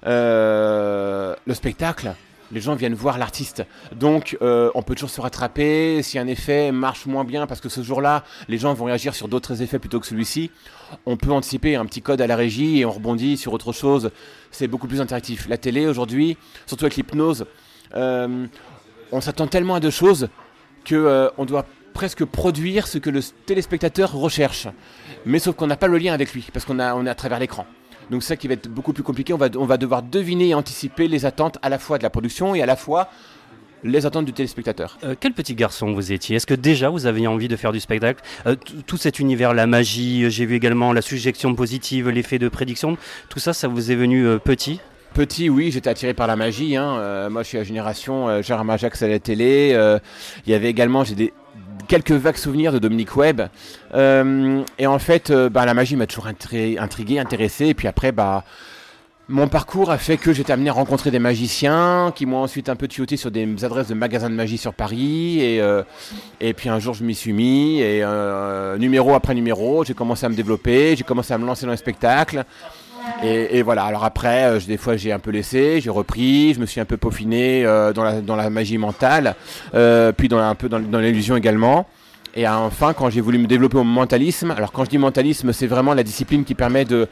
Euh, 0.07 1.35
le 1.47 1.55
spectacle, 1.55 2.15
les 2.53 2.61
gens 2.61 2.75
viennent 2.75 2.95
voir 2.95 3.17
l'artiste. 3.17 3.65
Donc 3.97 4.37
on 4.43 4.83
peut 4.83 4.95
toujours 4.95 5.09
se 5.09 5.23
rattraper. 5.23 6.03
Si 6.03 6.19
un 6.19 6.27
effet 6.27 6.71
marche 6.71 7.07
moins 7.07 7.25
bien 7.25 7.47
parce 7.47 7.63
que 7.63 7.71
ce 7.71 7.83
jour-là, 7.83 8.25
les 8.49 8.59
gens 8.59 8.75
vont 8.75 8.85
réagir 8.85 9.15
sur 9.15 9.29
d'autres 9.29 9.63
effets 9.63 9.79
plutôt 9.79 9.99
que 9.99 10.07
celui-ci, 10.07 10.51
on 11.07 11.17
peut 11.17 11.33
anticiper 11.33 11.77
un 11.77 11.87
petit 11.87 12.03
code 12.03 12.21
à 12.21 12.27
la 12.27 12.37
régie 12.37 12.81
et 12.81 12.85
on 12.85 12.91
rebondit 12.93 13.39
sur 13.39 13.55
autre 13.55 13.73
chose. 13.73 14.11
C'est 14.51 14.69
beaucoup 14.69 14.87
plus 14.87 15.01
interactif. 15.01 15.49
La 15.49 15.57
télé 15.57 15.87
aujourd'hui, 15.87 16.37
surtout 16.67 16.85
avec 16.85 16.97
l'hypnose, 16.97 17.47
on 17.95 19.21
s'attend 19.21 19.47
tellement 19.47 19.77
à 19.77 19.81
deux 19.81 19.91
choses 19.91 20.29
que 20.85 21.31
on 21.39 21.47
doit 21.47 21.65
presque 21.95 22.25
produire 22.27 22.87
ce 22.87 22.99
que 22.99 23.09
le 23.09 23.21
téléspectateur 23.47 24.13
recherche. 24.13 24.69
Mais 25.25 25.39
sauf 25.39 25.55
qu'on 25.57 25.67
n'a 25.69 25.77
pas 25.77 25.87
le 25.87 25.97
lien 25.97 26.13
avec 26.13 26.35
lui, 26.35 26.47
parce 26.53 26.67
qu'on 26.67 26.79
a, 26.79 26.95
on 26.95 27.07
est 27.07 27.11
à 27.11 27.15
travers 27.15 27.39
l'écran. 27.39 27.65
Donc 28.11 28.23
ça 28.23 28.37
qui 28.37 28.49
va 28.49 28.55
être 28.55 28.69
beaucoup 28.69 28.93
plus 28.93 29.03
compliqué. 29.03 29.33
On 29.33 29.39
va, 29.39 29.49
on 29.57 29.65
va 29.65 29.79
devoir 29.79 30.03
deviner 30.03 30.49
et 30.49 30.55
anticiper 30.55 31.09
les 31.09 31.25
attentes 31.25 31.57
à 31.63 31.71
la 31.71 31.79
fois 31.79 31.97
de 31.97 32.03
la 32.03 32.11
production 32.11 32.55
et 32.55 32.61
à 32.61 32.67
la 32.67 32.77
fois 32.77 33.09
les 33.83 34.07
attentes 34.07 34.25
du 34.25 34.33
téléspectateur. 34.33 34.99
Euh, 35.05 35.15
quel 35.19 35.33
petit 35.33 35.55
garçon 35.55 35.93
vous 35.93 36.13
étiez? 36.13 36.37
Est-ce 36.37 36.47
que 36.47 36.55
déjà 36.55 36.89
vous 36.89 37.07
aviez 37.07 37.27
envie 37.27 37.49
de 37.49 37.57
faire 37.57 37.71
du 37.73 37.81
spectacle? 37.81 38.23
Euh, 38.47 38.57
Tout 38.87 38.97
cet 38.97 39.19
univers, 39.21 39.55
la 39.55 39.67
magie, 39.67 40.25
euh, 40.25 40.31
j'ai 40.31 40.47
vu 40.47 40.55
également 40.55 40.93
la 40.93 41.03
suggestion 41.03 41.55
positive, 41.55 42.09
l'effet 42.09 42.39
de 42.39 42.49
prédiction, 42.49 42.97
tout 43.29 43.39
ça, 43.39 43.53
ça 43.53 43.69
vous 43.69 43.91
est 43.91 43.95
venu 43.95 44.27
euh, 44.27 44.39
petit? 44.39 44.81
Petit, 45.13 45.49
oui, 45.51 45.71
j'étais 45.71 45.91
attiré 45.91 46.13
par 46.13 46.27
la 46.27 46.35
magie. 46.35 46.77
hein. 46.77 47.29
Moi, 47.31 47.43
je 47.43 47.49
suis 47.49 47.59
la 47.59 47.65
génération 47.65 48.43
Gérard 48.43 48.65
Majax 48.65 49.01
à 49.03 49.07
la 49.07 49.21
télé. 49.21 49.69
Il 50.45 50.51
y 50.51 50.55
avait 50.55 50.69
également, 50.69 51.05
j'ai 51.05 51.15
des 51.15 51.33
quelques 51.89 52.13
vagues 52.13 52.37
souvenirs 52.37 52.73
de 52.73 52.79
Dominique 52.79 53.17
Webb. 53.17 53.43
Euh, 53.95 54.63
et 54.79 54.87
en 54.87 54.99
fait, 54.99 55.31
euh, 55.31 55.49
bah, 55.49 55.65
la 55.67 55.75
magie 55.75 55.97
m'a 55.97 56.07
toujours 56.07 56.27
intrigué, 56.27 56.79
intrigué, 56.79 57.19
intéressé. 57.19 57.67
Et 57.67 57.75
puis 57.75 57.89
après, 57.89 58.13
bah, 58.13 58.45
mon 59.29 59.49
parcours 59.49 59.91
a 59.91 59.99
fait 59.99 60.17
que 60.17 60.33
j'étais 60.33 60.53
amené 60.53 60.71
à 60.71 60.73
rencontrer 60.73 61.11
des 61.11 61.19
magiciens 61.19 62.13
qui 62.15 62.27
m'ont 62.27 62.43
ensuite 62.43 62.69
un 62.69 62.77
peu 62.77 62.89
tuyauté 62.89 63.17
sur 63.17 63.31
des 63.31 63.65
adresses 63.65 63.89
de 63.89 63.95
magasins 63.95 64.29
de 64.29 64.35
magie 64.35 64.59
sur 64.59 64.75
Paris. 64.75 65.41
Et, 65.41 65.61
euh, 65.61 65.83
puis 66.57 66.69
un 66.69 66.79
jour, 66.79 66.95
je 66.95 67.05
m'y 67.05 67.15
suis 67.15 67.33
mis. 67.33 67.81
Et 67.81 68.05
numéro 68.79 69.15
après 69.15 69.35
numéro, 69.35 69.85
j'ai 69.85 69.95
commencé 69.95 70.27
à 70.27 70.29
me 70.29 70.35
développer. 70.35 70.97
J'ai 70.97 71.05
commencé 71.05 71.33
à 71.33 71.39
me 71.39 71.47
lancer 71.47 71.65
dans 71.65 71.73
les 71.73 71.79
spectacles. 71.79 72.45
Et, 73.23 73.63
voilà, 73.63 73.85
alors 73.85 74.05
après, 74.05 74.45
euh, 74.45 74.61
des 74.67 74.77
fois 74.77 74.97
j'ai 74.97 75.13
un 75.13 75.19
peu 75.19 75.31
laissé, 75.31 75.81
j'ai 75.81 75.91
repris, 75.91 76.53
je 76.55 76.61
me 76.61 76.67
suis 76.67 76.81
un 76.81 76.85
peu 76.85 76.97
peaufiné 76.97 77.65
euh, 77.65 77.93
dans, 77.93 78.37
la, 78.37 78.51
magie 78.51 78.77
mentale, 78.77 79.35
euh, 79.75 80.13
puis 80.13 80.29
dans, 80.29 80.39
un 80.39 80.55
peu 80.55 80.69
dans, 80.69 80.99
l'illusion 80.99 81.37
également. 81.37 81.87
Et 82.35 82.47
enfin, 82.49 82.93
quand 82.93 83.11
j'ai 83.11 83.21
voulu 83.21 83.39
me 83.39 83.47
développer 83.47 83.79
au 83.79 83.85
mentalisme, 83.85 84.51
alors 84.51 84.73
quand 84.73 84.85
je 84.85 84.91
dis 84.91 84.99
mentalisme, 84.99 85.53
c'est 85.53 85.67
vraiment 85.69 85.95
la 85.95 86.03
discipline 86.03 86.45
qui 86.45 86.55
permet 86.55 86.85
de, 86.85 87.09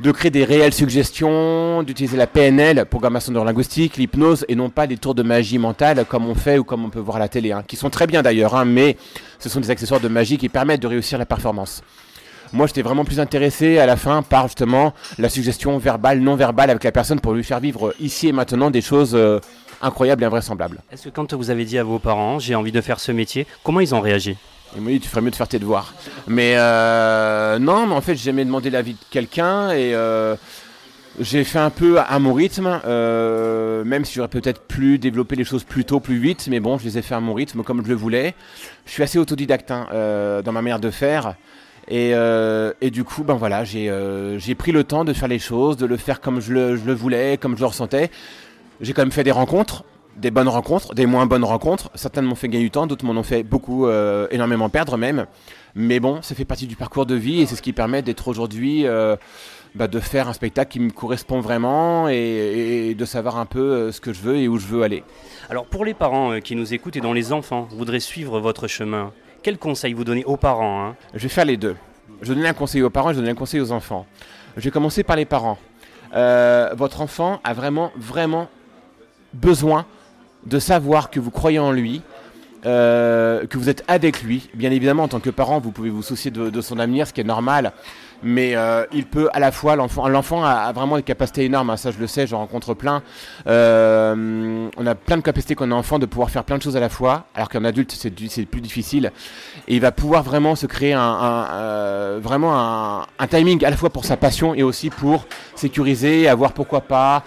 de 0.00 0.12
créer 0.12 0.30
des 0.30 0.44
réelles 0.44 0.74
suggestions, 0.74 1.82
d'utiliser 1.82 2.16
la 2.16 2.26
PNL, 2.26 2.84
programmation 2.84 3.32
neurolinguistique, 3.32 3.96
l'hypnose, 3.96 4.44
et 4.48 4.54
non 4.54 4.70
pas 4.70 4.86
des 4.86 4.98
tours 4.98 5.14
de 5.14 5.22
magie 5.22 5.58
mentale 5.58 6.04
comme 6.06 6.26
on 6.26 6.34
fait 6.34 6.58
ou 6.58 6.64
comme 6.64 6.84
on 6.84 6.90
peut 6.90 7.00
voir 7.00 7.16
à 7.16 7.20
la 7.20 7.28
télé, 7.28 7.52
hein, 7.52 7.64
qui 7.66 7.76
sont 7.76 7.90
très 7.90 8.06
bien 8.06 8.22
d'ailleurs, 8.22 8.54
hein, 8.54 8.64
mais 8.64 8.96
ce 9.38 9.48
sont 9.48 9.60
des 9.60 9.70
accessoires 9.70 10.00
de 10.00 10.08
magie 10.08 10.38
qui 10.38 10.48
permettent 10.48 10.82
de 10.82 10.86
réussir 10.86 11.18
la 11.18 11.26
performance. 11.26 11.82
Moi, 12.52 12.66
j'étais 12.66 12.82
vraiment 12.82 13.04
plus 13.04 13.20
intéressé 13.20 13.78
à 13.78 13.86
la 13.86 13.96
fin 13.96 14.22
par 14.22 14.46
justement 14.48 14.92
la 15.18 15.28
suggestion 15.28 15.78
verbale, 15.78 16.20
non 16.20 16.34
verbale 16.34 16.70
avec 16.70 16.82
la 16.84 16.92
personne 16.92 17.20
pour 17.20 17.32
lui 17.32 17.44
faire 17.44 17.60
vivre 17.60 17.94
ici 18.00 18.28
et 18.28 18.32
maintenant 18.32 18.70
des 18.70 18.80
choses 18.80 19.14
euh, 19.14 19.38
incroyables 19.80 20.22
et 20.22 20.26
invraisemblables. 20.26 20.80
Est-ce 20.92 21.04
que 21.04 21.08
quand 21.10 21.32
vous 21.34 21.50
avez 21.50 21.64
dit 21.64 21.78
à 21.78 21.84
vos 21.84 21.98
parents, 21.98 22.38
j'ai 22.38 22.54
envie 22.54 22.72
de 22.72 22.80
faire 22.80 22.98
ce 22.98 23.12
métier, 23.12 23.46
comment 23.62 23.80
ils 23.80 23.94
ont 23.94 24.00
réagi? 24.00 24.36
Ils 24.76 24.82
m'ont 24.82 24.90
dit, 24.90 25.00
tu 25.00 25.08
ferais 25.08 25.20
mieux 25.20 25.30
de 25.30 25.36
faire 25.36 25.48
tes 25.48 25.58
devoirs. 25.58 25.94
Mais 26.28 26.54
euh, 26.56 27.58
non, 27.58 27.86
mais 27.86 27.94
en 27.94 28.00
fait, 28.00 28.14
j'ai 28.14 28.30
jamais 28.30 28.44
demandé 28.44 28.70
l'avis 28.70 28.92
de 28.92 28.98
quelqu'un 29.10 29.70
et 29.70 29.94
euh, 29.94 30.36
j'ai 31.18 31.44
fait 31.44 31.58
un 31.58 31.70
peu 31.70 31.98
à 31.98 32.18
mon 32.18 32.32
rythme, 32.34 32.80
euh, 32.84 33.84
même 33.84 34.04
si 34.04 34.14
j'aurais 34.14 34.28
peut-être 34.28 34.62
pu 34.62 34.98
développer 34.98 35.34
les 35.34 35.44
choses 35.44 35.64
plus 35.64 35.84
tôt, 35.84 35.98
plus 35.98 36.18
vite, 36.18 36.46
mais 36.48 36.60
bon, 36.60 36.78
je 36.78 36.84
les 36.84 36.98
ai 36.98 37.02
fait 37.02 37.14
à 37.14 37.20
mon 37.20 37.34
rythme 37.34 37.62
comme 37.62 37.82
je 37.84 37.88
le 37.88 37.94
voulais. 37.94 38.34
Je 38.86 38.92
suis 38.92 39.02
assez 39.02 39.18
autodidacte 39.18 39.70
hein, 39.70 39.86
euh, 39.92 40.42
dans 40.42 40.52
ma 40.52 40.62
manière 40.62 40.80
de 40.80 40.90
faire. 40.90 41.34
Et, 41.90 42.12
euh, 42.14 42.72
et 42.80 42.90
du 42.90 43.02
coup, 43.02 43.24
ben 43.24 43.34
voilà, 43.34 43.64
j'ai 43.64 43.90
euh, 43.90 44.38
j'ai 44.38 44.54
pris 44.54 44.70
le 44.70 44.84
temps 44.84 45.04
de 45.04 45.12
faire 45.12 45.26
les 45.26 45.40
choses, 45.40 45.76
de 45.76 45.86
le 45.86 45.96
faire 45.96 46.20
comme 46.20 46.40
je 46.40 46.52
le, 46.52 46.76
je 46.76 46.84
le 46.84 46.94
voulais, 46.94 47.36
comme 47.36 47.56
je 47.56 47.60
le 47.60 47.66
ressentais. 47.66 48.10
J'ai 48.80 48.92
quand 48.92 49.02
même 49.02 49.10
fait 49.10 49.24
des 49.24 49.32
rencontres, 49.32 49.82
des 50.16 50.30
bonnes 50.30 50.48
rencontres, 50.48 50.94
des 50.94 51.06
moins 51.06 51.26
bonnes 51.26 51.42
rencontres. 51.42 51.90
Certaines 51.96 52.26
m'ont 52.26 52.36
fait 52.36 52.48
gagner 52.48 52.64
du 52.64 52.70
temps, 52.70 52.86
d'autres 52.86 53.04
m'en 53.04 53.18
ont 53.18 53.24
fait 53.24 53.42
beaucoup, 53.42 53.86
euh, 53.86 54.28
énormément 54.30 54.68
perdre 54.68 54.96
même. 54.96 55.26
Mais 55.74 55.98
bon, 55.98 56.22
ça 56.22 56.36
fait 56.36 56.44
partie 56.44 56.68
du 56.68 56.76
parcours 56.76 57.06
de 57.06 57.16
vie 57.16 57.40
et 57.40 57.46
c'est 57.46 57.56
ce 57.56 57.62
qui 57.62 57.72
permet 57.72 58.02
d'être 58.02 58.28
aujourd'hui, 58.28 58.86
bah, 59.74 59.86
de 59.86 60.00
faire 60.00 60.28
un 60.28 60.32
spectacle 60.32 60.72
qui 60.72 60.80
me 60.80 60.90
correspond 60.90 61.40
vraiment 61.40 62.08
et, 62.08 62.90
et 62.90 62.94
de 62.94 63.04
savoir 63.04 63.36
un 63.36 63.46
peu 63.46 63.92
ce 63.92 64.00
que 64.00 64.12
je 64.12 64.20
veux 64.20 64.36
et 64.36 64.48
où 64.48 64.58
je 64.58 64.66
veux 64.66 64.82
aller. 64.82 65.04
Alors 65.48 65.66
pour 65.66 65.84
les 65.84 65.94
parents 65.94 66.40
qui 66.40 66.56
nous 66.56 66.74
écoutent 66.74 66.96
et 66.96 67.00
dont 67.00 67.12
les 67.12 67.32
enfants 67.32 67.68
voudraient 67.70 68.00
suivre 68.00 68.40
votre 68.40 68.66
chemin, 68.66 69.12
quel 69.42 69.58
conseil 69.58 69.92
vous 69.92 70.04
donnez 70.04 70.24
aux 70.24 70.36
parents 70.36 70.84
hein? 70.84 70.96
Je 71.14 71.20
vais 71.20 71.28
faire 71.28 71.44
les 71.44 71.56
deux. 71.56 71.76
Je 72.22 72.28
vais 72.28 72.34
donner 72.34 72.48
un 72.48 72.54
conseil 72.54 72.82
aux 72.82 72.90
parents 72.90 73.10
je 73.10 73.14
vais 73.14 73.20
donner 73.20 73.32
un 73.32 73.34
conseil 73.34 73.60
aux 73.60 73.72
enfants. 73.72 74.06
Je 74.56 74.62
vais 74.62 74.70
commencer 74.70 75.02
par 75.02 75.16
les 75.16 75.24
parents. 75.24 75.58
Euh, 76.14 76.70
votre 76.74 77.00
enfant 77.00 77.40
a 77.44 77.54
vraiment, 77.54 77.92
vraiment 77.96 78.48
besoin 79.32 79.86
de 80.44 80.58
savoir 80.58 81.10
que 81.10 81.20
vous 81.20 81.30
croyez 81.30 81.58
en 81.58 81.72
lui, 81.72 82.02
euh, 82.66 83.46
que 83.46 83.56
vous 83.56 83.68
êtes 83.68 83.84
avec 83.88 84.22
lui. 84.22 84.50
Bien 84.54 84.70
évidemment, 84.70 85.04
en 85.04 85.08
tant 85.08 85.20
que 85.20 85.30
parent, 85.30 85.60
vous 85.60 85.72
pouvez 85.72 85.90
vous 85.90 86.02
soucier 86.02 86.30
de, 86.30 86.60
son 86.60 86.78
avenir, 86.78 87.06
ce 87.06 87.12
qui 87.12 87.20
est 87.20 87.24
normal. 87.24 87.72
Mais 88.22 88.54
euh, 88.54 88.84
il 88.92 89.06
peut 89.06 89.30
à 89.32 89.40
la 89.40 89.50
fois, 89.50 89.76
l'enfant, 89.76 90.06
l'enfant 90.06 90.44
a, 90.44 90.70
vraiment 90.72 90.96
des 90.96 91.02
capacités 91.02 91.44
énormes, 91.46 91.70
hein, 91.70 91.78
ça 91.78 91.90
je 91.90 91.98
le 91.98 92.06
sais, 92.06 92.26
j'en 92.26 92.38
rencontre 92.38 92.74
plein. 92.74 93.02
Euh, 93.46 94.68
on 94.76 94.86
a 94.86 94.94
plein 94.94 95.16
de 95.16 95.22
capacités 95.22 95.54
quand 95.54 95.66
on 95.66 95.70
est 95.70 95.74
enfant 95.74 95.98
de 95.98 96.04
pouvoir 96.04 96.28
faire 96.28 96.44
plein 96.44 96.58
de 96.58 96.62
choses 96.62 96.76
à 96.76 96.80
la 96.80 96.90
fois, 96.90 97.24
alors 97.34 97.48
qu'un 97.48 97.64
adulte 97.64 97.92
c'est, 97.92 98.10
plus 98.10 98.60
difficile. 98.60 99.10
Et 99.68 99.76
il 99.76 99.80
va 99.80 99.90
pouvoir 99.90 100.22
vraiment 100.22 100.54
se 100.54 100.66
créer 100.66 100.92
un, 100.92 102.18
vraiment 102.18 103.06
un 103.18 103.26
timing 103.26 103.64
à 103.64 103.70
la 103.70 103.76
fois 103.78 103.88
pour 103.88 104.04
sa 104.04 104.18
passion 104.18 104.54
et 104.54 104.62
aussi 104.62 104.90
pour 104.90 105.26
sécuriser, 105.54 106.28
avoir 106.28 106.52
pourquoi 106.52 106.82
pas 106.82 107.24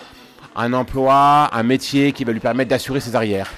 un 0.55 0.73
emploi, 0.73 1.49
un 1.51 1.63
métier 1.63 2.11
qui 2.11 2.23
va 2.23 2.33
lui 2.33 2.39
permettre 2.39 2.69
d'assurer 2.69 2.99
ses 2.99 3.15
arrières. 3.15 3.51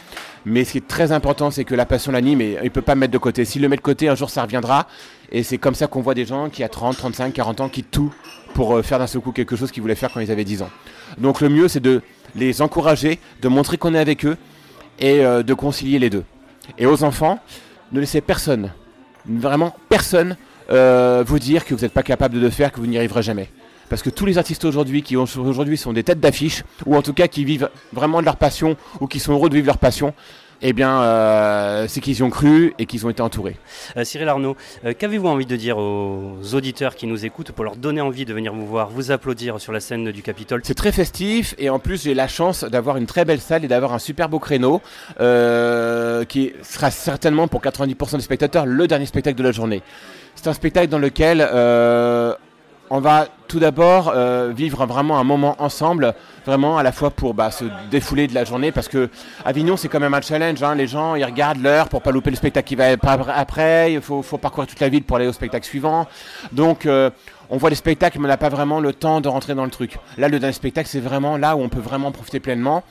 Mais 0.45 0.63
ce 0.63 0.73
qui 0.73 0.77
est 0.77 0.87
très 0.87 1.11
important, 1.11 1.49
c'est 1.49 1.63
que 1.63 1.73
la 1.73 1.85
passion 1.85 2.11
l'anime 2.11 2.39
et 2.39 2.57
il 2.61 2.65
ne 2.65 2.69
peut 2.69 2.81
pas 2.81 2.95
mettre 2.95 3.11
de 3.11 3.17
côté. 3.17 3.45
S'il 3.45 3.63
le 3.63 3.69
met 3.69 3.77
de 3.77 3.81
côté, 3.81 4.09
un 4.09 4.15
jour 4.15 4.29
ça 4.29 4.43
reviendra. 4.43 4.87
Et 5.31 5.41
c'est 5.41 5.57
comme 5.57 5.73
ça 5.73 5.87
qu'on 5.87 6.01
voit 6.01 6.13
des 6.13 6.25
gens 6.25 6.49
qui, 6.49 6.63
à 6.63 6.69
30, 6.69 6.95
35, 6.97 7.33
40 7.33 7.61
ans, 7.61 7.69
quittent 7.69 7.91
tout 7.91 8.13
pour 8.53 8.75
euh, 8.75 8.83
faire 8.83 8.99
d'un 8.99 9.07
seul 9.07 9.21
coup 9.21 9.31
quelque 9.31 9.55
chose 9.55 9.71
qu'ils 9.71 9.81
voulaient 9.81 9.95
faire 9.95 10.11
quand 10.13 10.19
ils 10.19 10.31
avaient 10.31 10.43
10 10.43 10.61
ans. 10.61 10.69
Donc 11.17 11.41
le 11.41 11.49
mieux, 11.49 11.67
c'est 11.67 11.79
de 11.79 12.01
les 12.35 12.61
encourager, 12.61 13.19
de 13.41 13.47
montrer 13.47 13.77
qu'on 13.77 13.95
est 13.95 13.99
avec 13.99 14.25
eux 14.25 14.37
et 14.99 15.25
euh, 15.25 15.41
de 15.41 15.53
concilier 15.53 15.97
les 15.97 16.11
deux. 16.11 16.23
Et 16.77 16.85
aux 16.85 17.03
enfants, 17.03 17.39
ne 17.91 17.99
laissez 17.99 18.21
personne, 18.21 18.71
vraiment 19.27 19.75
personne, 19.89 20.37
euh, 20.71 21.23
vous 21.25 21.39
dire 21.39 21.65
que 21.65 21.73
vous 21.73 21.81
n'êtes 21.81 21.93
pas 21.93 22.03
capable 22.03 22.35
de 22.35 22.39
le 22.39 22.49
faire, 22.49 22.71
que 22.71 22.79
vous 22.79 22.87
n'y 22.87 22.97
arriverez 22.97 23.23
jamais. 23.23 23.49
Parce 23.89 24.01
que 24.01 24.09
tous 24.09 24.25
les 24.25 24.37
artistes 24.37 24.65
aujourd'hui 24.65 25.03
qui 25.03 25.15
aujourd'hui 25.15 25.77
sont 25.77 25.93
des 25.93 26.03
têtes 26.03 26.19
d'affiche, 26.19 26.63
ou 26.85 26.95
en 26.95 27.01
tout 27.01 27.13
cas 27.13 27.27
qui 27.27 27.45
vivent 27.45 27.69
vraiment 27.93 28.19
de 28.19 28.25
leur 28.25 28.37
passion, 28.37 28.75
ou 28.99 29.07
qui 29.07 29.19
sont 29.19 29.33
heureux 29.33 29.49
de 29.49 29.55
vivre 29.55 29.67
leur 29.67 29.77
passion, 29.77 30.13
eh 30.61 30.73
bien, 30.73 31.01
euh, 31.01 31.85
c'est 31.87 31.99
qu'ils 31.99 32.17
y 32.17 32.23
ont 32.23 32.29
cru 32.29 32.73
et 32.79 32.85
qu'ils 32.85 33.05
ont 33.05 33.09
été 33.09 33.21
entourés. 33.21 33.57
Euh, 33.97 34.03
Cyril 34.03 34.27
Arnaud, 34.27 34.55
euh, 34.85 34.93
qu'avez-vous 34.97 35.27
envie 35.27 35.45
de 35.45 35.55
dire 35.55 35.77
aux 35.77 36.37
auditeurs 36.53 36.95
qui 36.95 37.07
nous 37.07 37.25
écoutent 37.25 37.51
pour 37.51 37.63
leur 37.63 37.75
donner 37.75 38.01
envie 38.01 38.25
de 38.25 38.33
venir 38.33 38.53
vous 38.53 38.65
voir, 38.65 38.89
vous 38.89 39.11
applaudir 39.11 39.59
sur 39.59 39.71
la 39.71 39.79
scène 39.79 40.11
du 40.11 40.21
Capitole? 40.21 40.61
C'est 40.63 40.73
très 40.73 40.91
festif 40.91 41.55
et 41.57 41.69
en 41.69 41.79
plus 41.79 42.03
j'ai 42.03 42.13
la 42.13 42.27
chance 42.27 42.63
d'avoir 42.63 42.97
une 42.97 43.05
très 43.05 43.25
belle 43.25 43.41
salle 43.41 43.65
et 43.65 43.67
d'avoir 43.67 43.93
un 43.93 43.99
super 43.99 44.29
beau 44.29 44.39
créneau 44.39 44.81
qui 45.17 46.53
sera 46.63 46.91
certainement 46.91 47.47
pour 47.47 47.61
90% 47.61 48.15
des 48.15 48.21
spectateurs 48.21 48.65
le 48.65 48.87
dernier 48.87 49.05
spectacle 49.05 49.37
de 49.37 49.43
la 49.43 49.51
journée. 49.51 49.81
C'est 50.35 50.47
un 50.47 50.53
spectacle 50.53 50.87
dans 50.87 50.99
lequel 50.99 51.41
on 52.89 52.99
va 52.99 53.27
tout 53.47 53.59
d'abord 53.59 54.11
euh, 54.13 54.51
vivre 54.55 54.85
vraiment 54.85 55.17
un 55.17 55.23
moment 55.23 55.55
ensemble, 55.59 56.13
vraiment 56.45 56.77
à 56.77 56.83
la 56.83 56.91
fois 56.91 57.09
pour 57.09 57.33
bah, 57.33 57.51
se 57.51 57.65
défouler 57.89 58.27
de 58.27 58.33
la 58.33 58.43
journée, 58.43 58.71
parce 58.71 58.87
que 58.87 59.09
Avignon 59.43 59.77
c'est 59.77 59.87
quand 59.87 59.99
même 59.99 60.13
un 60.13 60.21
challenge. 60.21 60.61
hein. 60.63 60.75
Les 60.75 60.87
gens 60.87 61.15
ils 61.15 61.23
regardent 61.23 61.61
l'heure 61.61 61.89
pour 61.89 62.01
pas 62.01 62.11
louper 62.11 62.29
le 62.29 62.35
spectacle 62.35 62.67
qui 62.67 62.75
va 62.75 62.85
après. 63.35 63.93
Il 63.93 64.01
faut, 64.01 64.21
parcourir 64.37 64.67
toute 64.67 64.79
la 64.79 64.89
ville 64.89 65.03
pour 65.03 65.17
aller 65.17 65.27
au 65.27 65.33
spectacle 65.33 65.65
suivant. 65.65 66.07
Donc 66.51 66.85
euh, 66.85 67.09
on 67.49 67.57
voit 67.57 67.69
les 67.69 67.75
spectacles, 67.75 68.19
mais 68.19 68.25
on 68.25 68.29
n'a 68.29 68.37
pas 68.37 68.49
vraiment 68.49 68.79
le 68.79 68.93
temps 68.93 69.21
de 69.21 69.27
rentrer 69.27 69.55
dans 69.55 69.65
le 69.65 69.71
truc. 69.71 69.97
Là, 70.17 70.27
le 70.27 70.39
dernier 70.39 70.53
spectacle, 70.53 70.89
c'est 70.89 70.99
vraiment 70.99 71.37
là 71.37 71.55
où 71.55 71.61
on 71.61 71.69
peut 71.69 71.79
vraiment 71.79 72.11
profiter 72.11 72.39
pleinement. 72.39 72.83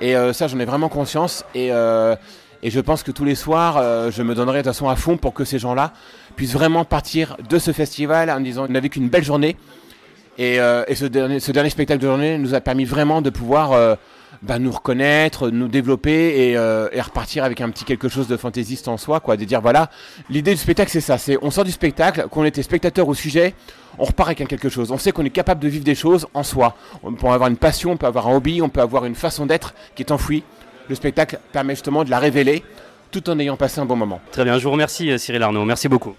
Et 0.00 0.16
euh, 0.16 0.32
ça, 0.32 0.46
j'en 0.46 0.58
ai 0.60 0.64
vraiment 0.64 0.88
conscience. 0.88 1.44
Et, 1.54 1.68
et 1.68 2.70
je 2.70 2.80
pense 2.80 3.02
que 3.02 3.10
tous 3.10 3.24
les 3.24 3.34
soirs, 3.34 4.10
je 4.10 4.22
me 4.22 4.34
donnerai 4.34 4.58
de 4.58 4.62
toute 4.62 4.72
façon 4.72 4.88
à 4.88 4.96
fond 4.96 5.16
pour 5.16 5.34
que 5.34 5.44
ces 5.44 5.58
gens-là 5.58 5.92
puissent 6.38 6.52
vraiment 6.52 6.84
partir 6.84 7.36
de 7.50 7.58
ce 7.58 7.72
festival 7.72 8.30
en 8.30 8.38
disant 8.38 8.66
on 8.70 8.74
a 8.76 8.80
vécu 8.80 9.00
une 9.00 9.08
belle 9.08 9.24
journée. 9.24 9.56
Et, 10.38 10.60
euh, 10.60 10.84
et 10.86 10.94
ce, 10.94 11.04
dernier, 11.04 11.40
ce 11.40 11.50
dernier 11.50 11.68
spectacle 11.68 12.00
de 12.00 12.06
journée 12.06 12.38
nous 12.38 12.54
a 12.54 12.60
permis 12.60 12.84
vraiment 12.84 13.22
de 13.22 13.28
pouvoir 13.28 13.72
euh, 13.72 13.96
bah, 14.42 14.60
nous 14.60 14.70
reconnaître, 14.70 15.50
nous 15.50 15.66
développer 15.66 16.50
et, 16.50 16.56
euh, 16.56 16.88
et 16.92 17.00
repartir 17.00 17.42
avec 17.42 17.60
un 17.60 17.68
petit 17.70 17.84
quelque 17.84 18.08
chose 18.08 18.28
de 18.28 18.36
fantaisiste 18.36 18.86
en 18.86 18.96
soi, 18.98 19.18
quoi. 19.18 19.36
De 19.36 19.44
dire 19.44 19.60
voilà, 19.60 19.90
l'idée 20.30 20.52
du 20.52 20.58
spectacle 20.58 20.92
c'est 20.92 21.00
ça, 21.00 21.18
c'est 21.18 21.36
on 21.42 21.50
sort 21.50 21.64
du 21.64 21.72
spectacle, 21.72 22.28
qu'on 22.30 22.44
était 22.44 22.62
spectateur 22.62 23.08
au 23.08 23.14
sujet, 23.14 23.54
on 23.98 24.04
repart 24.04 24.28
avec 24.28 24.46
quelque 24.46 24.68
chose. 24.68 24.92
On 24.92 24.98
sait 24.98 25.10
qu'on 25.10 25.24
est 25.24 25.30
capable 25.30 25.60
de 25.60 25.68
vivre 25.68 25.84
des 25.84 25.96
choses 25.96 26.28
en 26.34 26.44
soi. 26.44 26.76
On 27.02 27.14
peut 27.14 27.26
avoir 27.26 27.50
une 27.50 27.56
passion, 27.56 27.90
on 27.90 27.96
peut 27.96 28.06
avoir 28.06 28.28
un 28.28 28.36
hobby, 28.36 28.62
on 28.62 28.68
peut 28.68 28.80
avoir 28.80 29.06
une 29.06 29.16
façon 29.16 29.44
d'être 29.44 29.74
qui 29.96 30.04
est 30.04 30.12
enfouie. 30.12 30.44
Le 30.88 30.94
spectacle 30.94 31.40
permet 31.50 31.74
justement 31.74 32.04
de 32.04 32.10
la 32.10 32.20
révéler 32.20 32.62
tout 33.10 33.28
en 33.28 33.38
ayant 33.40 33.56
passé 33.56 33.80
un 33.80 33.86
bon 33.86 33.96
moment. 33.96 34.20
Très 34.30 34.44
bien, 34.44 34.56
je 34.58 34.64
vous 34.64 34.70
remercie 34.70 35.10
euh, 35.10 35.18
Cyril 35.18 35.42
Arnaud, 35.42 35.64
merci 35.64 35.88
beaucoup. 35.88 36.14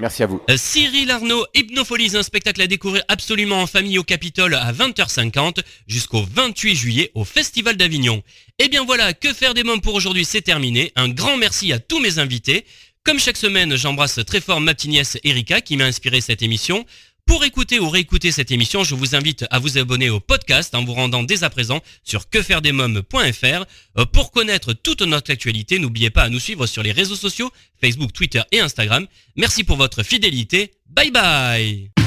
Merci 0.00 0.22
à 0.22 0.26
vous. 0.26 0.40
Euh, 0.48 0.56
Cyril 0.56 1.10
Arnaud, 1.10 1.44
Hypnopholies, 1.54 2.16
un 2.16 2.22
spectacle 2.22 2.62
à 2.62 2.66
découvrir 2.66 3.04
absolument 3.08 3.60
en 3.60 3.66
famille 3.66 3.98
au 3.98 4.02
Capitole 4.02 4.54
à 4.54 4.72
20h50 4.72 5.60
jusqu'au 5.86 6.22
28 6.22 6.74
juillet 6.74 7.10
au 7.14 7.24
Festival 7.24 7.76
d'Avignon. 7.76 8.22
Et 8.58 8.68
bien 8.68 8.84
voilà, 8.84 9.12
que 9.12 9.32
faire 9.32 9.54
des 9.54 9.62
mômes 9.62 9.80
pour 9.80 9.94
aujourd'hui, 9.94 10.24
c'est 10.24 10.40
terminé. 10.42 10.92
Un 10.96 11.08
grand 11.08 11.36
merci 11.36 11.72
à 11.72 11.78
tous 11.78 12.00
mes 12.00 12.18
invités. 12.18 12.64
Comme 13.04 13.18
chaque 13.18 13.36
semaine, 13.36 13.76
j'embrasse 13.76 14.20
très 14.26 14.40
fort 14.40 14.60
ma 14.60 14.74
petite 14.74 14.90
nièce 14.90 15.18
Erika 15.24 15.60
qui 15.60 15.76
m'a 15.76 15.84
inspiré 15.84 16.20
cette 16.20 16.42
émission. 16.42 16.84
Pour 17.30 17.44
écouter 17.44 17.78
ou 17.78 17.88
réécouter 17.88 18.32
cette 18.32 18.50
émission, 18.50 18.82
je 18.82 18.96
vous 18.96 19.14
invite 19.14 19.44
à 19.52 19.60
vous 19.60 19.78
abonner 19.78 20.10
au 20.10 20.18
podcast 20.18 20.74
en 20.74 20.84
vous 20.84 20.94
rendant 20.94 21.22
dès 21.22 21.44
à 21.44 21.48
présent 21.48 21.80
sur 22.02 22.28
quefairedesmoms.fr. 22.28 23.64
Euh, 23.98 24.04
Pour 24.04 24.32
connaître 24.32 24.72
toute 24.72 25.02
notre 25.02 25.30
actualité, 25.30 25.78
n'oubliez 25.78 26.10
pas 26.10 26.24
à 26.24 26.28
nous 26.28 26.40
suivre 26.40 26.66
sur 26.66 26.82
les 26.82 26.90
réseaux 26.90 27.14
sociaux, 27.14 27.52
Facebook, 27.80 28.12
Twitter 28.12 28.42
et 28.50 28.58
Instagram. 28.58 29.06
Merci 29.36 29.62
pour 29.62 29.76
votre 29.76 30.02
fidélité. 30.02 30.72
Bye 30.88 31.12
bye 31.12 31.99